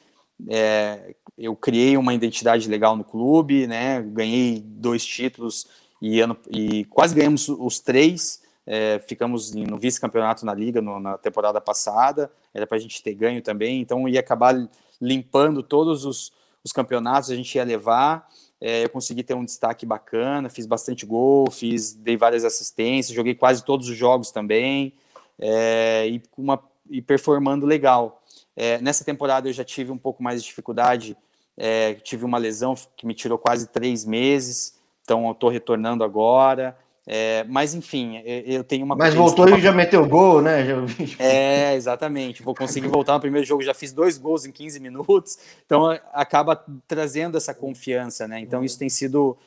é, 0.50 1.16
eu 1.38 1.56
criei 1.56 1.98
uma 1.98 2.14
identidade 2.14 2.70
legal 2.70 2.96
no 2.96 3.04
clube, 3.04 3.68
né? 3.68 4.02
Ganhei 4.02 4.60
dois 4.60 5.06
títulos 5.06 5.68
e, 6.02 6.20
ano, 6.20 6.38
e 6.50 6.86
quase 6.86 7.16
ganhamos 7.16 7.48
os 7.50 7.80
três. 7.80 8.42
É, 8.66 9.00
ficamos 9.08 9.54
no 9.54 9.78
vice-campeonato 9.78 10.46
na 10.46 10.54
liga 10.54 10.82
no, 10.82 11.00
na 11.00 11.18
temporada 11.18 11.60
passada. 11.60 12.32
Era 12.54 12.66
para 12.66 12.78
a 12.78 12.80
gente 12.80 13.02
ter 13.02 13.14
ganho 13.14 13.42
também, 13.42 13.82
então 13.82 14.08
ia 14.08 14.20
acabar 14.20 14.56
limpando 15.02 15.62
todos 15.62 16.06
os, 16.06 16.32
os 16.64 16.72
campeonatos. 16.72 17.30
A 17.30 17.36
gente 17.36 17.54
ia 17.56 17.64
levar. 17.64 18.28
É, 18.60 18.86
eu 18.86 18.90
consegui 18.90 19.24
ter 19.24 19.34
um 19.34 19.44
destaque 19.44 19.86
bacana, 19.86 20.50
fiz 20.50 20.66
bastante 20.66 21.06
gol, 21.06 21.52
fiz, 21.52 21.94
dei 21.94 22.16
várias 22.16 22.46
assistências, 22.46 23.14
joguei 23.14 23.36
quase 23.36 23.66
todos 23.66 23.90
os 23.90 23.98
jogos 23.98 24.32
também 24.32 24.94
é, 25.40 26.08
e, 26.08 26.22
uma, 26.38 26.62
e 26.90 27.02
performando 27.02 27.66
legal. 27.66 28.22
É, 28.56 28.80
nessa 28.80 29.04
temporada 29.04 29.50
eu 29.50 29.54
já 29.54 29.64
tive 29.64 29.92
um 29.92 29.98
pouco 29.98 30.22
mais 30.22 30.42
de 30.42 30.48
dificuldade, 30.48 31.18
é, 31.58 31.94
tive 31.96 32.26
uma 32.26 32.38
lesão 32.38 32.76
que 32.96 33.06
me 33.06 33.14
tirou 33.14 33.38
quase 33.38 33.68
três 33.68 34.06
meses, 34.06 34.80
então 35.04 35.26
eu 35.26 35.32
estou 35.32 35.50
retornando 35.50 36.04
agora. 36.04 36.78
É, 37.06 37.44
mas 37.50 37.74
enfim, 37.74 38.22
eu 38.26 38.64
tenho 38.64 38.86
uma. 38.86 38.96
Mas 38.96 39.14
voltou 39.14 39.50
e 39.50 39.60
já 39.60 39.74
meteu 39.74 40.08
gol, 40.08 40.42
né? 40.42 40.66
Já... 40.66 40.86
É, 41.20 41.76
exatamente. 41.76 42.42
Vou 42.42 42.56
conseguir 42.56 42.88
voltar 42.88 43.14
no 43.14 43.20
primeiro 43.20 43.46
jogo, 43.46 43.62
já 43.62 43.74
fiz 43.74 43.92
dois 43.92 44.18
gols 44.18 44.46
em 44.46 44.52
15 44.54 44.80
minutos, 44.80 45.38
então 45.66 45.90
acaba 46.14 46.64
trazendo 46.88 47.36
essa 47.36 47.54
confiança, 47.54 48.26
né? 48.26 48.40
Então 48.40 48.64
isso 48.64 48.80
tem 48.80 48.88
sido 48.88 49.38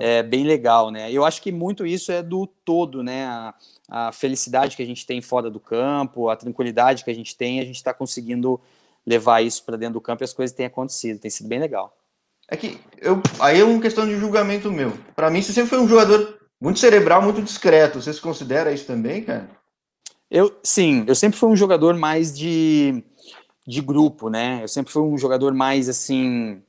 é, 0.00 0.24
bem 0.24 0.44
legal, 0.44 0.90
né? 0.90 1.10
Eu 1.12 1.24
acho 1.24 1.40
que 1.40 1.52
muito 1.52 1.86
isso 1.86 2.10
é 2.10 2.20
do 2.20 2.48
todo, 2.64 3.02
né? 3.02 3.26
A, 3.26 3.54
a 3.88 4.12
felicidade 4.12 4.76
que 4.76 4.82
a 4.82 4.86
gente 4.86 5.06
tem 5.06 5.20
fora 5.20 5.50
do 5.50 5.60
campo, 5.60 6.28
a 6.28 6.36
tranquilidade 6.36 7.04
que 7.04 7.10
a 7.10 7.14
gente 7.14 7.36
tem, 7.36 7.60
a 7.60 7.64
gente 7.64 7.76
está 7.76 7.92
conseguindo 7.92 8.60
levar 9.06 9.42
isso 9.42 9.62
para 9.64 9.76
dentro 9.76 9.94
do 9.94 10.00
campo 10.00 10.22
e 10.22 10.24
as 10.24 10.32
coisas 10.32 10.56
têm 10.56 10.66
acontecido, 10.66 11.20
tem 11.20 11.30
sido 11.30 11.48
bem 11.48 11.58
legal. 11.58 11.96
É 12.48 12.56
que 12.56 12.78
eu, 13.00 13.22
aí 13.40 13.60
é 13.60 13.64
uma 13.64 13.80
questão 13.80 14.06
de 14.06 14.18
julgamento 14.18 14.70
meu. 14.70 14.92
Para 15.14 15.30
mim, 15.30 15.40
você 15.40 15.52
sempre 15.52 15.70
foi 15.70 15.80
um 15.80 15.88
jogador 15.88 16.38
muito 16.60 16.78
cerebral, 16.78 17.22
muito 17.22 17.42
discreto. 17.42 18.00
Você 18.00 18.12
se 18.12 18.20
considera 18.20 18.72
isso 18.72 18.86
também, 18.86 19.22
cara? 19.22 19.48
Eu, 20.30 20.58
sim, 20.62 21.04
eu 21.06 21.14
sempre 21.14 21.38
fui 21.38 21.48
um 21.48 21.56
jogador 21.56 21.94
mais 21.94 22.36
de, 22.36 23.02
de 23.66 23.80
grupo, 23.80 24.28
né? 24.28 24.60
Eu 24.62 24.68
sempre 24.68 24.92
fui 24.92 25.02
um 25.02 25.16
jogador 25.16 25.54
mais 25.54 25.88
assim 25.88 26.62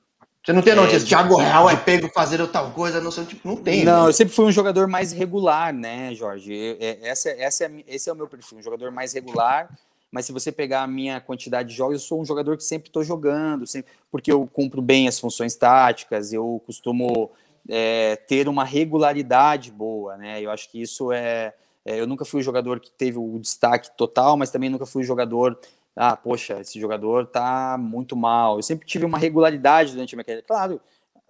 você 0.46 0.54
não 0.54 0.62
tem 0.62 0.74
a 0.74 0.76
notícia, 0.76 1.04
é, 1.04 1.08
Thiago 1.08 1.38
Real 1.38 1.68
é 1.68 1.76
pego 1.76 2.08
fazer 2.14 2.46
tal 2.50 2.70
coisa, 2.70 3.02
não 3.02 3.10
sei, 3.10 3.26
tipo, 3.26 3.48
não 3.48 3.56
tem. 3.56 3.84
Não, 3.84 4.04
né? 4.04 4.10
eu 4.10 4.14
sempre 4.14 4.36
fui 4.36 4.46
um 4.46 4.52
jogador 4.52 4.88
mais 4.88 5.12
regular, 5.12 5.74
né, 5.74 6.14
Jorge? 6.14 6.54
Eu, 6.54 6.78
é, 6.80 7.00
essa, 7.02 7.30
essa 7.32 7.66
é, 7.66 7.72
esse 7.88 8.08
é 8.08 8.14
o 8.14 8.16
meu 8.16 8.28
perfil, 8.28 8.60
um 8.60 8.62
jogador 8.62 8.92
mais 8.92 9.14
regular, 9.14 9.76
mas 10.12 10.28
se 10.28 10.32
você 10.32 10.52
pegar 10.52 10.84
a 10.84 10.88
minha 10.88 11.20
quantidade 11.20 11.70
de 11.70 11.76
jogos, 11.76 11.96
eu 11.96 12.08
sou 12.08 12.22
um 12.22 12.26
jogador 12.26 12.56
que 12.58 12.64
sempre 12.64 12.90
estou 12.90 13.04
jogando, 13.04 13.66
sempre, 13.66 13.92
porque 14.12 14.32
eu 14.32 14.46
cumpro 14.46 14.84
bem 14.84 15.08
as 15.08 15.20
funções 15.20 15.56
táticas, 15.56 16.32
eu 16.32 16.62
costumo 16.64 17.32
é, 17.68 18.16
ter 18.16 18.48
uma 18.48 18.64
regularidade 18.64 19.72
boa, 19.72 20.16
né? 20.16 20.40
Eu 20.40 20.52
acho 20.52 20.70
que 20.70 20.80
isso 20.80 21.12
é, 21.12 21.56
é. 21.84 22.00
Eu 22.00 22.06
nunca 22.06 22.24
fui 22.24 22.40
um 22.40 22.44
jogador 22.44 22.80
que 22.80 22.92
teve 22.92 23.18
o 23.18 23.40
destaque 23.40 23.90
total, 23.98 24.38
mas 24.38 24.52
também 24.52 24.70
nunca 24.70 24.86
fui 24.86 25.02
um 25.02 25.06
jogador 25.06 25.58
ah, 25.96 26.16
poxa, 26.16 26.60
esse 26.60 26.80
jogador 26.80 27.28
tá 27.28 27.78
muito 27.80 28.16
mal. 28.16 28.58
Eu 28.58 28.64
sempre 28.64 28.86
tive 28.86 29.06
uma 29.06 29.18
regularidade 29.18 29.94
durante 29.94 30.14
a 30.14 30.18
minha 30.18 30.26
carreira. 30.26 30.46
Claro, 30.46 30.82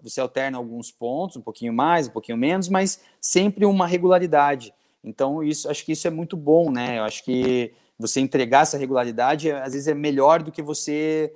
você 0.01 0.19
alterna 0.19 0.57
alguns 0.57 0.91
pontos, 0.91 1.37
um 1.37 1.41
pouquinho 1.41 1.73
mais, 1.73 2.07
um 2.07 2.11
pouquinho 2.11 2.37
menos, 2.37 2.67
mas 2.67 2.99
sempre 3.21 3.65
uma 3.65 3.85
regularidade. 3.85 4.73
Então, 5.03 5.43
isso, 5.43 5.69
acho 5.69 5.85
que 5.85 5.91
isso 5.91 6.07
é 6.07 6.11
muito 6.11 6.35
bom, 6.35 6.71
né? 6.71 6.97
Eu 6.97 7.03
acho 7.03 7.23
que 7.23 7.73
você 7.97 8.19
entregar 8.19 8.63
essa 8.63 8.77
regularidade, 8.77 9.51
às 9.51 9.73
vezes, 9.73 9.87
é 9.87 9.93
melhor 9.93 10.41
do 10.41 10.51
que 10.51 10.61
você 10.61 11.31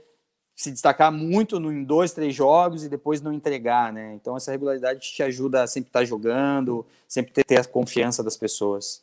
se 0.56 0.72
destacar 0.72 1.12
muito 1.12 1.56
em 1.72 1.84
dois, 1.84 2.12
três 2.12 2.36
jogos 2.36 2.84
e 2.84 2.89
depois 2.89 3.22
não 3.22 3.32
entregar, 3.32 3.94
né? 3.94 4.13
Então, 4.15 4.36
essa 4.36 4.52
regularidade 4.52 5.00
te 5.00 5.24
ajuda 5.24 5.63
a 5.63 5.68
sempre 5.68 5.89
estar 5.89 6.04
jogando, 6.04 6.86
sempre 7.08 7.32
ter, 7.32 7.46
ter 7.46 7.60
a 7.60 7.63
confiança 7.63 8.22
das 8.24 8.36
pessoas. 8.36 9.02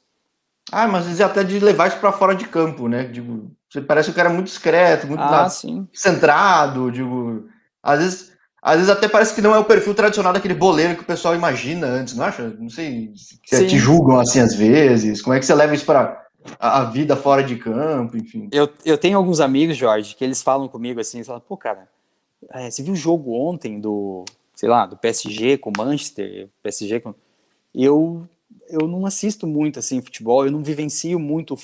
Ah, 0.71 0.87
mas 0.87 1.03
às 1.03 1.07
vezes 1.07 1.21
até 1.21 1.45
de 1.45 1.59
levar 1.61 1.89
isso 1.89 1.99
para 1.99 2.12
fora 2.12 2.35
de 2.35 2.47
campo, 2.47 2.89
né? 2.89 3.05
Digo, 3.05 3.51
você 3.77 3.87
parece 3.87 4.11
um 4.11 4.15
cara 4.15 4.31
muito 4.31 4.47
discreto, 4.47 5.07
muito 5.07 5.21
ah, 5.21 5.49
centrado, 5.93 6.91
digo. 6.91 7.49
Às 7.83 7.99
vezes, 7.99 8.33
às 8.62 8.77
vezes 8.77 8.91
até 8.91 9.09
parece 9.09 9.35
que 9.35 9.43
não 9.43 9.55
é 9.55 9.59
o 9.59 9.65
perfil 9.65 9.95
tradicional 9.95 10.33
daquele 10.33 10.55
boleiro 10.55 10.97
que 10.97 11.03
o 11.03 11.07
pessoal 11.07 11.35
imagina 11.35 11.87
antes, 11.87 12.15
não 12.15 12.25
acha? 12.25 12.49
Não 12.59 12.71
sei 12.71 13.12
se 13.15 13.67
te 13.67 13.79
julgam 13.79 14.19
assim 14.19 14.41
às 14.41 14.55
vezes. 14.55 15.21
Como 15.23 15.35
é 15.35 15.39
que 15.39 15.47
você 15.47 15.55
leva 15.55 15.75
isso 15.75 15.85
para 15.85 16.27
a 16.59 16.85
vida 16.85 17.17
fora 17.17 17.43
de 17.43 17.57
campo, 17.57 18.17
enfim? 18.17 18.49
Eu, 18.53 18.69
eu 18.85 18.97
tenho 18.97 19.19
alguns 19.19 19.41
amigos, 19.41 19.77
Jorge, 19.77 20.15
que 20.15 20.25
eles 20.25 20.43
falam 20.43 20.69
comigo 20.69 21.01
assim, 21.01 21.19
eles 21.19 21.27
falam, 21.27 21.43
pô, 21.47 21.57
cara, 21.57 21.89
é, 22.51 22.71
você 22.71 22.83
viu 22.83 22.93
o 22.93 22.97
jogo 22.97 23.35
ontem 23.35 23.81
do, 23.81 24.25
sei 24.55 24.69
lá, 24.69 24.87
do 24.87 24.97
PSG 24.97 25.59
com 25.59 25.71
o 25.71 25.73
Manchester, 25.77 26.49
PSG 26.62 27.01
com... 27.01 27.15
Eu 27.75 28.27
eu 28.69 28.87
não 28.87 29.07
assisto 29.07 29.47
muito 29.47 29.79
assim 29.79 30.01
futebol, 30.01 30.45
eu 30.45 30.53
não 30.53 30.63
vivencio 30.63 31.19
muito 31.19 31.57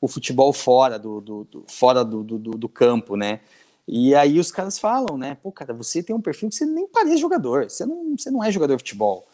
o 0.00 0.08
futebol 0.08 0.52
fora 0.52 0.98
do, 0.98 1.20
do, 1.20 1.44
do 1.44 1.64
fora 1.68 2.04
do, 2.04 2.22
do, 2.22 2.38
do, 2.38 2.68
campo, 2.68 3.16
né? 3.16 3.40
E 3.86 4.14
aí 4.14 4.38
os 4.38 4.50
caras 4.50 4.78
falam, 4.78 5.18
né? 5.18 5.36
Pô, 5.42 5.50
cara, 5.50 5.74
você 5.74 6.02
tem 6.02 6.14
um 6.14 6.20
perfil 6.20 6.48
que 6.48 6.54
você 6.54 6.64
nem 6.64 6.86
parece 6.86 7.16
jogador, 7.16 7.70
você 7.70 7.84
não, 7.84 8.16
você 8.16 8.30
não 8.30 8.42
é 8.42 8.50
jogador 8.50 8.76
de 8.76 8.82
futebol. 8.82 9.26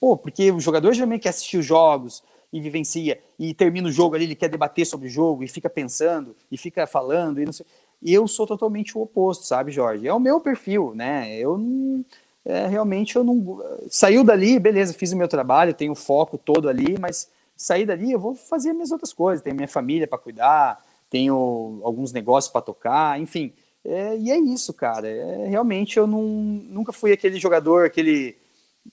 Pô, 0.00 0.16
porque 0.16 0.50
o 0.50 0.60
jogador 0.60 0.92
geralmente 0.92 1.22
quer 1.22 1.30
assistir 1.30 1.58
os 1.58 1.66
jogos 1.66 2.22
e 2.52 2.60
vivencia, 2.60 3.18
e 3.38 3.54
termina 3.54 3.88
o 3.88 3.92
jogo 3.92 4.14
ali, 4.14 4.24
ele 4.24 4.34
quer 4.34 4.48
debater 4.48 4.86
sobre 4.86 5.08
o 5.08 5.10
jogo, 5.10 5.42
e 5.42 5.48
fica 5.48 5.70
pensando, 5.70 6.36
e 6.50 6.58
fica 6.58 6.86
falando, 6.86 7.40
e 7.40 7.46
não 7.46 7.52
sei. 7.52 7.64
E 8.02 8.12
eu 8.12 8.26
sou 8.26 8.46
totalmente 8.46 8.98
o 8.98 9.00
oposto, 9.00 9.46
sabe, 9.46 9.70
Jorge? 9.70 10.06
É 10.06 10.12
o 10.12 10.18
meu 10.18 10.40
perfil, 10.40 10.92
né? 10.94 11.34
Eu 11.38 11.56
não 11.56 12.04
é, 12.44 12.66
realmente 12.66 13.16
eu 13.16 13.24
não. 13.24 13.62
Saiu 13.88 14.24
dali, 14.24 14.58
beleza, 14.58 14.92
fiz 14.92 15.12
o 15.12 15.16
meu 15.16 15.28
trabalho, 15.28 15.74
tenho 15.74 15.92
o 15.92 15.96
foco 15.96 16.36
todo 16.36 16.68
ali, 16.68 16.98
mas 16.98 17.28
sair 17.56 17.86
dali 17.86 18.12
eu 18.12 18.18
vou 18.18 18.34
fazer 18.34 18.72
minhas 18.72 18.90
outras 18.90 19.12
coisas, 19.12 19.42
tenho 19.42 19.54
minha 19.54 19.68
família 19.68 20.08
para 20.08 20.18
cuidar, 20.18 20.84
tenho 21.08 21.80
alguns 21.84 22.12
negócios 22.12 22.52
para 22.52 22.62
tocar, 22.62 23.20
enfim. 23.20 23.52
É, 23.84 24.16
e 24.16 24.30
é 24.30 24.38
isso, 24.38 24.72
cara. 24.72 25.08
É, 25.08 25.46
realmente 25.48 25.96
eu 25.96 26.06
não, 26.06 26.22
nunca 26.22 26.92
fui 26.92 27.12
aquele 27.12 27.38
jogador, 27.38 27.84
aquele. 27.86 28.36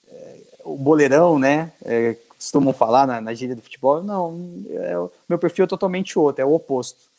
É, 0.08 0.36
o 0.64 0.76
boleirão, 0.76 1.38
né? 1.38 1.72
É, 1.84 2.16
costumam 2.28 2.72
falar 2.72 3.06
na, 3.06 3.20
na 3.20 3.34
gíria 3.34 3.56
do 3.56 3.62
futebol. 3.62 4.02
Não, 4.02 4.64
é, 4.70 4.94
meu 5.28 5.38
perfil 5.38 5.64
é 5.64 5.68
totalmente 5.68 6.18
outro, 6.18 6.42
é 6.42 6.44
o 6.44 6.54
oposto. 6.54 7.10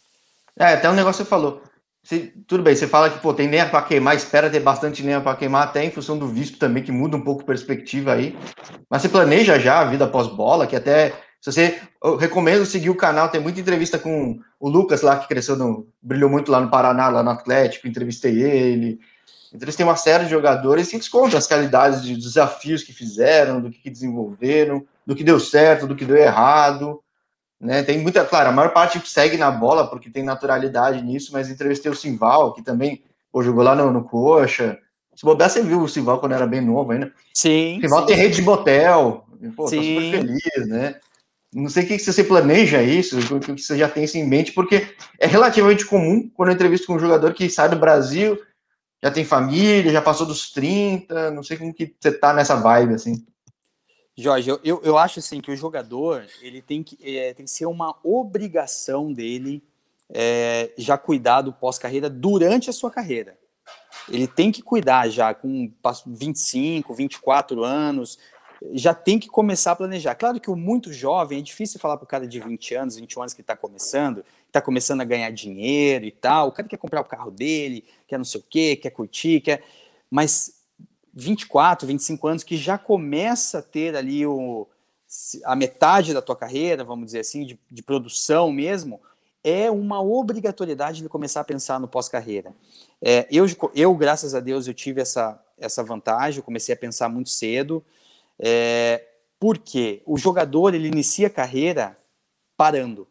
É, 0.57 0.73
até 0.73 0.89
um 0.89 0.93
negócio 0.93 1.23
que 1.23 1.29
você 1.29 1.29
falou. 1.29 1.61
Se, 2.03 2.33
tudo 2.47 2.63
bem, 2.63 2.75
você 2.75 2.87
fala 2.87 3.09
que 3.09 3.19
pô, 3.19 3.33
tem 3.33 3.47
lenha 3.47 3.69
para 3.69 3.83
queimar, 3.83 4.15
espera 4.15 4.49
ter 4.49 4.59
bastante 4.59 5.03
lenha 5.03 5.21
para 5.21 5.37
queimar, 5.37 5.63
até 5.63 5.83
em 5.85 5.91
função 5.91 6.17
do 6.17 6.27
visto 6.27 6.57
também, 6.57 6.83
que 6.83 6.91
muda 6.91 7.15
um 7.15 7.21
pouco 7.21 7.43
a 7.43 7.45
perspectiva 7.45 8.13
aí. 8.13 8.35
Mas 8.89 9.03
você 9.03 9.09
planeja 9.09 9.59
já 9.59 9.79
a 9.79 9.85
vida 9.85 10.07
pós-bola, 10.07 10.65
que 10.65 10.75
até. 10.75 11.13
Se 11.39 11.51
você. 11.51 11.79
Eu 12.03 12.17
recomendo 12.17 12.65
seguir 12.65 12.89
o 12.89 12.95
canal, 12.95 13.29
tem 13.29 13.39
muita 13.39 13.59
entrevista 13.59 13.99
com 13.99 14.39
o 14.59 14.67
Lucas 14.67 15.03
lá, 15.03 15.17
que 15.17 15.27
cresceu 15.27 15.55
no. 15.55 15.87
brilhou 16.01 16.29
muito 16.29 16.51
lá 16.51 16.59
no 16.59 16.71
Paraná, 16.71 17.07
lá 17.09 17.21
no 17.21 17.29
Atlético, 17.29 17.87
entrevistei 17.87 18.41
ele. 18.41 18.99
Entrevistei 19.53 19.85
uma 19.85 19.97
série 19.97 20.23
de 20.23 20.31
jogadores 20.31 20.87
que 20.87 20.95
eles 20.95 21.09
contam 21.09 21.37
as 21.37 21.45
qualidades 21.45 22.01
de 22.01 22.15
desafios 22.15 22.83
que 22.83 22.93
fizeram, 22.93 23.61
do 23.61 23.69
que 23.69 23.89
desenvolveram, 23.89 24.85
do 25.05 25.15
que 25.15 25.23
deu 25.23 25.39
certo, 25.39 25.85
do 25.85 25.95
que 25.95 26.05
deu 26.05 26.15
errado. 26.15 27.01
Né? 27.61 27.83
Tem 27.83 27.99
muita, 27.99 28.25
claro, 28.25 28.49
a 28.49 28.51
maior 28.51 28.73
parte 28.73 28.99
segue 29.07 29.37
na 29.37 29.51
bola 29.51 29.87
porque 29.87 30.09
tem 30.09 30.23
naturalidade 30.23 31.03
nisso, 31.03 31.31
mas 31.31 31.47
entrevistei 31.47 31.91
o 31.91 31.95
Simval, 31.95 32.53
que 32.53 32.63
também 32.63 33.03
pô, 33.31 33.43
jogou 33.43 33.63
lá 33.63 33.75
no, 33.75 33.91
no 33.91 34.03
Coxa. 34.03 34.79
Se 35.15 35.23
bobear, 35.23 35.49
você 35.49 35.61
viu 35.61 35.81
o 35.81 35.87
Simval 35.87 36.19
quando 36.19 36.33
era 36.33 36.47
bem 36.47 36.59
novo 36.59 36.91
ainda. 36.91 37.13
Sim. 37.35 37.77
O 37.77 37.81
Simval 37.81 37.99
sim. 37.99 38.05
tem 38.07 38.15
rede 38.15 38.35
de 38.37 38.41
botel. 38.41 39.25
Pô, 39.55 39.67
sim. 39.67 39.77
tô 39.77 39.83
super 39.83 40.11
feliz, 40.11 40.67
né? 40.67 40.95
Não 41.53 41.69
sei 41.69 41.83
o 41.83 41.87
que, 41.87 41.97
que 41.97 42.03
você 42.03 42.23
planeja 42.23 42.81
isso, 42.81 43.19
o 43.35 43.39
que 43.39 43.51
você 43.51 43.77
já 43.77 43.87
tem 43.87 44.05
isso 44.05 44.17
em 44.17 44.25
mente, 44.25 44.53
porque 44.53 44.95
é 45.19 45.27
relativamente 45.27 45.85
comum 45.85 46.29
quando 46.33 46.49
eu 46.49 46.55
entrevisto 46.55 46.87
com 46.87 46.95
um 46.95 46.99
jogador 46.99 47.33
que 47.33 47.49
sai 47.49 47.67
do 47.69 47.75
Brasil, 47.75 48.39
já 49.03 49.11
tem 49.11 49.25
família, 49.25 49.91
já 49.91 50.01
passou 50.01 50.25
dos 50.25 50.49
30, 50.51 51.29
não 51.31 51.43
sei 51.43 51.57
como 51.57 51.73
que 51.73 51.93
você 51.99 52.11
tá 52.11 52.33
nessa 52.33 52.55
vibe, 52.55 52.93
assim. 52.93 53.25
Jorge, 54.17 54.49
eu, 54.49 54.59
eu, 54.63 54.81
eu, 54.83 54.97
acho 54.97 55.19
assim 55.19 55.39
que 55.39 55.51
o 55.51 55.55
jogador 55.55 56.25
ele 56.41 56.61
tem 56.61 56.83
que, 56.83 56.97
é, 57.17 57.33
tem 57.33 57.45
que 57.45 57.51
ser 57.51 57.65
uma 57.65 57.97
obrigação 58.03 59.11
dele 59.11 59.63
é, 60.09 60.71
já 60.77 60.97
cuidar 60.97 61.41
do 61.41 61.53
pós-carreira 61.53 62.09
durante 62.09 62.69
a 62.69 62.73
sua 62.73 62.91
carreira. 62.91 63.37
Ele 64.09 64.27
tem 64.27 64.51
que 64.51 64.61
cuidar 64.61 65.07
já 65.09 65.33
com 65.33 65.71
25, 66.05 66.93
24 66.93 67.63
anos, 67.63 68.19
já 68.73 68.93
tem 68.93 69.17
que 69.17 69.27
começar 69.27 69.71
a 69.71 69.75
planejar. 69.75 70.15
Claro 70.15 70.39
que 70.39 70.51
o 70.51 70.55
muito 70.55 70.91
jovem 70.91 71.39
é 71.39 71.41
difícil 71.41 71.79
falar 71.79 71.97
para 71.97 72.03
o 72.03 72.07
cara 72.07 72.27
de 72.27 72.39
20 72.39 72.75
anos, 72.75 72.95
21 72.97 73.21
anos 73.21 73.33
que 73.33 73.41
está 73.41 73.55
começando, 73.55 74.23
está 74.47 74.61
começando 74.61 75.01
a 75.01 75.05
ganhar 75.05 75.31
dinheiro 75.31 76.05
e 76.05 76.11
tal. 76.11 76.49
O 76.49 76.51
cara 76.51 76.67
quer 76.67 76.77
comprar 76.77 77.01
o 77.01 77.05
carro 77.05 77.31
dele, 77.31 77.85
quer 78.07 78.17
não 78.17 78.25
sei 78.25 78.41
o 78.41 78.43
quê, 78.47 78.75
quer 78.75 78.91
curtir, 78.91 79.41
quer. 79.41 79.63
Mas 80.09 80.60
24, 81.13 81.87
25 81.87 82.27
anos 82.27 82.43
que 82.43 82.57
já 82.57 82.77
começa 82.77 83.59
a 83.59 83.61
ter 83.61 83.95
ali 83.95 84.25
o, 84.25 84.67
a 85.43 85.55
metade 85.55 86.13
da 86.13 86.21
tua 86.21 86.35
carreira, 86.35 86.83
vamos 86.83 87.07
dizer 87.07 87.19
assim, 87.19 87.45
de, 87.45 87.59
de 87.69 87.83
produção 87.83 88.51
mesmo, 88.51 88.99
é 89.43 89.69
uma 89.69 90.01
obrigatoriedade 90.01 91.01
de 91.01 91.09
começar 91.09 91.41
a 91.41 91.45
pensar 91.45 91.79
no 91.79 91.87
pós-carreira. 91.87 92.53
É, 93.01 93.27
eu, 93.31 93.45
eu, 93.75 93.95
graças 93.95 94.35
a 94.35 94.39
Deus, 94.39 94.67
eu 94.67 94.73
tive 94.73 95.01
essa, 95.01 95.43
essa 95.57 95.83
vantagem, 95.83 96.39
eu 96.39 96.43
comecei 96.43 96.73
a 96.73 96.77
pensar 96.77 97.09
muito 97.09 97.29
cedo, 97.29 97.83
é, 98.39 99.03
porque 99.39 100.01
o 100.05 100.17
jogador 100.17 100.73
ele 100.73 100.87
inicia 100.87 101.27
a 101.27 101.31
carreira 101.31 101.97
parando, 102.55 103.07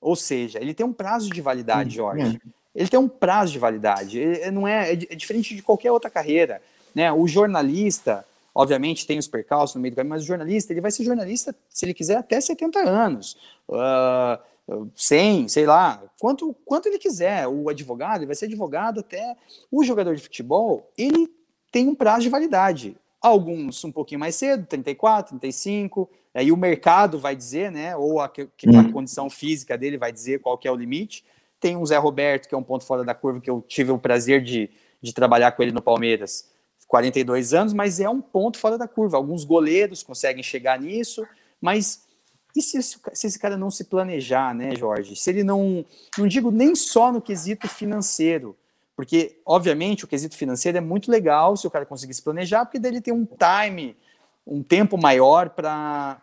ou 0.00 0.16
seja, 0.16 0.58
ele 0.60 0.74
tem 0.74 0.84
um 0.84 0.92
prazo 0.92 1.30
de 1.30 1.40
validade, 1.40 1.94
Jorge. 1.94 2.40
Ele 2.74 2.88
tem 2.88 2.98
um 2.98 3.08
prazo 3.08 3.52
de 3.52 3.58
validade, 3.58 4.18
ele, 4.18 4.50
não 4.50 4.66
é, 4.66 4.92
é 4.92 4.96
diferente 4.96 5.54
de 5.54 5.62
qualquer 5.62 5.90
outra 5.90 6.10
carreira. 6.10 6.62
Né? 6.98 7.12
O 7.12 7.28
jornalista, 7.28 8.26
obviamente, 8.52 9.06
tem 9.06 9.20
os 9.20 9.28
percalços 9.28 9.76
no 9.76 9.80
meio 9.80 9.92
do 9.92 9.96
caminho, 9.96 10.10
mas 10.10 10.24
o 10.24 10.26
jornalista, 10.26 10.72
ele 10.72 10.80
vai 10.80 10.90
ser 10.90 11.04
jornalista, 11.04 11.54
se 11.70 11.86
ele 11.86 11.94
quiser, 11.94 12.16
até 12.16 12.40
70 12.40 12.80
anos. 12.80 13.36
Uh, 13.68 14.88
100, 14.96 15.46
sei 15.46 15.64
lá, 15.64 16.02
quanto, 16.18 16.52
quanto 16.64 16.86
ele 16.88 16.98
quiser. 16.98 17.46
O 17.46 17.68
advogado, 17.68 18.18
ele 18.18 18.26
vai 18.26 18.34
ser 18.34 18.46
advogado 18.46 18.98
até. 18.98 19.36
O 19.70 19.84
jogador 19.84 20.16
de 20.16 20.20
futebol, 20.20 20.90
ele 20.98 21.32
tem 21.70 21.86
um 21.86 21.94
prazo 21.94 22.22
de 22.22 22.28
validade. 22.30 22.96
Alguns 23.22 23.84
um 23.84 23.92
pouquinho 23.92 24.18
mais 24.18 24.34
cedo, 24.34 24.66
34, 24.66 25.38
35, 25.38 26.10
aí 26.34 26.50
o 26.50 26.56
mercado 26.56 27.16
vai 27.16 27.36
dizer, 27.36 27.70
né? 27.70 27.96
Ou 27.96 28.20
a, 28.20 28.24
a 28.26 28.30
hum. 28.66 28.92
condição 28.92 29.30
física 29.30 29.78
dele 29.78 29.96
vai 29.96 30.10
dizer 30.10 30.40
qual 30.40 30.58
que 30.58 30.66
é 30.66 30.72
o 30.72 30.76
limite. 30.76 31.24
Tem 31.60 31.76
um 31.76 31.86
Zé 31.86 31.96
Roberto, 31.96 32.48
que 32.48 32.56
é 32.56 32.58
um 32.58 32.62
ponto 32.64 32.84
fora 32.84 33.04
da 33.04 33.14
curva, 33.14 33.40
que 33.40 33.48
eu 33.48 33.64
tive 33.68 33.92
o 33.92 33.98
prazer 34.00 34.42
de, 34.42 34.68
de 35.00 35.12
trabalhar 35.12 35.52
com 35.52 35.62
ele 35.62 35.70
no 35.70 35.80
Palmeiras 35.80 36.57
42 36.88 37.52
anos, 37.52 37.72
mas 37.74 38.00
é 38.00 38.08
um 38.08 38.20
ponto 38.20 38.58
fora 38.58 38.78
da 38.78 38.88
curva. 38.88 39.18
Alguns 39.18 39.44
goleiros 39.44 40.02
conseguem 40.02 40.42
chegar 40.42 40.80
nisso, 40.80 41.24
mas 41.60 42.08
e 42.56 42.62
se, 42.62 42.82
se, 42.82 42.98
esse 43.12 43.38
cara 43.38 43.56
não 43.56 43.70
se 43.70 43.84
planejar, 43.84 44.54
né, 44.54 44.74
Jorge? 44.74 45.14
Se 45.14 45.30
ele 45.30 45.44
não, 45.44 45.84
não 46.16 46.26
digo 46.26 46.50
nem 46.50 46.74
só 46.74 47.12
no 47.12 47.20
quesito 47.20 47.68
financeiro, 47.68 48.56
porque, 48.96 49.38
obviamente, 49.46 50.04
o 50.04 50.08
quesito 50.08 50.36
financeiro 50.36 50.78
é 50.78 50.80
muito 50.80 51.10
legal 51.10 51.56
se 51.56 51.66
o 51.66 51.70
cara 51.70 51.86
conseguir 51.86 52.14
se 52.14 52.22
planejar, 52.22 52.64
porque 52.64 52.80
daí 52.80 52.92
ele 52.92 53.00
tem 53.00 53.14
um 53.14 53.24
time, 53.24 53.96
um 54.44 54.62
tempo 54.62 54.98
maior 54.98 55.50
para 55.50 56.20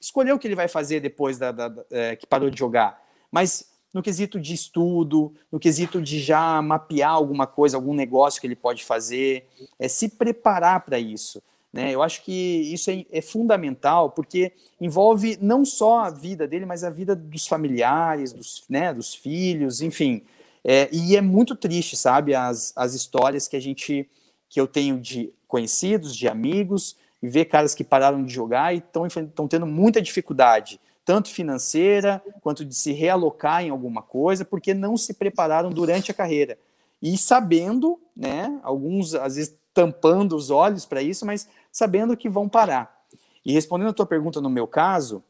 escolher 0.00 0.32
o 0.32 0.38
que 0.38 0.48
ele 0.48 0.54
vai 0.54 0.68
fazer 0.68 1.00
depois 1.00 1.36
da, 1.36 1.52
da, 1.52 1.68
da 1.68 1.84
é, 1.90 2.16
que 2.16 2.26
parou 2.26 2.48
de 2.48 2.58
jogar. 2.58 3.02
Mas 3.30 3.69
no 3.92 4.02
quesito 4.02 4.38
de 4.38 4.54
estudo, 4.54 5.32
no 5.50 5.58
quesito 5.58 6.00
de 6.00 6.20
já 6.20 6.60
mapear 6.62 7.10
alguma 7.10 7.46
coisa, 7.46 7.76
algum 7.76 7.94
negócio 7.94 8.40
que 8.40 8.46
ele 8.46 8.56
pode 8.56 8.84
fazer, 8.84 9.46
é 9.78 9.88
se 9.88 10.08
preparar 10.08 10.84
para 10.84 10.98
isso. 10.98 11.42
Né? 11.72 11.92
Eu 11.92 12.02
acho 12.02 12.22
que 12.22 12.32
isso 12.32 12.90
é, 12.90 13.04
é, 13.10 13.20
fundamental 13.20 14.10
porque 14.10 14.52
envolve 14.80 15.38
não 15.40 15.64
só 15.64 16.00
a 16.00 16.10
vida 16.10 16.46
dele, 16.46 16.66
mas 16.66 16.82
a 16.82 16.90
vida 16.90 17.14
dos 17.14 17.46
familiares, 17.46 18.32
dos, 18.32 18.64
né, 18.68 18.92
dos 18.92 19.14
filhos, 19.14 19.80
enfim. 19.80 20.22
É, 20.64 20.88
e 20.92 21.16
é 21.16 21.20
muito 21.20 21.54
triste, 21.54 21.96
sabe, 21.96 22.34
as, 22.34 22.72
as 22.76 22.94
histórias 22.94 23.48
que 23.48 23.56
a 23.56 23.60
gente 23.60 24.08
que 24.48 24.60
eu 24.60 24.66
tenho 24.66 24.98
de 24.98 25.32
conhecidos, 25.46 26.16
de 26.16 26.26
amigos, 26.26 26.96
e 27.22 27.28
ver 27.28 27.44
caras 27.44 27.72
que 27.72 27.84
pararam 27.84 28.24
de 28.24 28.32
jogar 28.32 28.74
e 28.74 28.78
estão 28.78 29.46
tendo 29.46 29.64
muita 29.64 30.02
dificuldade 30.02 30.80
tanto 31.10 31.28
financeira 31.28 32.22
quanto 32.40 32.64
de 32.64 32.72
se 32.72 32.92
realocar 32.92 33.64
em 33.64 33.70
alguma 33.70 34.00
coisa, 34.00 34.44
porque 34.44 34.72
não 34.72 34.96
se 34.96 35.12
prepararam 35.12 35.68
durante 35.68 36.12
a 36.12 36.14
carreira. 36.14 36.56
E 37.02 37.18
sabendo, 37.18 37.98
né, 38.14 38.60
alguns 38.62 39.16
às 39.16 39.34
vezes 39.34 39.56
tampando 39.74 40.36
os 40.36 40.52
olhos 40.52 40.86
para 40.86 41.02
isso, 41.02 41.26
mas 41.26 41.48
sabendo 41.72 42.16
que 42.16 42.28
vão 42.28 42.48
parar. 42.48 43.04
E 43.44 43.52
respondendo 43.52 43.90
a 43.90 43.92
tua 43.92 44.06
pergunta 44.06 44.40
no 44.40 44.48
meu 44.48 44.68
caso, 44.68 45.20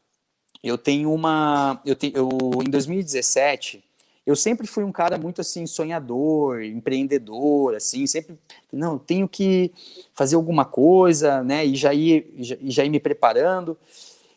eu 0.63 0.77
tenho 0.77 1.11
uma, 1.11 1.81
eu 1.83 1.95
tenho, 1.95 2.13
eu, 2.15 2.29
em 2.63 2.69
2017, 2.69 3.83
eu 4.23 4.35
sempre 4.35 4.67
fui 4.67 4.83
um 4.83 4.91
cara 4.91 5.17
muito 5.17 5.41
assim 5.41 5.65
sonhador, 5.65 6.61
empreendedor, 6.61 7.73
assim, 7.73 8.05
sempre 8.05 8.37
não 8.71 8.99
tenho 8.99 9.27
que 9.27 9.71
fazer 10.13 10.35
alguma 10.35 10.63
coisa, 10.63 11.43
né, 11.43 11.65
e 11.65 11.75
já 11.75 11.91
ir, 11.91 12.31
já, 12.37 12.55
já 12.61 12.85
ir 12.85 12.89
me 12.91 12.99
preparando. 12.99 13.75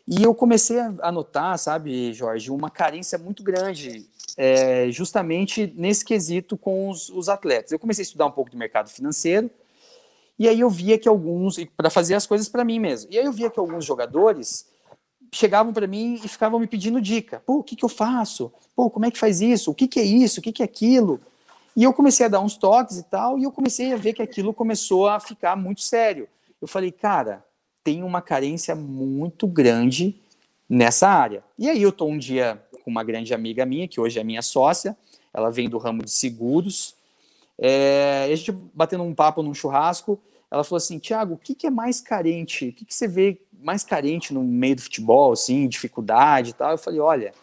E 0.07 0.21
eu 0.21 0.35
comecei 0.35 0.77
a 0.79 1.11
notar, 1.11 1.57
sabe, 1.57 2.13
Jorge, 2.13 2.51
uma 2.51 2.69
carência 2.69 3.17
muito 3.17 3.41
grande, 3.41 4.05
é, 4.37 4.91
justamente 4.91 5.73
nesse 5.75 6.05
quesito 6.05 6.55
com 6.55 6.89
os, 6.89 7.09
os, 7.09 7.27
atletas. 7.27 7.71
Eu 7.71 7.79
comecei 7.79 8.03
a 8.03 8.05
estudar 8.05 8.27
um 8.27 8.31
pouco 8.31 8.51
do 8.51 8.57
mercado 8.57 8.89
financeiro, 8.89 9.49
e 10.37 10.47
aí 10.47 10.59
eu 10.59 10.69
via 10.69 10.99
que 10.99 11.07
alguns, 11.07 11.57
para 11.75 11.89
fazer 11.89 12.13
as 12.13 12.27
coisas 12.27 12.47
para 12.47 12.63
mim 12.63 12.79
mesmo, 12.79 13.11
e 13.11 13.17
aí 13.17 13.25
eu 13.25 13.31
via 13.31 13.49
que 13.49 13.59
alguns 13.59 13.83
jogadores 13.83 14.67
chegavam 15.31 15.73
para 15.73 15.87
mim 15.87 16.19
e 16.23 16.27
ficavam 16.27 16.59
me 16.59 16.67
pedindo 16.67 17.01
dica. 17.01 17.41
Pô, 17.45 17.55
o 17.55 17.63
que, 17.63 17.75
que 17.75 17.83
eu 17.83 17.89
faço? 17.89 18.53
Pô, 18.75 18.89
como 18.91 19.05
é 19.05 19.11
que 19.11 19.17
faz 19.17 19.41
isso? 19.41 19.71
O 19.71 19.75
que, 19.75 19.87
que 19.87 19.99
é 19.99 20.03
isso? 20.03 20.39
O 20.39 20.43
que, 20.43 20.51
que 20.51 20.61
é 20.61 20.65
aquilo? 20.65 21.19
E 21.75 21.83
eu 21.83 21.91
comecei 21.91 22.25
a 22.25 22.29
dar 22.29 22.39
uns 22.39 22.55
toques 22.55 22.97
e 22.97 23.03
tal, 23.03 23.37
e 23.37 23.43
eu 23.43 23.51
comecei 23.51 23.91
a 23.91 23.97
ver 23.97 24.13
que 24.13 24.21
aquilo 24.21 24.53
começou 24.53 25.09
a 25.09 25.19
ficar 25.19 25.55
muito 25.55 25.81
sério. 25.81 26.27
Eu 26.61 26.67
falei, 26.67 26.91
cara, 26.91 27.44
tem 27.85 28.01
uma 28.01 28.19
carência 28.19 28.75
muito 28.75 29.45
grande 29.45 30.19
nessa 30.67 31.07
área. 31.07 31.43
E 31.57 31.69
aí 31.69 31.83
eu 31.83 31.89
estou 31.89 32.09
um 32.09 32.17
dia 32.17 32.59
com 32.83 32.89
uma 32.89 33.03
grande 33.03 33.31
amiga 33.31 33.63
minha, 33.63 33.87
que 33.87 34.01
hoje 34.01 34.19
é 34.19 34.23
minha 34.23 34.41
sócia, 34.41 34.97
ela 35.31 35.51
vem 35.51 35.69
do 35.69 35.77
ramo 35.77 36.03
de 36.03 36.09
seguros, 36.09 36.95
é, 37.59 38.27
a 38.31 38.35
gente 38.35 38.51
batendo 38.51 39.03
um 39.03 39.13
papo 39.13 39.43
num 39.43 39.53
churrasco, 39.53 40.19
ela 40.49 40.63
falou 40.63 40.77
assim, 40.77 40.97
Tiago, 40.97 41.35
o 41.35 41.37
que, 41.37 41.53
que, 41.53 41.67
é 41.67 41.69
mais 41.69 42.01
carente? 42.01 42.69
O 42.69 42.73
que, 42.73 42.85
que, 42.85 42.93
você 42.93 43.07
vê 43.07 43.39
mais 43.53 43.83
carente 43.83 44.33
no 44.33 44.43
meio 44.43 44.77
do 44.77 44.81
futebol, 44.81 45.31
assim, 45.31 45.67
dificuldade 45.67 46.51
e 46.51 46.53
tal? 46.53 46.71
Eu 46.71 46.77
falei, 46.79 46.99
olha, 46.99 47.33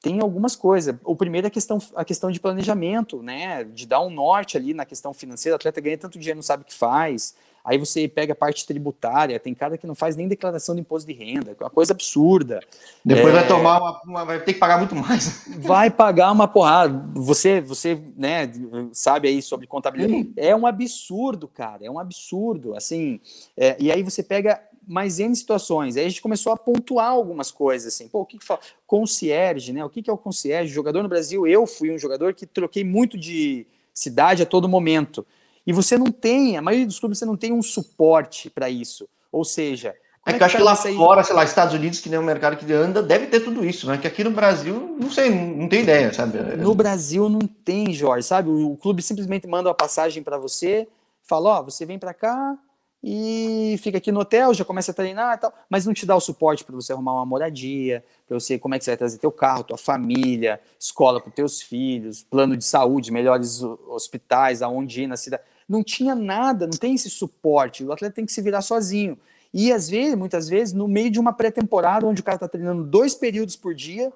tem 0.00 0.20
algumas 0.20 0.54
coisas. 0.54 0.94
O 1.04 1.16
primeiro 1.16 1.46
é 1.46 1.48
a 1.48 1.50
questão, 1.50 1.78
a 1.94 2.04
questão 2.04 2.30
de 2.30 2.38
planejamento, 2.38 3.22
né? 3.22 3.64
De 3.64 3.86
dar 3.86 4.00
um 4.00 4.10
norte 4.10 4.56
ali 4.56 4.72
na 4.72 4.84
questão 4.84 5.12
financeira. 5.12 5.54
O 5.54 5.56
atleta 5.56 5.80
ganha 5.80 5.98
tanto 5.98 6.18
dinheiro, 6.18 6.36
não 6.36 6.42
sabe 6.42 6.62
o 6.62 6.66
que 6.66 6.74
faz. 6.74 7.34
Aí 7.64 7.76
você 7.76 8.08
pega 8.08 8.32
a 8.32 8.36
parte 8.36 8.66
tributária, 8.66 9.38
tem 9.38 9.52
cara 9.52 9.76
que 9.76 9.86
não 9.86 9.94
faz 9.94 10.16
nem 10.16 10.26
declaração 10.26 10.74
de 10.74 10.80
imposto 10.80 11.06
de 11.06 11.12
renda, 11.12 11.50
é 11.50 11.62
uma 11.62 11.68
coisa 11.68 11.92
absurda. 11.92 12.60
Depois 13.04 13.28
é... 13.28 13.36
vai 13.36 13.46
tomar 13.46 13.78
uma, 13.78 14.02
uma, 14.04 14.24
vai 14.24 14.40
ter 14.40 14.54
que 14.54 14.58
pagar 14.58 14.78
muito 14.78 14.96
mais. 14.96 15.46
Vai 15.58 15.90
pagar 15.90 16.32
uma 16.32 16.48
porrada. 16.48 17.04
Você, 17.14 17.60
você, 17.60 18.00
né, 18.16 18.50
sabe 18.92 19.28
aí 19.28 19.42
sobre 19.42 19.66
contabilidade. 19.66 20.32
É 20.36 20.56
um 20.56 20.66
absurdo, 20.66 21.46
cara, 21.46 21.84
é 21.84 21.90
um 21.90 21.98
absurdo. 21.98 22.74
Assim, 22.74 23.20
é, 23.54 23.76
e 23.78 23.92
aí 23.92 24.02
você 24.02 24.22
pega 24.22 24.62
mais 24.88 25.18
N 25.18 25.36
situações. 25.36 25.96
Aí 25.96 26.06
a 26.06 26.08
gente 26.08 26.22
começou 26.22 26.52
a 26.52 26.56
pontuar 26.56 27.10
algumas 27.10 27.50
coisas, 27.50 27.94
assim, 27.94 28.08
pô, 28.08 28.20
o 28.20 28.26
que 28.26 28.38
que 28.38 28.44
fala? 28.44 28.60
Concierge, 28.86 29.72
né? 29.72 29.84
O 29.84 29.90
que 29.90 30.02
que 30.02 30.08
é 30.08 30.12
o 30.12 30.16
concierge? 30.16 30.72
Jogador 30.72 31.02
no 31.02 31.08
Brasil, 31.08 31.46
eu 31.46 31.66
fui 31.66 31.92
um 31.92 31.98
jogador 31.98 32.32
que 32.32 32.46
troquei 32.46 32.82
muito 32.82 33.18
de 33.18 33.66
cidade 33.92 34.42
a 34.42 34.46
todo 34.46 34.68
momento. 34.68 35.26
E 35.66 35.72
você 35.72 35.98
não 35.98 36.06
tem, 36.06 36.56
a 36.56 36.62
maioria 36.62 36.86
dos 36.86 36.98
clubes 36.98 37.18
você 37.18 37.26
não 37.26 37.36
tem 37.36 37.52
um 37.52 37.62
suporte 37.62 38.48
para 38.48 38.70
isso. 38.70 39.06
Ou 39.30 39.44
seja, 39.44 39.94
é, 40.24 40.30
é 40.30 40.34
que 40.34 40.42
eu 40.42 40.46
acho 40.46 40.56
que 40.56 40.62
lá 40.62 40.74
fora, 40.74 41.22
sei 41.22 41.34
lá, 41.34 41.44
Estados 41.44 41.74
Unidos, 41.74 42.00
que 42.00 42.08
nem 42.08 42.18
o 42.18 42.22
mercado 42.22 42.56
que 42.56 42.72
anda, 42.72 43.02
deve 43.02 43.26
ter 43.26 43.40
tudo 43.40 43.64
isso, 43.64 43.86
né? 43.86 43.98
Que 43.98 44.06
aqui 44.06 44.24
no 44.24 44.30
Brasil, 44.30 44.96
não 44.98 45.10
sei, 45.10 45.30
não 45.30 45.68
tem 45.68 45.82
ideia, 45.82 46.12
sabe? 46.12 46.38
No 46.56 46.74
Brasil 46.74 47.28
não 47.28 47.40
tem, 47.40 47.92
Jorge, 47.92 48.26
sabe? 48.26 48.48
O 48.48 48.76
clube 48.76 49.02
simplesmente 49.02 49.46
manda 49.46 49.68
uma 49.68 49.74
passagem 49.74 50.22
para 50.22 50.38
você, 50.38 50.88
fala, 51.22 51.50
ó, 51.50 51.60
oh, 51.60 51.64
você 51.64 51.84
vem 51.84 51.98
para 51.98 52.14
cá 52.14 52.58
e 53.02 53.76
fica 53.80 53.98
aqui 53.98 54.10
no 54.10 54.20
hotel, 54.20 54.52
já 54.52 54.64
começa 54.64 54.90
a 54.90 54.94
treinar 54.94 55.36
e 55.36 55.38
tal, 55.38 55.54
mas 55.70 55.86
não 55.86 55.94
te 55.94 56.04
dá 56.04 56.16
o 56.16 56.20
suporte 56.20 56.64
para 56.64 56.74
você 56.74 56.92
arrumar 56.92 57.14
uma 57.14 57.26
moradia, 57.26 58.04
para 58.26 58.38
você 58.38 58.58
como 58.58 58.74
é 58.74 58.78
que 58.78 58.84
você 58.84 58.90
vai 58.90 58.98
trazer 58.98 59.18
teu 59.18 59.30
carro, 59.30 59.62
tua 59.62 59.78
família, 59.78 60.60
escola 60.78 61.20
para 61.20 61.30
teus 61.30 61.62
filhos, 61.62 62.22
plano 62.22 62.56
de 62.56 62.64
saúde, 62.64 63.12
melhores 63.12 63.62
hospitais, 63.62 64.62
aonde 64.62 65.02
ir 65.02 65.06
na 65.06 65.16
cidade. 65.16 65.42
Não 65.68 65.84
tinha 65.84 66.14
nada, 66.14 66.66
não 66.66 66.76
tem 66.76 66.94
esse 66.94 67.10
suporte. 67.10 67.84
O 67.84 67.92
atleta 67.92 68.14
tem 68.14 68.26
que 68.26 68.32
se 68.32 68.42
virar 68.42 68.62
sozinho. 68.62 69.18
E 69.52 69.72
às 69.72 69.88
vezes, 69.88 70.14
muitas 70.14 70.48
vezes, 70.48 70.74
no 70.74 70.88
meio 70.88 71.10
de 71.10 71.20
uma 71.20 71.32
pré-temporada, 71.32 72.06
onde 72.06 72.20
o 72.20 72.24
cara 72.24 72.36
está 72.36 72.48
treinando 72.48 72.84
dois 72.84 73.14
períodos 73.14 73.54
por 73.54 73.74
dia, 73.74 74.12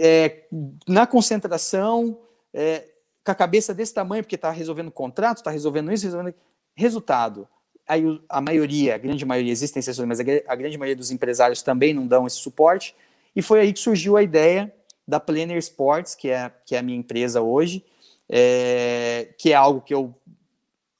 é, 0.00 0.44
na 0.86 1.06
concentração, 1.06 2.18
é, 2.52 2.84
com 3.24 3.30
a 3.30 3.34
cabeça 3.34 3.74
desse 3.74 3.92
tamanho, 3.92 4.22
porque 4.22 4.36
está 4.36 4.50
resolvendo 4.50 4.90
contrato, 4.90 5.38
está 5.38 5.50
resolvendo 5.50 5.92
isso, 5.92 6.04
resolvendo. 6.04 6.34
Resultado. 6.74 7.48
Aí 7.90 8.20
a 8.28 8.40
maioria, 8.40 8.94
a 8.94 8.98
grande 8.98 9.24
maioria, 9.24 9.50
existem 9.50 9.80
exceções, 9.80 10.06
mas 10.06 10.20
a, 10.20 10.54
grande 10.54 10.78
maioria 10.78 10.94
dos 10.94 11.10
empresários 11.10 11.60
também 11.60 11.92
não 11.92 12.06
dão 12.06 12.24
esse 12.24 12.36
suporte. 12.36 12.94
E 13.34 13.42
foi 13.42 13.58
aí 13.58 13.72
que 13.72 13.80
surgiu 13.80 14.16
a 14.16 14.22
ideia 14.22 14.72
da 15.08 15.18
Planner 15.18 15.58
Sports, 15.58 16.14
que 16.14 16.30
é, 16.30 16.52
que 16.64 16.76
é 16.76 16.78
a 16.78 16.82
minha 16.82 16.96
empresa 16.96 17.40
hoje, 17.42 17.84
é, 18.28 19.30
que 19.36 19.50
é 19.52 19.56
algo 19.56 19.80
que 19.80 19.92
eu 19.92 20.14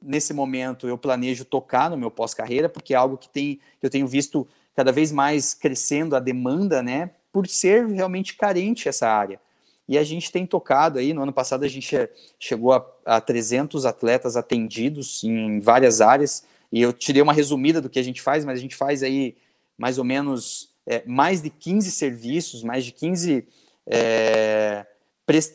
nesse 0.02 0.32
momento 0.32 0.88
eu 0.88 0.98
planejo 0.98 1.44
tocar 1.44 1.90
no 1.90 1.96
meu 1.96 2.10
pós-carreira, 2.10 2.68
porque 2.68 2.92
é 2.92 2.96
algo 2.96 3.16
que 3.16 3.28
tem, 3.28 3.60
eu 3.80 3.88
tenho 3.88 4.06
visto 4.06 4.48
cada 4.74 4.90
vez 4.90 5.12
mais 5.12 5.54
crescendo 5.54 6.16
a 6.16 6.20
demanda, 6.20 6.82
né, 6.82 7.10
por 7.30 7.46
ser 7.46 7.86
realmente 7.86 8.34
carente 8.34 8.88
essa 8.88 9.08
área. 9.08 9.40
E 9.86 9.98
a 9.98 10.02
gente 10.02 10.32
tem 10.32 10.46
tocado 10.46 10.98
aí, 10.98 11.12
no 11.12 11.22
ano 11.22 11.32
passado 11.32 11.64
a 11.64 11.68
gente 11.68 11.96
chegou 12.38 12.72
a, 12.72 12.84
a 13.04 13.20
300 13.20 13.84
atletas 13.84 14.36
atendidos 14.36 15.22
em 15.22 15.60
várias 15.60 16.00
áreas, 16.00 16.44
e 16.72 16.80
eu 16.80 16.92
tirei 16.92 17.20
uma 17.20 17.32
resumida 17.32 17.80
do 17.80 17.90
que 17.90 17.98
a 17.98 18.02
gente 18.02 18.22
faz, 18.22 18.44
mas 18.44 18.58
a 18.58 18.62
gente 18.62 18.76
faz 18.76 19.02
aí 19.02 19.36
mais 19.76 19.98
ou 19.98 20.04
menos 20.04 20.70
é, 20.86 21.02
mais 21.06 21.42
de 21.42 21.50
15 21.50 21.90
serviços, 21.90 22.62
mais 22.62 22.84
de 22.84 22.92
15 22.92 23.46
é, 23.86 24.86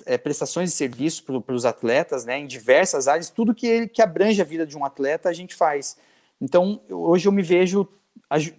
é, 0.05 0.17
prestações 0.17 0.71
de 0.71 0.75
serviço 0.75 1.23
para 1.23 1.53
os 1.53 1.65
atletas, 1.65 2.25
né, 2.25 2.39
em 2.39 2.47
diversas 2.47 3.07
áreas, 3.07 3.29
tudo 3.29 3.53
que, 3.53 3.67
ele, 3.67 3.87
que 3.87 4.01
abrange 4.01 4.41
a 4.41 4.45
vida 4.45 4.65
de 4.65 4.77
um 4.77 4.85
atleta 4.85 5.29
a 5.29 5.33
gente 5.33 5.55
faz. 5.55 5.97
Então, 6.39 6.81
hoje 6.89 7.27
eu 7.27 7.31
me 7.31 7.41
vejo 7.41 7.87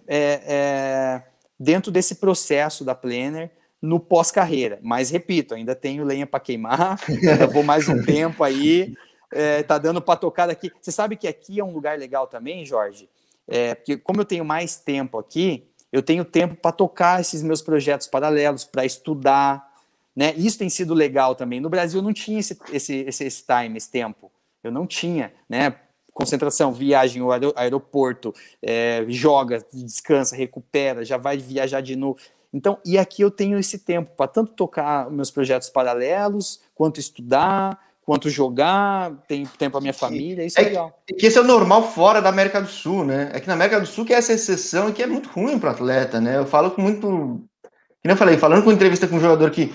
é, 0.07 0.41
é, 0.47 1.23
dentro 1.59 1.91
desse 1.91 2.15
processo 2.15 2.83
da 2.83 2.95
Planner 2.95 3.51
no 3.81 3.99
pós-carreira. 3.99 4.79
Mas, 4.81 5.09
repito, 5.09 5.53
ainda 5.53 5.75
tenho 5.75 6.03
lenha 6.03 6.25
para 6.25 6.39
queimar, 6.39 6.99
ainda 7.07 7.47
vou 7.47 7.63
mais 7.63 7.87
um 7.87 8.03
tempo 8.03 8.43
aí, 8.43 8.93
é, 9.31 9.63
tá 9.63 9.77
dando 9.77 10.01
para 10.01 10.19
tocar 10.19 10.47
daqui. 10.47 10.71
Você 10.81 10.91
sabe 10.91 11.15
que 11.15 11.27
aqui 11.27 11.59
é 11.59 11.63
um 11.63 11.73
lugar 11.73 11.97
legal 11.97 12.27
também, 12.27 12.65
Jorge? 12.65 13.09
É, 13.47 13.75
porque 13.75 13.97
como 13.97 14.21
eu 14.21 14.25
tenho 14.25 14.43
mais 14.43 14.77
tempo 14.77 15.17
aqui, 15.17 15.67
eu 15.91 16.01
tenho 16.01 16.25
tempo 16.25 16.55
para 16.55 16.71
tocar 16.71 17.21
esses 17.21 17.41
meus 17.41 17.61
projetos 17.61 18.07
paralelos, 18.07 18.63
para 18.63 18.85
estudar, 18.85 19.67
né? 20.15 20.33
Isso 20.35 20.57
tem 20.57 20.69
sido 20.69 20.93
legal 20.93 21.35
também. 21.35 21.59
No 21.59 21.69
Brasil 21.69 22.01
não 22.01 22.11
tinha 22.11 22.39
esse, 22.39 22.57
esse, 22.71 22.95
esse, 23.01 23.23
esse 23.23 23.45
time, 23.45 23.77
esse 23.77 23.89
tempo. 23.89 24.31
Eu 24.63 24.71
não 24.71 24.85
tinha, 24.87 25.31
né? 25.47 25.75
Concentração, 26.11 26.73
viagem 26.73 27.21
ao 27.21 27.29
aeroporto, 27.55 28.33
é, 28.61 29.05
joga, 29.07 29.63
descansa, 29.71 30.35
recupera, 30.35 31.05
já 31.05 31.15
vai 31.15 31.37
viajar 31.37 31.81
de 31.81 31.95
novo. 31.95 32.17
Então, 32.51 32.79
e 32.83 32.97
aqui 32.97 33.21
eu 33.21 33.29
tenho 33.29 33.59
esse 33.59 33.77
tempo 33.77 34.09
para 34.17 34.27
tanto 34.27 34.53
tocar 34.53 35.11
meus 35.11 35.29
projetos 35.29 35.69
paralelos, 35.69 36.61
quanto 36.73 36.99
estudar, 36.99 37.79
quanto 38.07 38.29
jogar, 38.29 39.11
tenho 39.27 39.45
tempo 39.57 39.73
para 39.73 39.81
minha 39.81 39.93
família, 39.93 40.45
isso 40.45 40.57
é, 40.57 40.63
é 40.63 40.65
legal. 40.67 40.97
É 41.09 41.13
que 41.13 41.25
esse 41.25 41.37
é 41.37 41.41
o 41.41 41.43
normal 41.43 41.91
fora 41.91 42.21
da 42.21 42.29
América 42.29 42.61
do 42.61 42.69
Sul, 42.69 43.03
né? 43.03 43.29
É 43.33 43.39
que 43.41 43.47
na 43.47 43.53
América 43.53 43.81
do 43.81 43.85
Sul 43.85 44.05
que 44.05 44.13
é 44.13 44.17
essa 44.17 44.31
exceção 44.31 44.87
e 44.87 44.93
que 44.93 45.03
é 45.03 45.07
muito 45.07 45.27
ruim 45.27 45.59
para 45.59 45.71
atleta, 45.71 46.21
né? 46.21 46.37
Eu 46.37 46.45
falo 46.45 46.71
com 46.71 46.81
muito 46.81 47.05
como 47.07 48.13
eu 48.13 48.15
falei, 48.15 48.37
falando 48.37 48.63
com 48.63 48.71
entrevista 48.71 49.09
com 49.09 49.17
um 49.17 49.19
jogador 49.19 49.51
que 49.51 49.73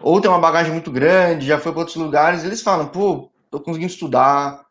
ou 0.00 0.20
tem 0.20 0.30
uma 0.30 0.38
bagagem 0.38 0.70
muito 0.70 0.92
grande, 0.92 1.44
já 1.44 1.58
foi 1.58 1.72
para 1.72 1.80
outros 1.80 1.96
lugares, 1.96 2.44
eles 2.44 2.62
falam, 2.62 2.86
pô, 2.86 3.28
tô 3.50 3.58
conseguindo 3.58 3.90
estudar, 3.90 4.64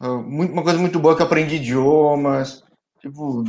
ah, 0.00 0.12
uma 0.12 0.62
coisa 0.62 0.78
muito 0.78 0.98
boa 0.98 1.14
que 1.14 1.20
eu 1.20 1.26
aprendi 1.26 1.56
idiomas, 1.56 2.64
tipo, 3.02 3.44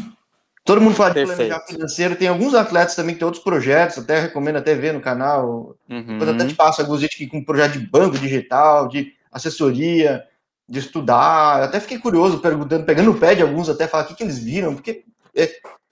todo 0.64 0.82
mundo 0.82 0.96
fala 0.96 1.14
de 1.14 1.26
planejar 1.26 1.66
financeiro, 1.68 2.16
tem 2.16 2.28
alguns 2.28 2.54
atletas 2.54 2.96
também 2.96 3.14
que 3.14 3.20
tem 3.20 3.26
outros 3.26 3.44
projetos, 3.44 3.98
até 3.98 4.20
recomendo 4.20 4.58
até 4.58 4.76
ver 4.76 4.94
no 4.94 5.02
canal, 5.02 5.76
uhum. 5.90 6.18
depois 6.18 6.30
até 6.30 6.46
te 6.46 6.56
passo 6.56 6.82
alguns 6.82 7.02
vídeos 7.02 7.30
com 7.30 7.44
projeto 7.44 7.80
de 7.80 7.88
banco 7.88 8.18
digital, 8.18 8.88
de 8.88 9.14
assessoria, 9.32 10.24
de 10.68 10.80
estudar, 10.80 11.60
eu 11.60 11.66
até 11.66 11.80
fiquei 11.80 11.98
curioso, 11.98 12.40
perguntando, 12.40 12.86
pegando 12.86 13.12
o 13.12 13.18
pé 13.18 13.36
de 13.36 13.42
alguns 13.42 13.70
até, 13.70 13.88
falar 13.88 14.04
o 14.04 14.08
que, 14.08 14.16
que 14.16 14.24
eles 14.24 14.38
viram, 14.38 14.76
porque 14.76 15.04
é, 15.36 15.50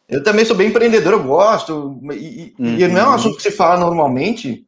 eu 0.07 0.24
também 0.24 0.45
sou 0.45 0.55
bem 0.55 0.70
empreendedor, 0.70 1.13
eu 1.13 1.24
gosto. 1.24 1.99
E, 2.13 2.55
uhum. 2.57 2.78
e, 2.78 2.88
não 2.88 3.01
é 3.01 3.09
um 3.09 3.13
assunto 3.13 3.38
que 3.38 3.43
se 3.43 3.51
fala 3.51 3.80
normalmente. 3.80 4.65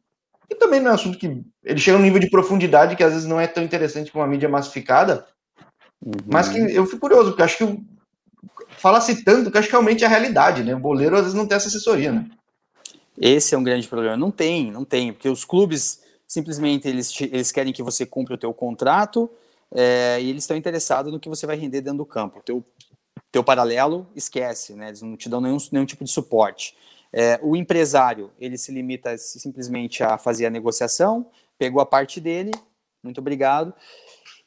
E 0.50 0.54
também 0.54 0.80
não 0.80 0.88
é 0.88 0.92
um 0.92 0.94
assunto 0.94 1.18
que. 1.18 1.42
Ele 1.64 1.78
chega 1.78 1.96
num 1.96 2.04
nível 2.04 2.20
de 2.20 2.30
profundidade 2.30 2.96
que 2.96 3.02
às 3.02 3.12
vezes 3.12 3.26
não 3.26 3.40
é 3.40 3.46
tão 3.46 3.62
interessante 3.62 4.10
para 4.10 4.20
uma 4.20 4.26
mídia 4.26 4.48
massificada. 4.48 5.26
Uhum. 6.04 6.12
Mas 6.26 6.48
que 6.48 6.58
eu 6.58 6.84
fico 6.84 7.00
curioso, 7.00 7.30
porque 7.30 7.42
acho 7.42 7.58
que 7.58 7.78
fala-se 8.78 9.24
tanto 9.24 9.50
que 9.50 9.58
acho 9.58 9.68
que 9.68 9.72
realmente 9.72 10.04
é 10.04 10.06
a 10.06 10.10
realidade, 10.10 10.62
né? 10.62 10.74
O 10.74 10.80
boleiro 10.80 11.16
às 11.16 11.22
vezes 11.22 11.36
não 11.36 11.46
tem 11.46 11.56
essa 11.56 11.68
assessoria, 11.68 12.12
né? 12.12 12.28
Esse 13.20 13.54
é 13.54 13.58
um 13.58 13.64
grande 13.64 13.86
problema. 13.86 14.16
Não 14.16 14.30
tem, 14.30 14.70
não 14.70 14.84
tem, 14.84 15.12
porque 15.12 15.28
os 15.28 15.44
clubes 15.44 16.02
simplesmente 16.26 16.88
eles, 16.88 17.20
eles 17.20 17.52
querem 17.52 17.72
que 17.72 17.82
você 17.82 18.06
cumpra 18.06 18.34
o 18.34 18.38
teu 18.38 18.54
contrato 18.54 19.28
é, 19.74 20.18
e 20.20 20.30
eles 20.30 20.44
estão 20.44 20.56
interessados 20.56 21.12
no 21.12 21.20
que 21.20 21.28
você 21.28 21.46
vai 21.46 21.56
render 21.56 21.80
dentro 21.80 21.98
do 21.98 22.06
campo. 22.06 22.38
O 22.38 22.42
teu 22.42 22.64
teu 23.30 23.44
paralelo, 23.44 24.06
esquece, 24.14 24.74
né? 24.74 24.88
Eles 24.88 25.02
não 25.02 25.16
te 25.16 25.28
dão 25.28 25.40
nenhum, 25.40 25.56
nenhum 25.70 25.86
tipo 25.86 26.04
de 26.04 26.10
suporte. 26.10 26.76
É, 27.12 27.38
o 27.42 27.56
empresário, 27.56 28.30
ele 28.38 28.56
se 28.56 28.72
limita 28.72 29.16
simplesmente 29.18 30.02
a 30.02 30.18
fazer 30.18 30.46
a 30.46 30.50
negociação, 30.50 31.26
pegou 31.58 31.80
a 31.80 31.86
parte 31.86 32.20
dele, 32.20 32.50
muito 33.02 33.18
obrigado. 33.18 33.72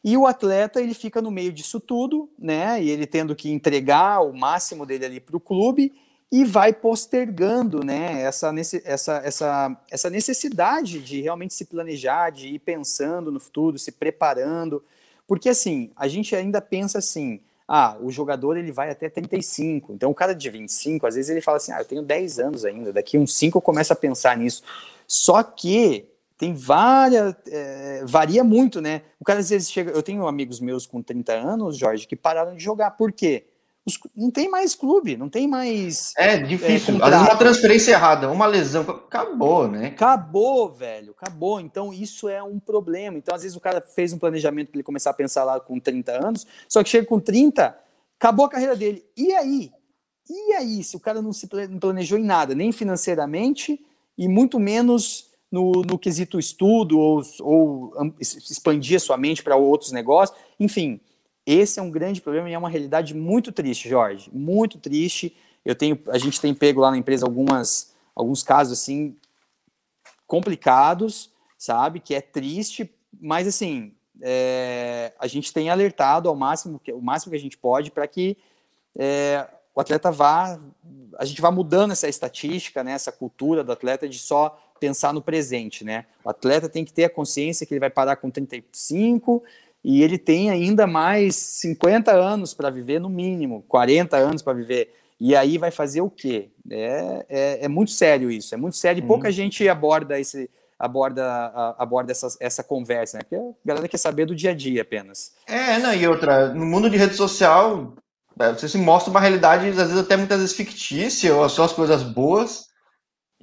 E 0.03 0.17
o 0.17 0.27
atleta, 0.27 0.81
ele 0.81 0.93
fica 0.93 1.21
no 1.21 1.31
meio 1.31 1.53
disso 1.53 1.79
tudo, 1.79 2.29
né? 2.37 2.81
E 2.83 2.89
ele 2.89 3.07
tendo 3.07 3.35
que 3.35 3.49
entregar 3.49 4.21
o 4.21 4.33
máximo 4.33 4.85
dele 4.85 5.05
ali 5.05 5.19
para 5.19 5.37
o 5.37 5.39
clube 5.39 5.93
e 6.29 6.43
vai 6.43 6.73
postergando, 6.73 7.85
né? 7.85 8.21
Essa, 8.23 8.53
essa, 8.83 9.21
essa, 9.23 9.81
essa 9.89 10.09
necessidade 10.09 10.99
de 10.99 11.21
realmente 11.21 11.53
se 11.53 11.65
planejar, 11.65 12.31
de 12.31 12.47
ir 12.47 12.59
pensando 12.59 13.31
no 13.31 13.39
futuro, 13.39 13.79
se 13.79 13.91
preparando. 13.91 14.83
Porque, 15.25 15.47
assim, 15.47 15.91
a 15.95 16.07
gente 16.07 16.35
ainda 16.35 16.59
pensa 16.59 16.97
assim, 16.97 17.39
ah, 17.67 17.95
o 18.01 18.11
jogador 18.11 18.57
ele 18.57 18.71
vai 18.71 18.89
até 18.89 19.09
35. 19.09 19.93
Então 19.93 20.11
o 20.11 20.13
cara 20.15 20.35
de 20.35 20.49
25, 20.49 21.07
às 21.07 21.15
vezes 21.15 21.29
ele 21.29 21.41
fala 21.41 21.57
assim: 21.57 21.71
"Ah, 21.71 21.79
eu 21.79 21.85
tenho 21.85 22.01
10 22.03 22.39
anos 22.39 22.65
ainda, 22.65 22.91
daqui 22.91 23.17
uns 23.17 23.35
5 23.35 23.57
eu 23.57 23.61
começo 23.61 23.93
a 23.93 23.95
pensar 23.95 24.37
nisso". 24.37 24.63
Só 25.07 25.41
que 25.41 26.05
tem 26.43 26.53
várias 26.53 27.33
é, 27.47 28.03
varia 28.05 28.43
muito, 28.43 28.81
né? 28.81 29.03
O 29.17 29.23
cara 29.23 29.39
às 29.39 29.49
vezes 29.49 29.71
chega, 29.71 29.91
eu 29.91 30.03
tenho 30.03 30.27
amigos 30.27 30.59
meus 30.59 30.85
com 30.85 31.01
30 31.01 31.31
anos, 31.31 31.77
Jorge, 31.77 32.05
que 32.05 32.17
pararam 32.17 32.53
de 32.53 32.61
jogar. 32.61 32.91
Por 32.91 33.13
quê? 33.13 33.45
Os, 33.85 33.97
não 34.13 34.29
tem 34.29 34.49
mais 34.49 34.75
clube, 34.75 35.15
não 35.15 35.29
tem 35.29 35.47
mais. 35.47 36.11
É 36.17 36.37
difícil. 36.37 36.95
É, 36.95 37.03
Às 37.03 37.09
vezes 37.11 37.27
uma 37.27 37.37
transferência 37.37 37.91
errada, 37.93 38.29
uma 38.29 38.45
lesão, 38.45 38.81
acabou, 38.81 39.69
né? 39.69 39.87
Acabou, 39.87 40.69
velho, 40.69 41.15
acabou. 41.17 41.61
Então 41.61 41.93
isso 41.93 42.27
é 42.27 42.43
um 42.43 42.59
problema. 42.59 43.17
Então, 43.17 43.33
às 43.33 43.43
vezes, 43.43 43.55
o 43.55 43.61
cara 43.61 43.79
fez 43.79 44.11
um 44.11 44.19
planejamento 44.19 44.67
para 44.67 44.77
ele 44.77 44.83
começar 44.83 45.11
a 45.11 45.13
pensar 45.13 45.45
lá 45.45 45.61
com 45.61 45.79
30 45.79 46.11
anos, 46.11 46.45
só 46.67 46.83
que 46.83 46.89
chega 46.89 47.07
com 47.07 47.21
30, 47.21 47.73
acabou 48.19 48.45
a 48.45 48.49
carreira 48.49 48.75
dele. 48.75 49.05
E 49.15 49.33
aí? 49.33 49.71
E 50.29 50.53
aí, 50.53 50.83
se 50.83 50.97
o 50.97 50.99
cara 50.99 51.21
não 51.21 51.31
se 51.31 51.47
planejou 51.79 52.17
em 52.17 52.23
nada, 52.23 52.53
nem 52.53 52.73
financeiramente, 52.73 53.79
e 54.17 54.27
muito 54.27 54.59
menos 54.59 55.32
no, 55.53 55.71
no 55.83 55.99
quesito 55.99 56.39
estudo 56.39 56.97
ou, 56.97 57.21
ou 57.39 57.93
expandir 58.19 58.97
a 58.97 58.99
sua 58.99 59.17
mente 59.17 59.43
para 59.43 59.55
outros 59.55 59.91
negócios, 59.91 60.37
enfim 60.59 60.99
esse 61.45 61.79
é 61.79 61.83
um 61.83 61.91
grande 61.91 62.21
problema 62.21 62.49
e 62.49 62.53
é 62.53 62.57
uma 62.57 62.69
realidade 62.69 63.13
muito 63.13 63.51
triste, 63.51 63.89
Jorge, 63.89 64.29
muito 64.31 64.79
triste. 64.79 65.35
Eu 65.65 65.75
tenho, 65.75 65.99
a 66.07 66.17
gente 66.17 66.39
tem 66.39 66.53
pego 66.53 66.79
lá 66.79 66.89
na 66.89 66.97
empresa 66.97 67.25
algumas, 67.25 67.93
alguns 68.15 68.43
casos 68.43 68.79
assim 68.79 69.15
complicados, 70.25 71.29
sabe? 71.57 71.99
Que 71.99 72.15
é 72.15 72.21
triste, 72.21 72.89
mas 73.19 73.45
assim 73.45 73.93
é, 74.21 75.13
a 75.19 75.27
gente 75.27 75.51
tem 75.51 75.69
alertado 75.69 76.29
ao 76.29 76.35
máximo, 76.35 76.79
o 76.93 77.01
máximo 77.01 77.31
que 77.31 77.37
a 77.37 77.41
gente 77.41 77.57
pode 77.57 77.91
para 77.91 78.07
que 78.07 78.37
é, 78.97 79.45
o 79.75 79.81
atleta 79.81 80.11
vá, 80.11 80.57
a 81.17 81.25
gente 81.25 81.41
vai 81.41 81.51
mudando 81.51 81.91
essa 81.91 82.07
estatística, 82.07 82.83
né, 82.83 82.93
essa 82.93 83.11
cultura 83.11 83.63
do 83.63 83.71
atleta 83.71 84.07
de 84.07 84.19
só 84.19 84.62
pensar 84.83 85.13
no 85.13 85.21
presente, 85.21 85.85
né? 85.85 86.03
O 86.25 86.29
atleta 86.29 86.67
tem 86.67 86.83
que 86.83 86.91
ter 86.91 87.05
a 87.05 87.09
consciência 87.09 87.65
que 87.65 87.73
ele 87.73 87.79
vai 87.79 87.89
parar 87.89 88.17
com 88.17 88.29
35 88.29 89.41
e 89.81 90.03
ele 90.03 90.17
tem 90.17 90.49
ainda 90.49 90.85
mais 90.85 91.37
50 91.37 92.11
anos 92.11 92.53
para 92.53 92.69
viver 92.69 92.99
no 92.99 93.07
mínimo, 93.07 93.63
40 93.69 94.17
anos 94.17 94.41
para 94.41 94.51
viver. 94.51 94.93
E 95.17 95.37
aí 95.37 95.57
vai 95.57 95.71
fazer 95.71 96.01
o 96.01 96.09
quê? 96.09 96.49
É, 96.69 97.25
é, 97.29 97.65
é, 97.65 97.67
muito 97.69 97.91
sério 97.91 98.29
isso, 98.29 98.53
é 98.53 98.57
muito 98.57 98.75
sério 98.75 99.01
e 99.01 99.07
pouca 99.07 99.29
uhum. 99.29 99.33
gente 99.33 99.69
aborda 99.69 100.19
esse 100.19 100.49
aborda, 100.77 101.23
aborda 101.77 102.11
essa, 102.11 102.27
essa 102.41 102.61
conversa, 102.61 103.17
né? 103.17 103.23
Porque 103.23 103.37
a 103.37 103.53
galera 103.65 103.87
quer 103.87 103.97
saber 103.97 104.25
do 104.25 104.35
dia 104.35 104.51
a 104.51 104.53
dia 104.53 104.81
apenas. 104.81 105.31
É, 105.47 105.79
não, 105.79 105.93
e 105.93 106.05
outra, 106.05 106.53
no 106.53 106.65
mundo 106.65 106.89
de 106.89 106.97
rede 106.97 107.15
social, 107.15 107.93
é, 108.37 108.51
você 108.51 108.67
se 108.67 108.77
mostra 108.77 109.09
uma 109.09 109.21
realidade, 109.21 109.69
às 109.69 109.75
vezes 109.77 109.97
até 109.97 110.17
muitas 110.17 110.41
vezes 110.41 110.53
fictícia, 110.53 111.33
ou 111.33 111.47
só 111.47 111.63
as 111.63 111.71
coisas 111.71 112.03
boas, 112.03 112.72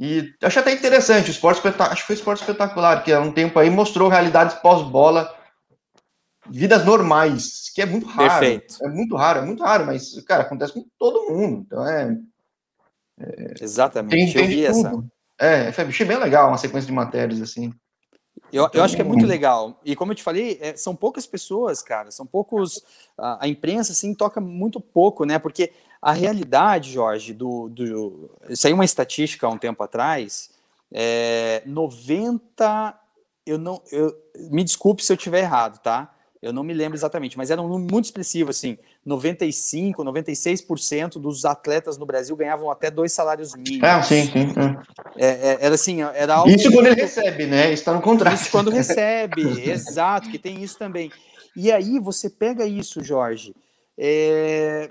e 0.02 0.34
acho 0.42 0.58
até 0.58 0.72
interessante, 0.72 1.28
o 1.28 1.30
esporte 1.30 1.60
acho 1.66 2.00
que 2.00 2.06
foi 2.06 2.16
esporte 2.16 2.40
espetacular, 2.40 3.04
que 3.04 3.12
há 3.12 3.20
um 3.20 3.30
tempo 3.30 3.58
aí 3.58 3.68
mostrou 3.68 4.08
realidades 4.08 4.56
pós-bola, 4.56 5.30
vidas 6.48 6.86
normais, 6.86 7.70
que 7.74 7.82
é 7.82 7.86
muito 7.86 8.06
raro. 8.06 8.30
Perfeito. 8.30 8.76
É 8.82 8.88
muito 8.88 9.14
raro, 9.14 9.40
é 9.40 9.42
muito 9.42 9.62
raro, 9.62 9.84
mas, 9.84 10.18
cara, 10.22 10.44
acontece 10.44 10.72
com 10.72 10.86
todo 10.98 11.28
mundo. 11.28 11.66
Então 11.66 11.86
é. 11.86 12.16
é 13.20 13.54
Exatamente. 13.60 14.32
Tem, 14.32 14.32
tem 14.32 14.42
eu 14.42 14.48
vi 14.48 14.64
essa. 14.64 14.90
É, 15.38 15.68
achei 15.68 16.06
bem 16.06 16.16
legal 16.16 16.48
uma 16.48 16.56
sequência 16.56 16.86
de 16.86 16.94
matérias 16.94 17.42
assim. 17.42 17.70
Eu, 18.50 18.70
eu 18.72 18.82
acho 18.82 18.96
que 18.96 19.02
é 19.02 19.04
muito 19.04 19.26
legal. 19.26 19.78
E 19.84 19.94
como 19.94 20.12
eu 20.12 20.16
te 20.16 20.22
falei, 20.22 20.58
é, 20.62 20.74
são 20.76 20.96
poucas 20.96 21.26
pessoas, 21.26 21.82
cara. 21.82 22.10
São 22.10 22.24
poucos. 22.24 22.82
A, 23.18 23.44
a, 23.44 23.48
imprensa, 23.48 23.92
assim, 23.92 24.14
toca 24.14 24.40
muito 24.40 24.80
pouco, 24.80 25.26
né? 25.26 25.38
Porque 25.38 25.72
a 26.02 26.12
realidade, 26.12 26.92
Jorge, 26.92 27.34
do. 27.34 27.68
do 27.68 28.30
saiu 28.54 28.74
uma 28.74 28.84
estatística 28.84 29.46
há 29.46 29.50
um 29.50 29.58
tempo 29.58 29.82
atrás. 29.82 30.50
É, 30.92 31.62
90. 31.66 32.98
Eu 33.46 33.58
não. 33.58 33.82
Eu, 33.92 34.14
me 34.50 34.64
desculpe 34.64 35.04
se 35.04 35.12
eu 35.12 35.16
estiver 35.16 35.40
errado, 35.40 35.78
tá? 35.80 36.14
Eu 36.42 36.54
não 36.54 36.62
me 36.62 36.72
lembro 36.72 36.96
exatamente, 36.96 37.36
mas 37.36 37.50
era 37.50 37.60
um 37.60 37.68
número 37.68 37.92
muito 37.92 38.06
expressivo, 38.06 38.48
assim, 38.48 38.78
95, 39.04 40.02
96% 40.02 41.20
dos 41.20 41.44
atletas 41.44 41.98
no 41.98 42.06
Brasil 42.06 42.34
ganhavam 42.34 42.70
até 42.70 42.90
dois 42.90 43.12
salários 43.12 43.54
mínimos. 43.54 43.86
Ah, 43.86 44.02
sim, 44.02 44.24
sim. 44.24 44.54
É, 45.18 45.26
é, 45.26 45.58
era 45.60 45.74
assim, 45.74 46.00
era 46.00 46.36
algo... 46.36 46.48
Isso 46.48 46.72
quando 46.72 46.86
ele 46.86 46.98
recebe, 46.98 47.44
né? 47.44 47.70
Está 47.70 47.92
no 47.92 48.00
contrato. 48.00 48.36
Isso 48.36 48.50
quando 48.50 48.70
recebe, 48.70 49.42
exato, 49.70 50.30
que 50.30 50.38
tem 50.38 50.62
isso 50.62 50.78
também. 50.78 51.12
E 51.54 51.70
aí 51.70 51.98
você 51.98 52.30
pega 52.30 52.64
isso, 52.64 53.04
Jorge, 53.04 53.54
é, 53.98 54.88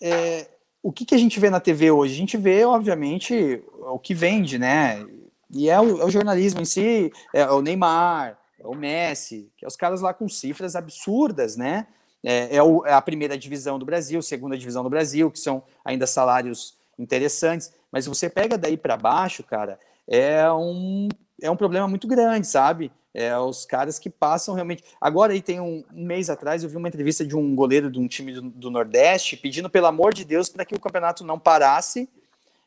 é, 0.00 0.48
o 0.82 0.92
que, 0.92 1.04
que 1.04 1.14
a 1.14 1.18
gente 1.18 1.40
vê 1.40 1.50
na 1.50 1.60
TV 1.60 1.90
hoje? 1.90 2.14
A 2.14 2.16
gente 2.16 2.36
vê, 2.36 2.64
obviamente, 2.64 3.62
o 3.80 3.98
que 3.98 4.14
vende, 4.14 4.58
né? 4.58 5.04
E 5.50 5.68
é 5.68 5.80
o, 5.80 6.00
é 6.00 6.04
o 6.04 6.10
jornalismo 6.10 6.60
em 6.60 6.64
si, 6.64 7.12
é 7.32 7.44
o 7.50 7.62
Neymar, 7.62 8.38
é 8.58 8.66
o 8.66 8.74
Messi, 8.74 9.50
que 9.56 9.64
é 9.64 9.68
os 9.68 9.76
caras 9.76 10.00
lá 10.00 10.12
com 10.12 10.28
cifras 10.28 10.76
absurdas, 10.76 11.56
né? 11.56 11.86
É, 12.22 12.56
é, 12.56 12.62
o, 12.62 12.84
é, 12.84 12.92
a 12.92 13.02
primeira 13.02 13.38
divisão 13.38 13.78
do 13.78 13.86
Brasil, 13.86 14.20
segunda 14.22 14.56
divisão 14.56 14.82
do 14.82 14.90
Brasil, 14.90 15.30
que 15.30 15.38
são 15.38 15.62
ainda 15.84 16.06
salários 16.06 16.76
interessantes, 16.98 17.72
mas 17.92 18.06
você 18.06 18.28
pega 18.28 18.58
daí 18.58 18.76
para 18.76 18.96
baixo, 18.96 19.42
cara, 19.44 19.78
é 20.08 20.50
um, 20.52 21.08
é 21.40 21.50
um 21.50 21.56
problema 21.56 21.86
muito 21.86 22.08
grande, 22.08 22.46
sabe? 22.46 22.90
É 23.18 23.34
os 23.38 23.64
caras 23.64 23.98
que 23.98 24.10
passam 24.10 24.54
realmente. 24.54 24.84
Agora, 25.00 25.32
aí 25.32 25.40
tem 25.40 25.58
um, 25.58 25.82
um 25.90 26.04
mês 26.04 26.28
atrás, 26.28 26.62
eu 26.62 26.68
vi 26.68 26.76
uma 26.76 26.86
entrevista 26.86 27.24
de 27.24 27.34
um 27.34 27.54
goleiro 27.54 27.90
de 27.90 27.98
um 27.98 28.06
time 28.06 28.30
do, 28.30 28.42
do 28.42 28.70
Nordeste 28.70 29.38
pedindo, 29.38 29.70
pelo 29.70 29.86
amor 29.86 30.12
de 30.12 30.22
Deus, 30.22 30.50
para 30.50 30.66
que 30.66 30.74
o 30.74 30.78
campeonato 30.78 31.24
não 31.24 31.38
parasse 31.38 32.10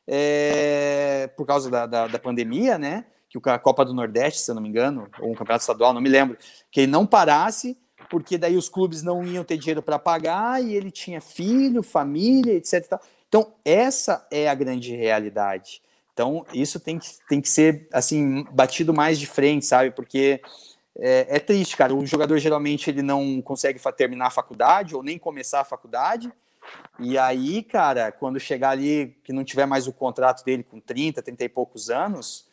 é, 0.08 1.30
por 1.38 1.46
causa 1.46 1.70
da, 1.70 1.86
da, 1.86 2.08
da 2.08 2.18
pandemia, 2.18 2.80
né? 2.80 3.06
que 3.30 3.38
a 3.48 3.60
Copa 3.60 3.86
do 3.86 3.94
Nordeste, 3.94 4.42
se 4.42 4.50
eu 4.50 4.56
não 4.56 4.62
me 4.64 4.70
engano, 4.70 5.08
ou 5.20 5.30
um 5.30 5.36
campeonato 5.36 5.62
estadual, 5.62 5.94
não 5.94 6.02
me 6.02 6.10
lembro, 6.10 6.36
que 6.72 6.82
ele 6.82 6.92
não 6.92 7.06
parasse, 7.06 7.78
porque 8.10 8.36
daí 8.36 8.58
os 8.58 8.68
clubes 8.68 9.04
não 9.04 9.24
iam 9.24 9.44
ter 9.44 9.56
dinheiro 9.56 9.84
para 9.84 10.00
pagar 10.00 10.64
e 10.64 10.74
ele 10.74 10.90
tinha 10.90 11.22
filho, 11.22 11.84
família, 11.84 12.56
etc. 12.56 13.00
Então, 13.28 13.54
essa 13.64 14.26
é 14.32 14.50
a 14.50 14.56
grande 14.56 14.96
realidade. 14.96 15.80
Então, 16.20 16.46
isso 16.54 16.82
tem 16.82 17.00
que, 17.00 17.08
tem 17.30 17.40
que 17.40 17.48
ser, 17.48 17.88
assim, 17.94 18.44
batido 18.52 18.94
mais 18.94 19.18
de 19.18 19.26
frente, 19.26 19.66
sabe? 19.66 19.90
Porque 19.92 20.42
é, 20.98 21.38
é 21.38 21.40
triste, 21.40 21.78
cara. 21.78 21.96
O 21.96 22.06
jogador, 22.06 22.38
geralmente, 22.40 22.90
ele 22.90 23.02
não 23.02 23.42
consegue 23.42 23.80
terminar 23.96 24.28
a 24.28 24.30
faculdade 24.30 24.94
ou 24.94 25.02
nem 25.02 25.18
começar 25.18 25.62
a 25.62 25.64
faculdade, 25.64 26.30
e 27.00 27.18
aí, 27.18 27.64
cara, 27.64 28.12
quando 28.12 28.38
chegar 28.38 28.72
ali, 28.72 29.18
que 29.24 29.32
não 29.32 29.46
tiver 29.46 29.66
mais 29.66 29.88
o 29.88 29.94
contrato 29.94 30.44
dele 30.44 30.62
com 30.62 30.78
30, 30.78 31.22
30 31.22 31.46
e 31.46 31.48
poucos 31.48 31.90
anos, 31.90 32.50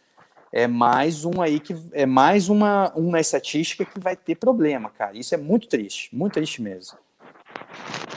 é 0.53 0.69
mais 0.69 1.25
um 1.25 1.43
aí 1.43 1.59
que 1.59 1.75
é 1.93 2.07
mais 2.07 2.49
uma, 2.49 2.93
uma 2.95 3.19
estatística 3.19 3.85
que 3.85 3.99
vai 3.99 4.15
ter 4.15 4.37
problema, 4.37 4.91
cara. 4.91 5.19
Isso 5.19 5.35
é 5.35 5.39
muito 5.39 5.67
triste, 5.67 6.15
muito 6.15 6.35
triste 6.35 6.63
mesmo. 6.63 6.97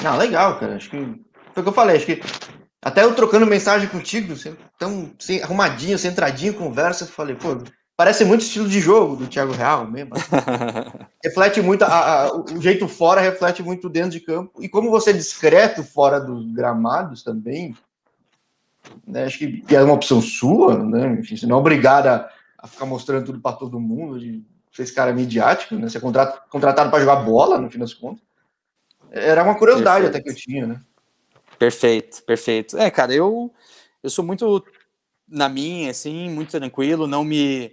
Não, 0.03 0.15
legal, 0.15 0.59
cara. 0.59 0.75
Acho 0.75 0.91
que 0.91 0.97
foi 1.53 1.61
o 1.61 1.63
que 1.63 1.69
eu 1.69 1.73
falei. 1.73 1.95
Acho 1.95 2.05
que 2.05 2.21
até 2.81 3.03
eu 3.03 3.13
trocando 3.13 3.45
mensagem 3.45 3.89
contigo, 3.89 4.35
você 4.35 4.55
tão 4.77 5.11
assim, 5.19 5.41
arrumadinho, 5.41 5.97
centradinho, 5.97 6.53
conversa, 6.53 7.03
eu 7.03 7.07
falei, 7.09 7.35
pô, 7.35 7.57
parece 7.97 8.23
muito 8.23 8.41
estilo 8.41 8.69
de 8.69 8.79
jogo 8.79 9.17
do 9.17 9.27
Thiago 9.27 9.51
Real 9.51 9.85
mesmo. 9.85 10.11
reflete 11.23 11.61
muito, 11.61 11.83
a, 11.83 12.23
a, 12.23 12.33
o 12.33 12.61
jeito 12.61 12.87
fora 12.87 13.19
reflete 13.19 13.61
muito 13.61 13.89
dentro 13.89 14.11
de 14.11 14.21
campo. 14.21 14.63
E 14.63 14.69
como 14.69 14.89
você 14.89 15.09
é 15.09 15.13
discreto 15.13 15.83
fora 15.83 16.19
dos 16.19 16.49
gramados 16.53 17.21
também, 17.21 17.75
né? 19.05 19.25
Acho 19.25 19.39
que 19.39 19.63
é 19.75 19.83
uma 19.83 19.93
opção 19.93 20.21
sua, 20.21 20.77
né? 20.77 21.17
Enfim, 21.19 21.35
você 21.35 21.45
não 21.45 21.57
é 21.57 21.59
obrigado 21.59 22.07
a, 22.07 22.29
a 22.57 22.67
ficar 22.67 22.85
mostrando 22.85 23.25
tudo 23.25 23.41
para 23.41 23.55
todo 23.55 23.79
mundo, 23.79 24.19
de 24.19 24.41
ser 24.71 24.83
esse 24.83 24.93
cara 24.93 25.13
midiático, 25.13 25.75
né? 25.75 25.89
Ser 25.89 25.97
é 25.97 26.01
contrat, 26.01 26.41
contratado 26.49 26.89
para 26.89 26.99
jogar 26.99 27.17
bola, 27.17 27.59
no 27.59 27.69
fim 27.69 27.79
das 27.79 27.93
contas. 27.93 28.23
Era 29.11 29.43
uma 29.43 29.57
curiosidade 29.57 30.05
perfeito. 30.05 30.15
até 30.15 30.23
que 30.23 30.29
eu 30.29 30.41
tinha, 30.41 30.67
né? 30.67 30.81
Perfeito, 31.59 32.23
perfeito. 32.23 32.77
É, 32.77 32.89
cara, 32.89 33.13
eu, 33.13 33.51
eu 34.01 34.09
sou 34.09 34.23
muito 34.23 34.63
na 35.27 35.49
minha, 35.49 35.91
assim, 35.91 36.29
muito 36.29 36.51
tranquilo, 36.57 37.05
não 37.05 37.23
me 37.23 37.71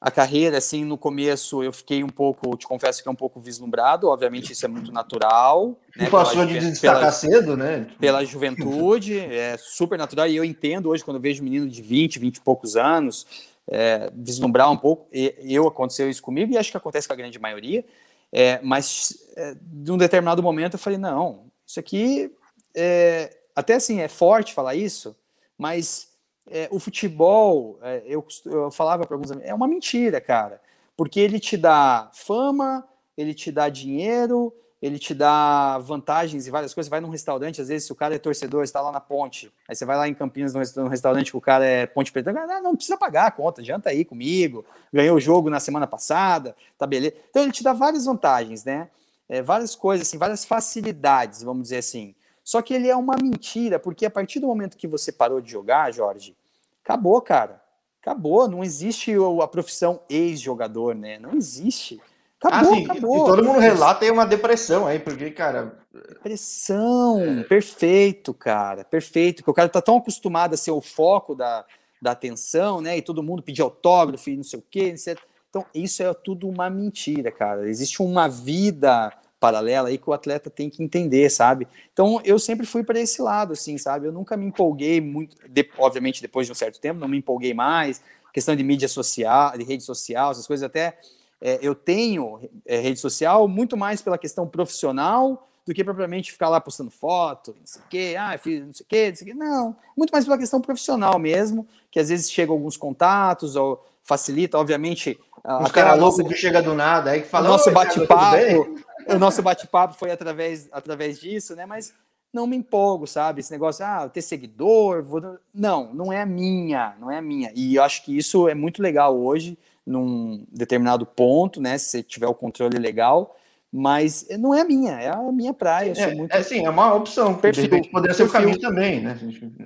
a 0.00 0.12
carreira, 0.12 0.58
assim, 0.58 0.84
no 0.84 0.96
começo 0.96 1.62
eu 1.62 1.72
fiquei 1.72 2.04
um 2.04 2.08
pouco, 2.08 2.56
te 2.56 2.66
confesso 2.66 3.02
que 3.02 3.08
é 3.08 3.10
um 3.10 3.16
pouco 3.16 3.40
vislumbrado, 3.40 4.08
obviamente 4.08 4.52
isso 4.52 4.64
é 4.64 4.68
muito 4.68 4.92
natural. 4.92 5.76
Né, 5.96 6.08
passou 6.08 6.46
de 6.46 6.58
destacar 6.60 7.00
pela, 7.00 7.12
cedo, 7.12 7.56
né? 7.56 7.88
Pela 7.98 8.24
juventude, 8.24 9.18
é 9.18 9.56
super 9.58 9.98
natural, 9.98 10.28
e 10.28 10.36
eu 10.36 10.44
entendo 10.44 10.88
hoje, 10.88 11.04
quando 11.04 11.16
eu 11.16 11.20
vejo 11.20 11.42
menino 11.42 11.68
de 11.68 11.82
20, 11.82 12.18
20 12.20 12.36
e 12.36 12.40
poucos 12.40 12.76
anos, 12.76 13.26
é, 13.66 14.08
vislumbrar 14.14 14.70
um 14.70 14.76
pouco, 14.76 15.08
e, 15.12 15.34
eu 15.44 15.66
aconteceu 15.66 16.08
isso 16.08 16.22
comigo, 16.22 16.52
e 16.52 16.56
acho 16.56 16.70
que 16.70 16.76
acontece 16.76 17.08
com 17.08 17.14
a 17.14 17.16
grande 17.16 17.38
maioria, 17.40 17.84
é, 18.32 18.60
mas 18.62 19.18
é, 19.36 19.56
de 19.60 19.90
um 19.90 19.96
determinado 19.96 20.40
momento 20.42 20.74
eu 20.74 20.78
falei, 20.78 20.98
não, 20.98 21.46
isso 21.66 21.80
aqui, 21.80 22.30
é, 22.74 23.36
até 23.54 23.74
assim, 23.74 24.00
é 24.00 24.08
forte 24.08 24.54
falar 24.54 24.74
isso, 24.74 25.16
mas 25.56 26.08
é, 26.50 26.68
o 26.70 26.78
futebol, 26.78 27.78
é, 27.82 28.02
eu, 28.06 28.26
eu 28.46 28.70
falava 28.70 29.06
para 29.06 29.14
alguns 29.14 29.30
amigos, 29.30 29.50
é 29.50 29.54
uma 29.54 29.68
mentira, 29.68 30.20
cara. 30.20 30.60
Porque 30.96 31.20
ele 31.20 31.38
te 31.38 31.56
dá 31.56 32.10
fama, 32.12 32.86
ele 33.16 33.34
te 33.34 33.52
dá 33.52 33.68
dinheiro, 33.68 34.52
ele 34.80 34.98
te 34.98 35.12
dá 35.12 35.78
vantagens 35.78 36.46
e 36.46 36.50
várias 36.50 36.72
coisas. 36.72 36.86
Você 36.86 36.90
vai 36.90 37.00
num 37.00 37.10
restaurante, 37.10 37.60
às 37.60 37.68
vezes, 37.68 37.86
se 37.86 37.92
o 37.92 37.96
cara 37.96 38.14
é 38.14 38.18
torcedor, 38.18 38.62
está 38.62 38.80
lá 38.80 38.92
na 38.92 39.00
ponte, 39.00 39.52
aí 39.68 39.74
você 39.74 39.84
vai 39.84 39.96
lá 39.96 40.08
em 40.08 40.14
Campinas, 40.14 40.54
num 40.76 40.88
restaurante 40.88 41.30
que 41.30 41.36
o 41.36 41.40
cara 41.40 41.64
é 41.64 41.86
ponte 41.86 42.12
preta, 42.12 42.32
não, 42.32 42.62
não 42.62 42.76
precisa 42.76 42.96
pagar 42.96 43.26
a 43.26 43.30
conta, 43.30 43.62
janta 43.62 43.90
aí 43.90 44.04
comigo, 44.04 44.64
ganhou 44.92 45.16
o 45.16 45.20
jogo 45.20 45.50
na 45.50 45.60
semana 45.60 45.86
passada, 45.86 46.54
tá 46.76 46.86
beleza. 46.86 47.14
Então 47.30 47.42
ele 47.42 47.52
te 47.52 47.62
dá 47.62 47.72
várias 47.72 48.04
vantagens, 48.04 48.64
né? 48.64 48.88
É, 49.28 49.42
várias 49.42 49.74
coisas, 49.74 50.06
assim, 50.06 50.16
várias 50.16 50.44
facilidades, 50.44 51.42
vamos 51.42 51.64
dizer 51.64 51.78
assim. 51.78 52.14
Só 52.48 52.62
que 52.62 52.72
ele 52.72 52.88
é 52.88 52.96
uma 52.96 53.14
mentira, 53.22 53.78
porque 53.78 54.06
a 54.06 54.10
partir 54.10 54.40
do 54.40 54.46
momento 54.46 54.78
que 54.78 54.88
você 54.88 55.12
parou 55.12 55.38
de 55.38 55.50
jogar, 55.52 55.92
Jorge, 55.92 56.34
acabou, 56.82 57.20
cara. 57.20 57.60
Acabou. 58.00 58.48
Não 58.48 58.64
existe 58.64 59.12
a 59.42 59.46
profissão 59.46 60.00
ex-jogador, 60.08 60.94
né? 60.94 61.18
Não 61.18 61.34
existe. 61.34 62.00
Acabou, 62.40 62.72
ah, 62.72 62.78
acabou. 62.78 63.16
E 63.16 63.30
todo 63.30 63.44
mundo 63.44 63.58
relata 63.58 64.06
aí 64.06 64.10
uma 64.10 64.24
depressão 64.24 64.86
aí, 64.86 64.98
porque, 64.98 65.30
cara. 65.30 65.78
Depressão, 65.92 67.20
é... 67.20 67.42
perfeito, 67.42 68.32
cara. 68.32 68.82
Perfeito. 68.82 69.42
Porque 69.42 69.50
o 69.50 69.54
cara 69.54 69.68
tá 69.68 69.82
tão 69.82 69.98
acostumado 69.98 70.54
a 70.54 70.56
ser 70.56 70.70
o 70.70 70.80
foco 70.80 71.34
da, 71.34 71.66
da 72.00 72.12
atenção, 72.12 72.80
né? 72.80 72.96
E 72.96 73.02
todo 73.02 73.22
mundo 73.22 73.42
pedir 73.42 73.60
autógrafo 73.60 74.30
e 74.30 74.38
não 74.38 74.42
sei 74.42 74.58
o 74.58 74.64
quê, 74.70 74.84
etc. 74.84 75.18
Então, 75.50 75.66
isso 75.74 76.02
é 76.02 76.14
tudo 76.14 76.48
uma 76.48 76.70
mentira, 76.70 77.30
cara. 77.30 77.68
Existe 77.68 78.00
uma 78.00 78.26
vida 78.26 79.12
paralela 79.38 79.88
aí 79.88 79.98
que 79.98 80.08
o 80.08 80.12
atleta 80.12 80.50
tem 80.50 80.68
que 80.68 80.82
entender, 80.82 81.30
sabe? 81.30 81.66
Então 81.92 82.20
eu 82.24 82.38
sempre 82.38 82.66
fui 82.66 82.82
para 82.82 82.98
esse 82.98 83.22
lado, 83.22 83.52
assim, 83.52 83.78
sabe? 83.78 84.06
Eu 84.06 84.12
nunca 84.12 84.36
me 84.36 84.46
empolguei 84.46 85.00
muito, 85.00 85.36
de, 85.48 85.68
obviamente 85.78 86.20
depois 86.20 86.46
de 86.46 86.52
um 86.52 86.56
certo 86.56 86.80
tempo, 86.80 87.00
não 87.00 87.08
me 87.08 87.18
empolguei 87.18 87.54
mais. 87.54 88.02
Questão 88.32 88.54
de 88.54 88.62
mídia 88.62 88.88
social, 88.88 89.56
de 89.56 89.64
rede 89.64 89.82
social, 89.82 90.30
essas 90.30 90.46
coisas 90.46 90.64
até 90.64 90.98
é, 91.40 91.58
eu 91.62 91.74
tenho 91.74 92.40
é, 92.66 92.78
rede 92.78 92.98
social 92.98 93.46
muito 93.46 93.76
mais 93.76 94.02
pela 94.02 94.18
questão 94.18 94.46
profissional 94.46 95.48
do 95.66 95.74
que 95.74 95.84
propriamente 95.84 96.32
ficar 96.32 96.48
lá 96.48 96.60
postando 96.60 96.90
foto, 96.90 97.54
não 97.58 97.66
sei 97.66 97.82
o 97.82 97.84
quê, 97.88 98.16
ah, 98.18 98.38
fiz 98.38 98.64
não 98.64 98.72
sei 98.72 98.84
o 98.84 98.88
quê, 98.88 99.08
não 99.08 99.16
sei 99.16 99.26
o 99.26 99.30
quê. 99.30 99.34
Não, 99.34 99.76
muito 99.96 100.10
mais 100.10 100.24
pela 100.24 100.38
questão 100.38 100.60
profissional 100.60 101.18
mesmo, 101.18 101.66
que 101.90 102.00
às 102.00 102.08
vezes 102.08 102.30
chegam 102.30 102.54
alguns 102.54 102.76
contatos 102.76 103.54
ou 103.54 103.84
facilita, 104.02 104.58
obviamente. 104.58 105.18
Os 105.62 105.70
caras 105.70 105.98
loucos 105.98 106.26
que 106.26 106.34
chega 106.34 106.62
do 106.62 106.74
nada, 106.74 107.10
aí 107.10 107.22
que 107.22 107.28
fala. 107.28 107.48
Nosso 107.48 107.70
bate-papo, 107.70 108.76
o 109.08 109.18
nosso 109.18 109.42
bate-papo 109.42 109.94
foi 109.94 110.10
através, 110.10 110.68
através 110.72 111.20
disso, 111.20 111.54
né? 111.56 111.66
Mas 111.66 111.92
não 112.32 112.46
me 112.46 112.56
empolgo, 112.56 113.06
sabe? 113.06 113.40
Esse 113.40 113.50
negócio, 113.50 113.84
ah, 113.84 114.08
ter 114.08 114.22
seguidor, 114.22 115.02
vou... 115.02 115.38
não, 115.52 115.92
não 115.94 116.12
é 116.12 116.22
a 116.22 116.26
minha, 116.26 116.94
não 117.00 117.10
é 117.10 117.18
a 117.18 117.22
minha. 117.22 117.50
E 117.54 117.76
eu 117.76 117.82
acho 117.82 118.04
que 118.04 118.16
isso 118.16 118.48
é 118.48 118.54
muito 118.54 118.82
legal 118.82 119.18
hoje, 119.18 119.58
num 119.86 120.44
determinado 120.52 121.06
ponto, 121.06 121.60
né? 121.60 121.78
Se 121.78 121.90
você 121.90 122.02
tiver 122.02 122.26
o 122.26 122.34
controle 122.34 122.78
legal, 122.78 123.36
mas 123.72 124.26
não 124.38 124.54
é 124.54 124.60
a 124.60 124.64
minha, 124.64 124.92
é 124.92 125.08
a 125.08 125.32
minha 125.32 125.52
praia. 125.54 125.92
É, 125.96 126.14
muito... 126.14 126.34
é 126.34 126.42
sim, 126.42 126.64
é 126.64 126.70
uma 126.70 126.94
opção. 126.94 127.34
Perfil, 127.34 127.68
poderia 127.90 128.14
ser 128.14 128.24
o 128.24 128.30
caminho 128.30 128.58
também, 128.58 129.00
né? 129.00 129.18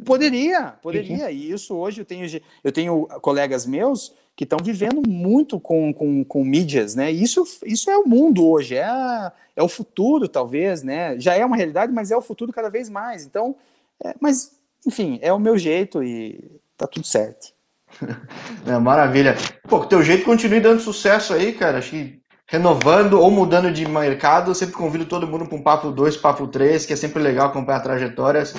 Poderia, 0.05 0.75
poderia. 0.83 1.31
E 1.31 1.51
isso 1.51 1.75
hoje 1.77 2.01
eu 2.01 2.05
tenho, 2.05 2.27
eu 2.63 2.73
tenho 2.73 3.07
colegas 3.21 3.67
meus 3.67 4.15
que 4.35 4.45
estão 4.45 4.59
vivendo 4.63 5.03
muito 5.07 5.61
com, 5.61 5.93
com, 5.93 6.25
com 6.25 6.45
mídias, 6.45 6.95
né? 6.95 7.11
Isso, 7.11 7.45
isso 7.65 7.91
é 7.91 7.97
o 7.97 8.09
mundo 8.09 8.47
hoje, 8.47 8.77
é, 8.77 8.85
a, 8.85 9.33
é 9.55 9.63
o 9.63 9.69
futuro, 9.69 10.29
talvez, 10.29 10.83
né? 10.83 11.19
Já 11.21 11.35
é 11.35 11.45
uma 11.45 11.57
realidade, 11.57 11.93
mas 11.93 12.11
é 12.11 12.17
o 12.17 12.23
futuro 12.23 12.53
cada 12.53 12.71
vez 12.71 12.89
mais. 12.89 13.27
Então, 13.27 13.55
é, 14.03 14.15
mas, 14.21 14.53
enfim, 14.87 15.19
é 15.23 15.33
o 15.33 15.39
meu 15.39 15.59
jeito 15.59 16.03
e 16.03 16.61
tá 16.77 16.87
tudo 16.87 17.07
certo. 17.07 17.53
É, 18.65 18.79
maravilha. 18.79 19.37
Pô, 19.69 19.85
teu 19.85 20.03
jeito 20.05 20.25
continue 20.25 20.61
dando 20.61 20.81
sucesso 20.81 21.35
aí, 21.35 21.53
cara. 21.53 21.79
Acho 21.79 21.91
que 21.91 22.23
renovando 22.47 23.15
ou 23.15 23.31
mudando 23.31 23.73
de 23.73 23.87
mercado, 23.89 24.51
eu 24.51 24.55
sempre 24.55 24.75
convido 24.75 25.07
todo 25.07 25.27
mundo 25.27 25.47
para 25.47 25.57
um 25.57 25.63
papo 25.63 25.91
2, 25.91 26.17
papo 26.19 26.47
3, 26.47 26.87
que 26.87 26.93
é 26.93 26.97
sempre 26.97 27.23
legal 27.23 27.49
acompanhar 27.49 27.81
trajetórias, 27.81 28.55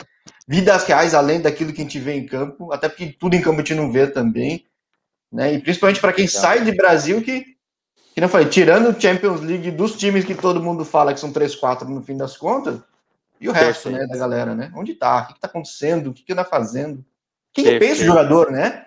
vidas 0.48 0.84
reais, 0.84 1.14
além 1.14 1.40
daquilo 1.40 1.72
que 1.72 1.82
a 1.82 1.84
gente 1.84 2.00
vê 2.00 2.14
em 2.14 2.26
campo, 2.26 2.74
até 2.74 2.90
porque 2.90 3.16
tudo 3.18 3.36
em 3.36 3.42
campo 3.42 3.58
a 3.62 3.64
gente 3.64 3.76
não 3.76 3.92
vê 3.92 4.08
também. 4.08 4.66
Né? 5.34 5.56
E 5.56 5.60
principalmente 5.60 6.00
para 6.00 6.14
quem 6.14 6.28
Legal. 6.28 6.42
sai 6.42 6.64
de 6.64 6.72
Brasil, 6.72 7.20
que, 7.24 7.44
que 8.14 8.22
não 8.22 8.30
falei, 8.30 8.48
tirando 8.48 8.96
o 8.96 9.02
Champions 9.02 9.42
League 9.42 9.72
dos 9.72 9.98
times 9.98 10.24
que 10.24 10.36
todo 10.36 10.62
mundo 10.62 10.86
fala 10.86 11.12
que 11.12 11.20
são 11.20 11.34
3, 11.34 11.56
4 11.56 11.90
no 11.90 12.04
fim 12.04 12.16
das 12.16 12.38
contas, 12.38 12.80
e 13.42 13.50
o 13.50 13.52
resto 13.52 13.90
né, 13.90 14.06
da 14.06 14.16
galera, 14.16 14.56
né? 14.56 14.72
Onde 14.76 14.94
tá? 14.94 15.24
O 15.24 15.28
que, 15.28 15.34
está 15.34 15.48
acontecendo? 15.48 16.12
O 16.12 16.14
que, 16.14 16.24
que 16.24 16.32
anda 16.32 16.46
fazendo? 16.46 17.04
Quem 17.52 17.66
que 17.66 17.80
pensa 17.80 18.04
o 18.04 18.06
jogador, 18.06 18.52
né? 18.52 18.86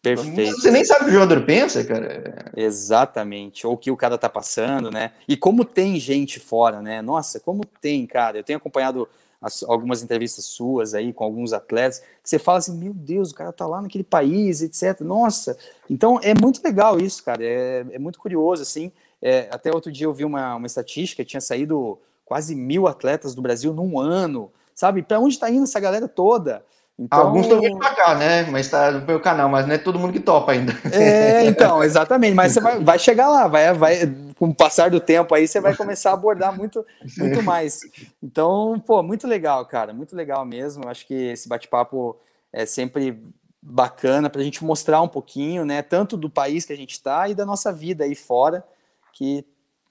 Perfeito. 0.00 0.52
Você 0.52 0.70
nem 0.70 0.84
sabe 0.84 1.02
o 1.02 1.04
que 1.04 1.10
o 1.10 1.14
jogador 1.14 1.44
pensa, 1.44 1.84
cara. 1.84 2.50
Exatamente. 2.56 3.66
Ou 3.66 3.74
o 3.74 3.76
que 3.76 3.90
o 3.90 3.96
cara 3.96 4.16
tá 4.16 4.28
passando, 4.28 4.90
né? 4.90 5.12
E 5.28 5.36
como 5.36 5.66
tem 5.66 6.00
gente 6.00 6.40
fora, 6.40 6.80
né? 6.80 7.02
Nossa, 7.02 7.38
como 7.38 7.62
tem, 7.80 8.06
cara. 8.06 8.38
Eu 8.38 8.44
tenho 8.44 8.56
acompanhado 8.56 9.06
as, 9.40 9.62
algumas 9.62 10.02
entrevistas 10.02 10.44
suas 10.44 10.94
aí 10.94 11.12
com 11.12 11.24
alguns 11.24 11.52
atletas, 11.52 12.00
que 12.22 12.28
você 12.28 12.38
fala 12.38 12.58
assim, 12.58 12.76
meu 12.76 12.92
Deus, 12.92 13.30
o 13.30 13.34
cara 13.34 13.52
tá 13.52 13.66
lá 13.66 13.80
naquele 13.80 14.04
país, 14.04 14.62
etc. 14.62 15.00
Nossa, 15.00 15.56
então 15.88 16.20
é 16.22 16.34
muito 16.40 16.62
legal 16.62 16.98
isso, 16.98 17.24
cara, 17.24 17.44
é, 17.44 17.86
é 17.92 17.98
muito 17.98 18.18
curioso, 18.18 18.62
assim, 18.62 18.92
é, 19.22 19.48
até 19.50 19.72
outro 19.72 19.90
dia 19.90 20.06
eu 20.06 20.14
vi 20.14 20.24
uma, 20.24 20.56
uma 20.56 20.66
estatística, 20.66 21.24
tinha 21.24 21.40
saído 21.40 21.98
quase 22.24 22.54
mil 22.54 22.86
atletas 22.86 23.34
do 23.34 23.42
Brasil 23.42 23.72
num 23.72 23.98
ano, 23.98 24.50
sabe? 24.74 25.02
Para 25.02 25.18
onde 25.18 25.34
está 25.34 25.50
indo 25.50 25.64
essa 25.64 25.80
galera 25.80 26.06
toda? 26.06 26.64
Então... 26.98 27.18
Alguns 27.18 27.46
estão 27.46 27.60
vindo 27.60 27.78
para 27.78 27.94
cá, 27.94 28.14
né? 28.14 28.44
Mas 28.44 28.66
está 28.66 28.90
no 28.90 29.06
meu 29.06 29.18
canal, 29.18 29.48
mas 29.48 29.66
não 29.66 29.74
é 29.74 29.78
todo 29.78 29.98
mundo 29.98 30.12
que 30.12 30.20
topa 30.20 30.52
ainda. 30.52 30.72
É, 30.92 31.46
então, 31.46 31.82
exatamente. 31.82 32.34
Mas 32.34 32.52
você 32.52 32.60
vai, 32.60 32.78
vai 32.78 32.98
chegar 32.98 33.28
lá, 33.28 33.48
vai, 33.48 33.72
vai, 33.72 34.14
com 34.40 34.48
o 34.48 34.54
passar 34.54 34.90
do 34.90 34.98
tempo 34.98 35.34
aí, 35.34 35.46
você 35.46 35.60
vai 35.60 35.76
começar 35.76 36.12
a 36.12 36.14
abordar 36.14 36.56
muito, 36.56 36.82
muito 37.18 37.42
mais. 37.42 37.82
Então, 38.22 38.82
pô, 38.86 39.02
muito 39.02 39.26
legal, 39.26 39.66
cara, 39.66 39.92
muito 39.92 40.16
legal 40.16 40.46
mesmo. 40.46 40.88
Acho 40.88 41.06
que 41.06 41.12
esse 41.14 41.46
bate-papo 41.46 42.18
é 42.50 42.64
sempre 42.64 43.22
bacana 43.60 44.30
para 44.30 44.40
a 44.40 44.44
gente 44.44 44.64
mostrar 44.64 45.02
um 45.02 45.08
pouquinho, 45.08 45.66
né? 45.66 45.82
Tanto 45.82 46.16
do 46.16 46.30
país 46.30 46.64
que 46.64 46.72
a 46.72 46.76
gente 46.76 46.92
está 46.92 47.28
e 47.28 47.34
da 47.34 47.44
nossa 47.44 47.70
vida 47.70 48.04
aí 48.04 48.14
fora, 48.14 48.64
que, 49.12 49.44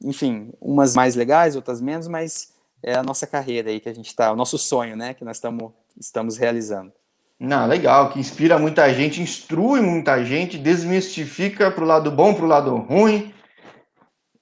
enfim, 0.04 0.52
umas 0.60 0.96
mais 0.96 1.14
legais, 1.14 1.56
outras 1.56 1.80
menos, 1.80 2.08
mas 2.08 2.52
é 2.82 2.96
a 2.96 3.04
nossa 3.04 3.28
carreira 3.28 3.70
aí 3.70 3.80
que 3.80 3.88
a 3.88 3.94
gente 3.94 4.08
está, 4.08 4.32
o 4.32 4.36
nosso 4.36 4.58
sonho, 4.58 4.98
né? 4.98 5.14
Que 5.14 5.24
nós 5.24 5.38
estamos 5.38 5.72
estamos 5.96 6.38
realizando. 6.38 6.92
Não, 7.40 7.68
legal, 7.68 8.10
que 8.10 8.20
inspira 8.20 8.58
muita 8.58 8.92
gente, 8.92 9.22
instrui 9.22 9.80
muita 9.80 10.24
gente, 10.26 10.58
desmistifica 10.58 11.70
para 11.70 11.84
o 11.84 11.88
lado 11.88 12.10
bom, 12.10 12.34
para 12.34 12.46
o 12.46 12.48
lado 12.48 12.76
ruim. 12.76 13.32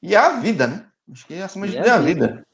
E 0.01 0.15
é 0.15 0.17
a 0.17 0.39
vida, 0.39 0.67
né? 0.67 0.85
Acho 1.11 1.25
que 1.25 1.35
acima 1.35 1.67
de 1.67 1.75
tudo 1.75 1.85
é, 1.85 1.89
é 1.89 1.91
a 1.91 1.99
vida. 1.99 2.27
vida. 2.27 2.47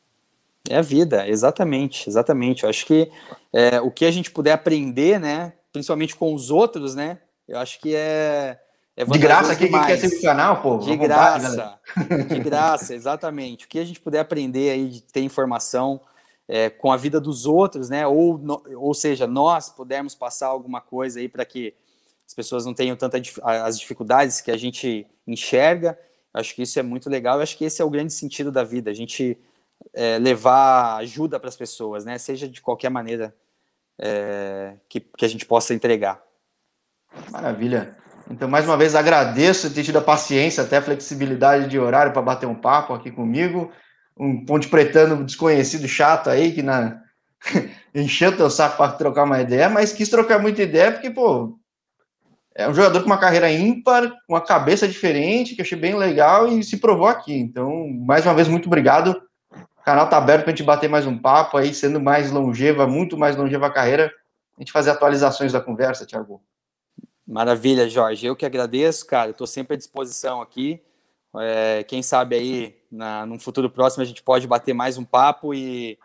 É 0.69 0.77
a 0.77 0.81
vida, 0.81 1.27
exatamente, 1.27 2.09
exatamente. 2.09 2.63
Eu 2.63 2.69
acho 2.69 2.85
que 2.85 3.11
é, 3.51 3.81
o 3.81 3.91
que 3.91 4.05
a 4.05 4.11
gente 4.11 4.31
puder 4.31 4.53
aprender, 4.53 5.19
né, 5.19 5.53
principalmente 5.73 6.15
com 6.15 6.33
os 6.33 6.49
outros, 6.49 6.95
né, 6.95 7.19
eu 7.47 7.57
acho 7.57 7.79
que 7.81 7.93
é, 7.93 8.57
é 8.95 9.03
de 9.03 9.17
graça 9.17 9.51
aqui, 9.51 9.67
quem 9.67 9.85
quer 9.85 9.97
ser 9.97 10.21
canal, 10.21 10.61
pô. 10.61 10.77
De 10.77 10.95
graça, 10.95 11.79
de 12.29 12.39
graça, 12.39 12.93
exatamente. 12.95 13.65
O 13.65 13.67
que 13.67 13.79
a 13.79 13.85
gente 13.85 13.99
puder 13.99 14.19
aprender 14.19 14.69
aí, 14.69 14.87
de 14.87 15.01
ter 15.01 15.21
informação, 15.21 15.99
é, 16.47 16.69
com 16.69 16.91
a 16.91 16.97
vida 16.97 17.19
dos 17.19 17.45
outros, 17.45 17.89
né? 17.89 18.05
Ou, 18.05 18.37
no, 18.37 18.63
ou 18.77 18.93
seja, 18.93 19.25
nós 19.25 19.69
pudermos 19.69 20.13
passar 20.13 20.47
alguma 20.47 20.79
coisa 20.79 21.19
aí 21.19 21.27
para 21.27 21.43
que 21.43 21.73
as 22.25 22.33
pessoas 22.33 22.65
não 22.65 22.73
tenham 22.73 22.95
tantas 22.95 23.21
as 23.41 23.79
dificuldades 23.79 24.41
que 24.41 24.51
a 24.51 24.57
gente 24.57 25.07
enxerga. 25.25 25.97
Acho 26.33 26.55
que 26.55 26.63
isso 26.63 26.79
é 26.79 26.83
muito 26.83 27.09
legal. 27.09 27.39
acho 27.39 27.57
que 27.57 27.65
esse 27.65 27.81
é 27.81 27.85
o 27.85 27.89
grande 27.89 28.13
sentido 28.13 28.51
da 28.51 28.63
vida. 28.63 28.89
A 28.89 28.93
gente 28.93 29.37
é, 29.93 30.17
levar 30.17 30.97
ajuda 30.97 31.39
para 31.39 31.49
as 31.49 31.55
pessoas, 31.55 32.05
né? 32.05 32.17
Seja 32.17 32.47
de 32.47 32.61
qualquer 32.61 32.89
maneira 32.89 33.35
é, 33.99 34.75
que, 34.89 34.99
que 34.99 35.25
a 35.25 35.27
gente 35.27 35.45
possa 35.45 35.73
entregar. 35.73 36.21
Maravilha. 37.31 37.95
Então, 38.29 38.47
mais 38.47 38.65
uma 38.65 38.77
vez, 38.77 38.95
agradeço 38.95 39.73
ter 39.73 39.83
tido 39.83 39.97
a 39.97 40.01
paciência, 40.01 40.63
até 40.63 40.77
a 40.77 40.81
flexibilidade 40.81 41.69
de 41.69 41.77
horário 41.77 42.13
para 42.13 42.21
bater 42.21 42.47
um 42.47 42.55
papo 42.55 42.93
aqui 42.93 43.11
comigo 43.11 43.71
um 44.17 44.45
ponte 44.45 44.67
pretano 44.67 45.23
desconhecido 45.23 45.87
chato 45.87 46.29
aí, 46.29 46.51
que 46.51 46.61
na... 46.61 47.01
encheu 47.93 48.35
teu 48.35 48.49
saco 48.49 48.77
para 48.77 48.93
trocar 48.93 49.23
uma 49.23 49.41
ideia, 49.41 49.69
mas 49.69 49.91
quis 49.91 50.09
trocar 50.09 50.39
muita 50.39 50.61
ideia 50.61 50.91
porque, 50.91 51.09
pô, 51.09 51.57
é 52.55 52.69
um 52.69 52.73
jogador 52.73 52.99
com 52.99 53.07
uma 53.07 53.17
carreira 53.17 53.51
ímpar, 53.51 54.11
uma 54.27 54.41
cabeça 54.41 54.87
diferente, 54.87 55.55
que 55.55 55.61
eu 55.61 55.65
achei 55.65 55.77
bem 55.77 55.95
legal 55.95 56.47
e 56.47 56.63
se 56.63 56.77
provou 56.77 57.07
aqui. 57.07 57.33
Então, 57.33 57.87
mais 57.89 58.25
uma 58.25 58.33
vez, 58.33 58.47
muito 58.47 58.67
obrigado. 58.67 59.21
O 59.51 59.83
canal 59.83 60.07
tá 60.07 60.17
aberto 60.17 60.43
para 60.43 60.53
a 60.53 60.55
gente 60.55 60.65
bater 60.65 60.89
mais 60.89 61.05
um 61.07 61.17
papo 61.17 61.57
aí, 61.57 61.73
sendo 61.73 61.99
mais 61.99 62.31
longeva, 62.31 62.87
muito 62.87 63.17
mais 63.17 63.35
longeva 63.35 63.67
a 63.67 63.71
carreira, 63.71 64.13
a 64.57 64.61
gente 64.61 64.71
fazer 64.71 64.91
atualizações 64.91 65.51
da 65.51 65.59
conversa, 65.59 66.05
Thiago. 66.05 66.41
Maravilha, 67.27 67.89
Jorge. 67.89 68.25
Eu 68.25 68.35
que 68.35 68.45
agradeço, 68.45 69.05
cara. 69.07 69.31
Estou 69.31 69.47
sempre 69.47 69.73
à 69.73 69.77
disposição 69.77 70.41
aqui. 70.41 70.81
É, 71.39 71.83
quem 71.83 72.03
sabe 72.03 72.35
aí, 72.35 72.75
na, 72.91 73.25
num 73.25 73.39
futuro 73.39 73.69
próximo, 73.69 74.03
a 74.03 74.05
gente 74.05 74.21
pode 74.21 74.45
bater 74.45 74.73
mais 74.73 74.97
um 74.97 75.03
papo 75.03 75.53
e, 75.53 75.97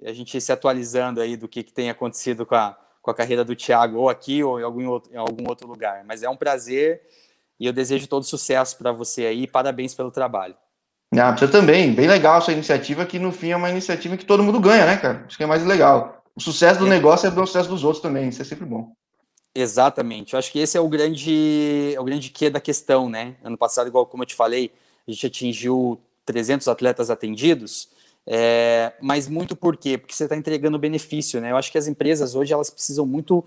e 0.00 0.08
a 0.08 0.12
gente 0.12 0.40
se 0.40 0.52
atualizando 0.52 1.20
aí 1.20 1.36
do 1.36 1.48
que, 1.48 1.64
que 1.64 1.72
tem 1.72 1.90
acontecido 1.90 2.46
com 2.46 2.54
a, 2.54 2.78
com 3.06 3.12
a 3.12 3.14
carreira 3.14 3.44
do 3.44 3.54
Thiago, 3.54 3.98
ou 3.98 4.08
aqui 4.08 4.42
ou 4.42 4.58
em 4.58 4.64
algum 4.64 4.88
outro, 4.88 5.14
em 5.14 5.16
algum 5.16 5.48
outro 5.48 5.68
lugar. 5.68 6.02
Mas 6.04 6.24
é 6.24 6.28
um 6.28 6.36
prazer 6.36 7.02
e 7.58 7.64
eu 7.64 7.72
desejo 7.72 8.08
todo 8.08 8.24
sucesso 8.24 8.76
para 8.76 8.90
você 8.90 9.26
aí. 9.26 9.46
Parabéns 9.46 9.94
pelo 9.94 10.10
trabalho. 10.10 10.56
Ah, 11.16 11.30
você 11.30 11.46
também. 11.46 11.94
Bem 11.94 12.08
legal 12.08 12.38
essa 12.38 12.50
iniciativa, 12.50 13.06
que 13.06 13.20
no 13.20 13.30
fim 13.30 13.50
é 13.50 13.56
uma 13.56 13.70
iniciativa 13.70 14.16
que 14.16 14.24
todo 14.24 14.42
mundo 14.42 14.58
ganha, 14.58 14.84
né, 14.84 14.96
cara? 14.96 15.24
Isso 15.28 15.36
que 15.36 15.44
é 15.44 15.46
mais 15.46 15.64
legal. 15.64 16.20
O 16.34 16.40
sucesso 16.40 16.80
do 16.80 16.86
é. 16.88 16.90
negócio 16.90 17.28
é 17.28 17.30
o 17.30 17.46
sucesso 17.46 17.68
dos 17.68 17.84
outros 17.84 18.02
também. 18.02 18.28
Isso 18.28 18.42
é 18.42 18.44
sempre 18.44 18.66
bom. 18.66 18.92
Exatamente. 19.54 20.32
Eu 20.32 20.40
acho 20.40 20.50
que 20.50 20.58
esse 20.58 20.76
é 20.76 20.80
o 20.80 20.88
grande, 20.88 21.92
é 21.94 22.00
o 22.00 22.04
grande 22.04 22.28
quê 22.30 22.50
da 22.50 22.60
questão, 22.60 23.08
né? 23.08 23.36
Ano 23.40 23.56
passado, 23.56 23.86
igual 23.86 24.04
como 24.04 24.24
eu 24.24 24.26
te 24.26 24.34
falei, 24.34 24.72
a 25.06 25.12
gente 25.12 25.28
atingiu 25.28 26.00
300 26.24 26.66
atletas 26.66 27.08
atendidos, 27.08 27.88
é, 28.26 28.92
mas 29.00 29.28
muito 29.28 29.54
por 29.54 29.76
quê? 29.76 29.96
Porque 29.96 30.14
você 30.14 30.24
está 30.24 30.36
entregando 30.36 30.78
benefício, 30.78 31.40
né? 31.40 31.52
Eu 31.52 31.56
acho 31.56 31.70
que 31.70 31.78
as 31.78 31.86
empresas 31.86 32.34
hoje 32.34 32.52
elas 32.52 32.68
precisam 32.68 33.06
muito, 33.06 33.44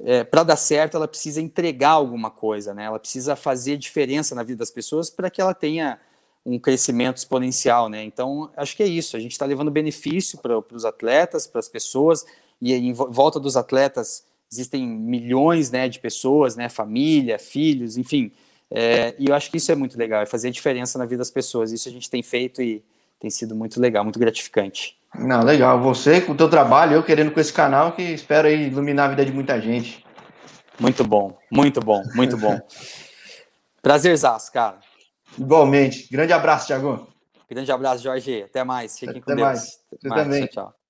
é, 0.00 0.22
para 0.22 0.44
dar 0.44 0.56
certo, 0.56 0.96
ela 0.96 1.08
precisa 1.08 1.40
entregar 1.40 1.90
alguma 1.90 2.30
coisa, 2.30 2.72
né? 2.72 2.84
Ela 2.84 3.00
precisa 3.00 3.34
fazer 3.34 3.76
diferença 3.76 4.34
na 4.34 4.42
vida 4.42 4.58
das 4.58 4.70
pessoas 4.70 5.10
para 5.10 5.28
que 5.28 5.40
ela 5.40 5.54
tenha 5.54 5.98
um 6.46 6.58
crescimento 6.58 7.16
exponencial, 7.16 7.88
né? 7.88 8.04
Então, 8.04 8.50
acho 8.56 8.76
que 8.76 8.82
é 8.82 8.86
isso. 8.86 9.16
A 9.16 9.20
gente 9.20 9.32
está 9.32 9.44
levando 9.44 9.70
benefício 9.70 10.38
para 10.38 10.58
os 10.72 10.84
atletas, 10.84 11.46
para 11.46 11.58
as 11.58 11.68
pessoas, 11.68 12.24
e 12.60 12.72
em 12.72 12.92
volta 12.92 13.40
dos 13.40 13.56
atletas 13.56 14.24
existem 14.50 14.86
milhões 14.86 15.70
né, 15.70 15.88
de 15.88 15.98
pessoas, 15.98 16.54
né, 16.56 16.68
família, 16.68 17.38
filhos, 17.38 17.96
enfim. 17.96 18.30
É, 18.70 19.14
e 19.18 19.28
eu 19.28 19.34
acho 19.34 19.50
que 19.50 19.56
isso 19.56 19.72
é 19.72 19.74
muito 19.74 19.98
legal, 19.98 20.22
é 20.22 20.26
fazer 20.26 20.50
diferença 20.50 20.98
na 20.98 21.06
vida 21.06 21.18
das 21.18 21.30
pessoas. 21.30 21.72
Isso 21.72 21.88
a 21.88 21.92
gente 21.92 22.10
tem 22.10 22.22
feito 22.22 22.60
e 22.60 22.82
tem 23.22 23.30
sido 23.30 23.54
muito 23.54 23.80
legal, 23.80 24.02
muito 24.02 24.18
gratificante. 24.18 24.98
Não, 25.14 25.44
legal. 25.44 25.80
Você 25.80 26.20
com 26.20 26.32
o 26.32 26.36
teu 26.36 26.50
trabalho, 26.50 26.94
eu 26.94 27.04
querendo 27.04 27.30
com 27.30 27.38
esse 27.38 27.52
canal, 27.52 27.92
que 27.92 28.02
espero 28.02 28.48
aí 28.48 28.66
iluminar 28.66 29.06
a 29.06 29.08
vida 29.10 29.24
de 29.24 29.30
muita 29.30 29.60
gente. 29.60 30.04
Muito 30.80 31.04
bom, 31.04 31.38
muito 31.48 31.80
bom, 31.80 32.02
muito 32.16 32.36
bom. 32.36 32.60
Prazerzaço, 33.80 34.50
cara. 34.52 34.80
Igualmente. 35.38 36.08
Grande 36.10 36.32
abraço, 36.32 36.66
Thiago. 36.66 37.06
Grande 37.48 37.70
abraço, 37.70 38.02
Jorge. 38.02 38.42
Até 38.42 38.64
mais. 38.64 38.98
Fiquem 38.98 39.20
Até 39.22 39.34
com 39.34 39.40
mais. 39.40 39.60
Deus. 39.60 40.12
Até 40.12 40.24
mais. 40.24 40.40
Tchau, 40.46 40.48
tchau. 40.48 40.81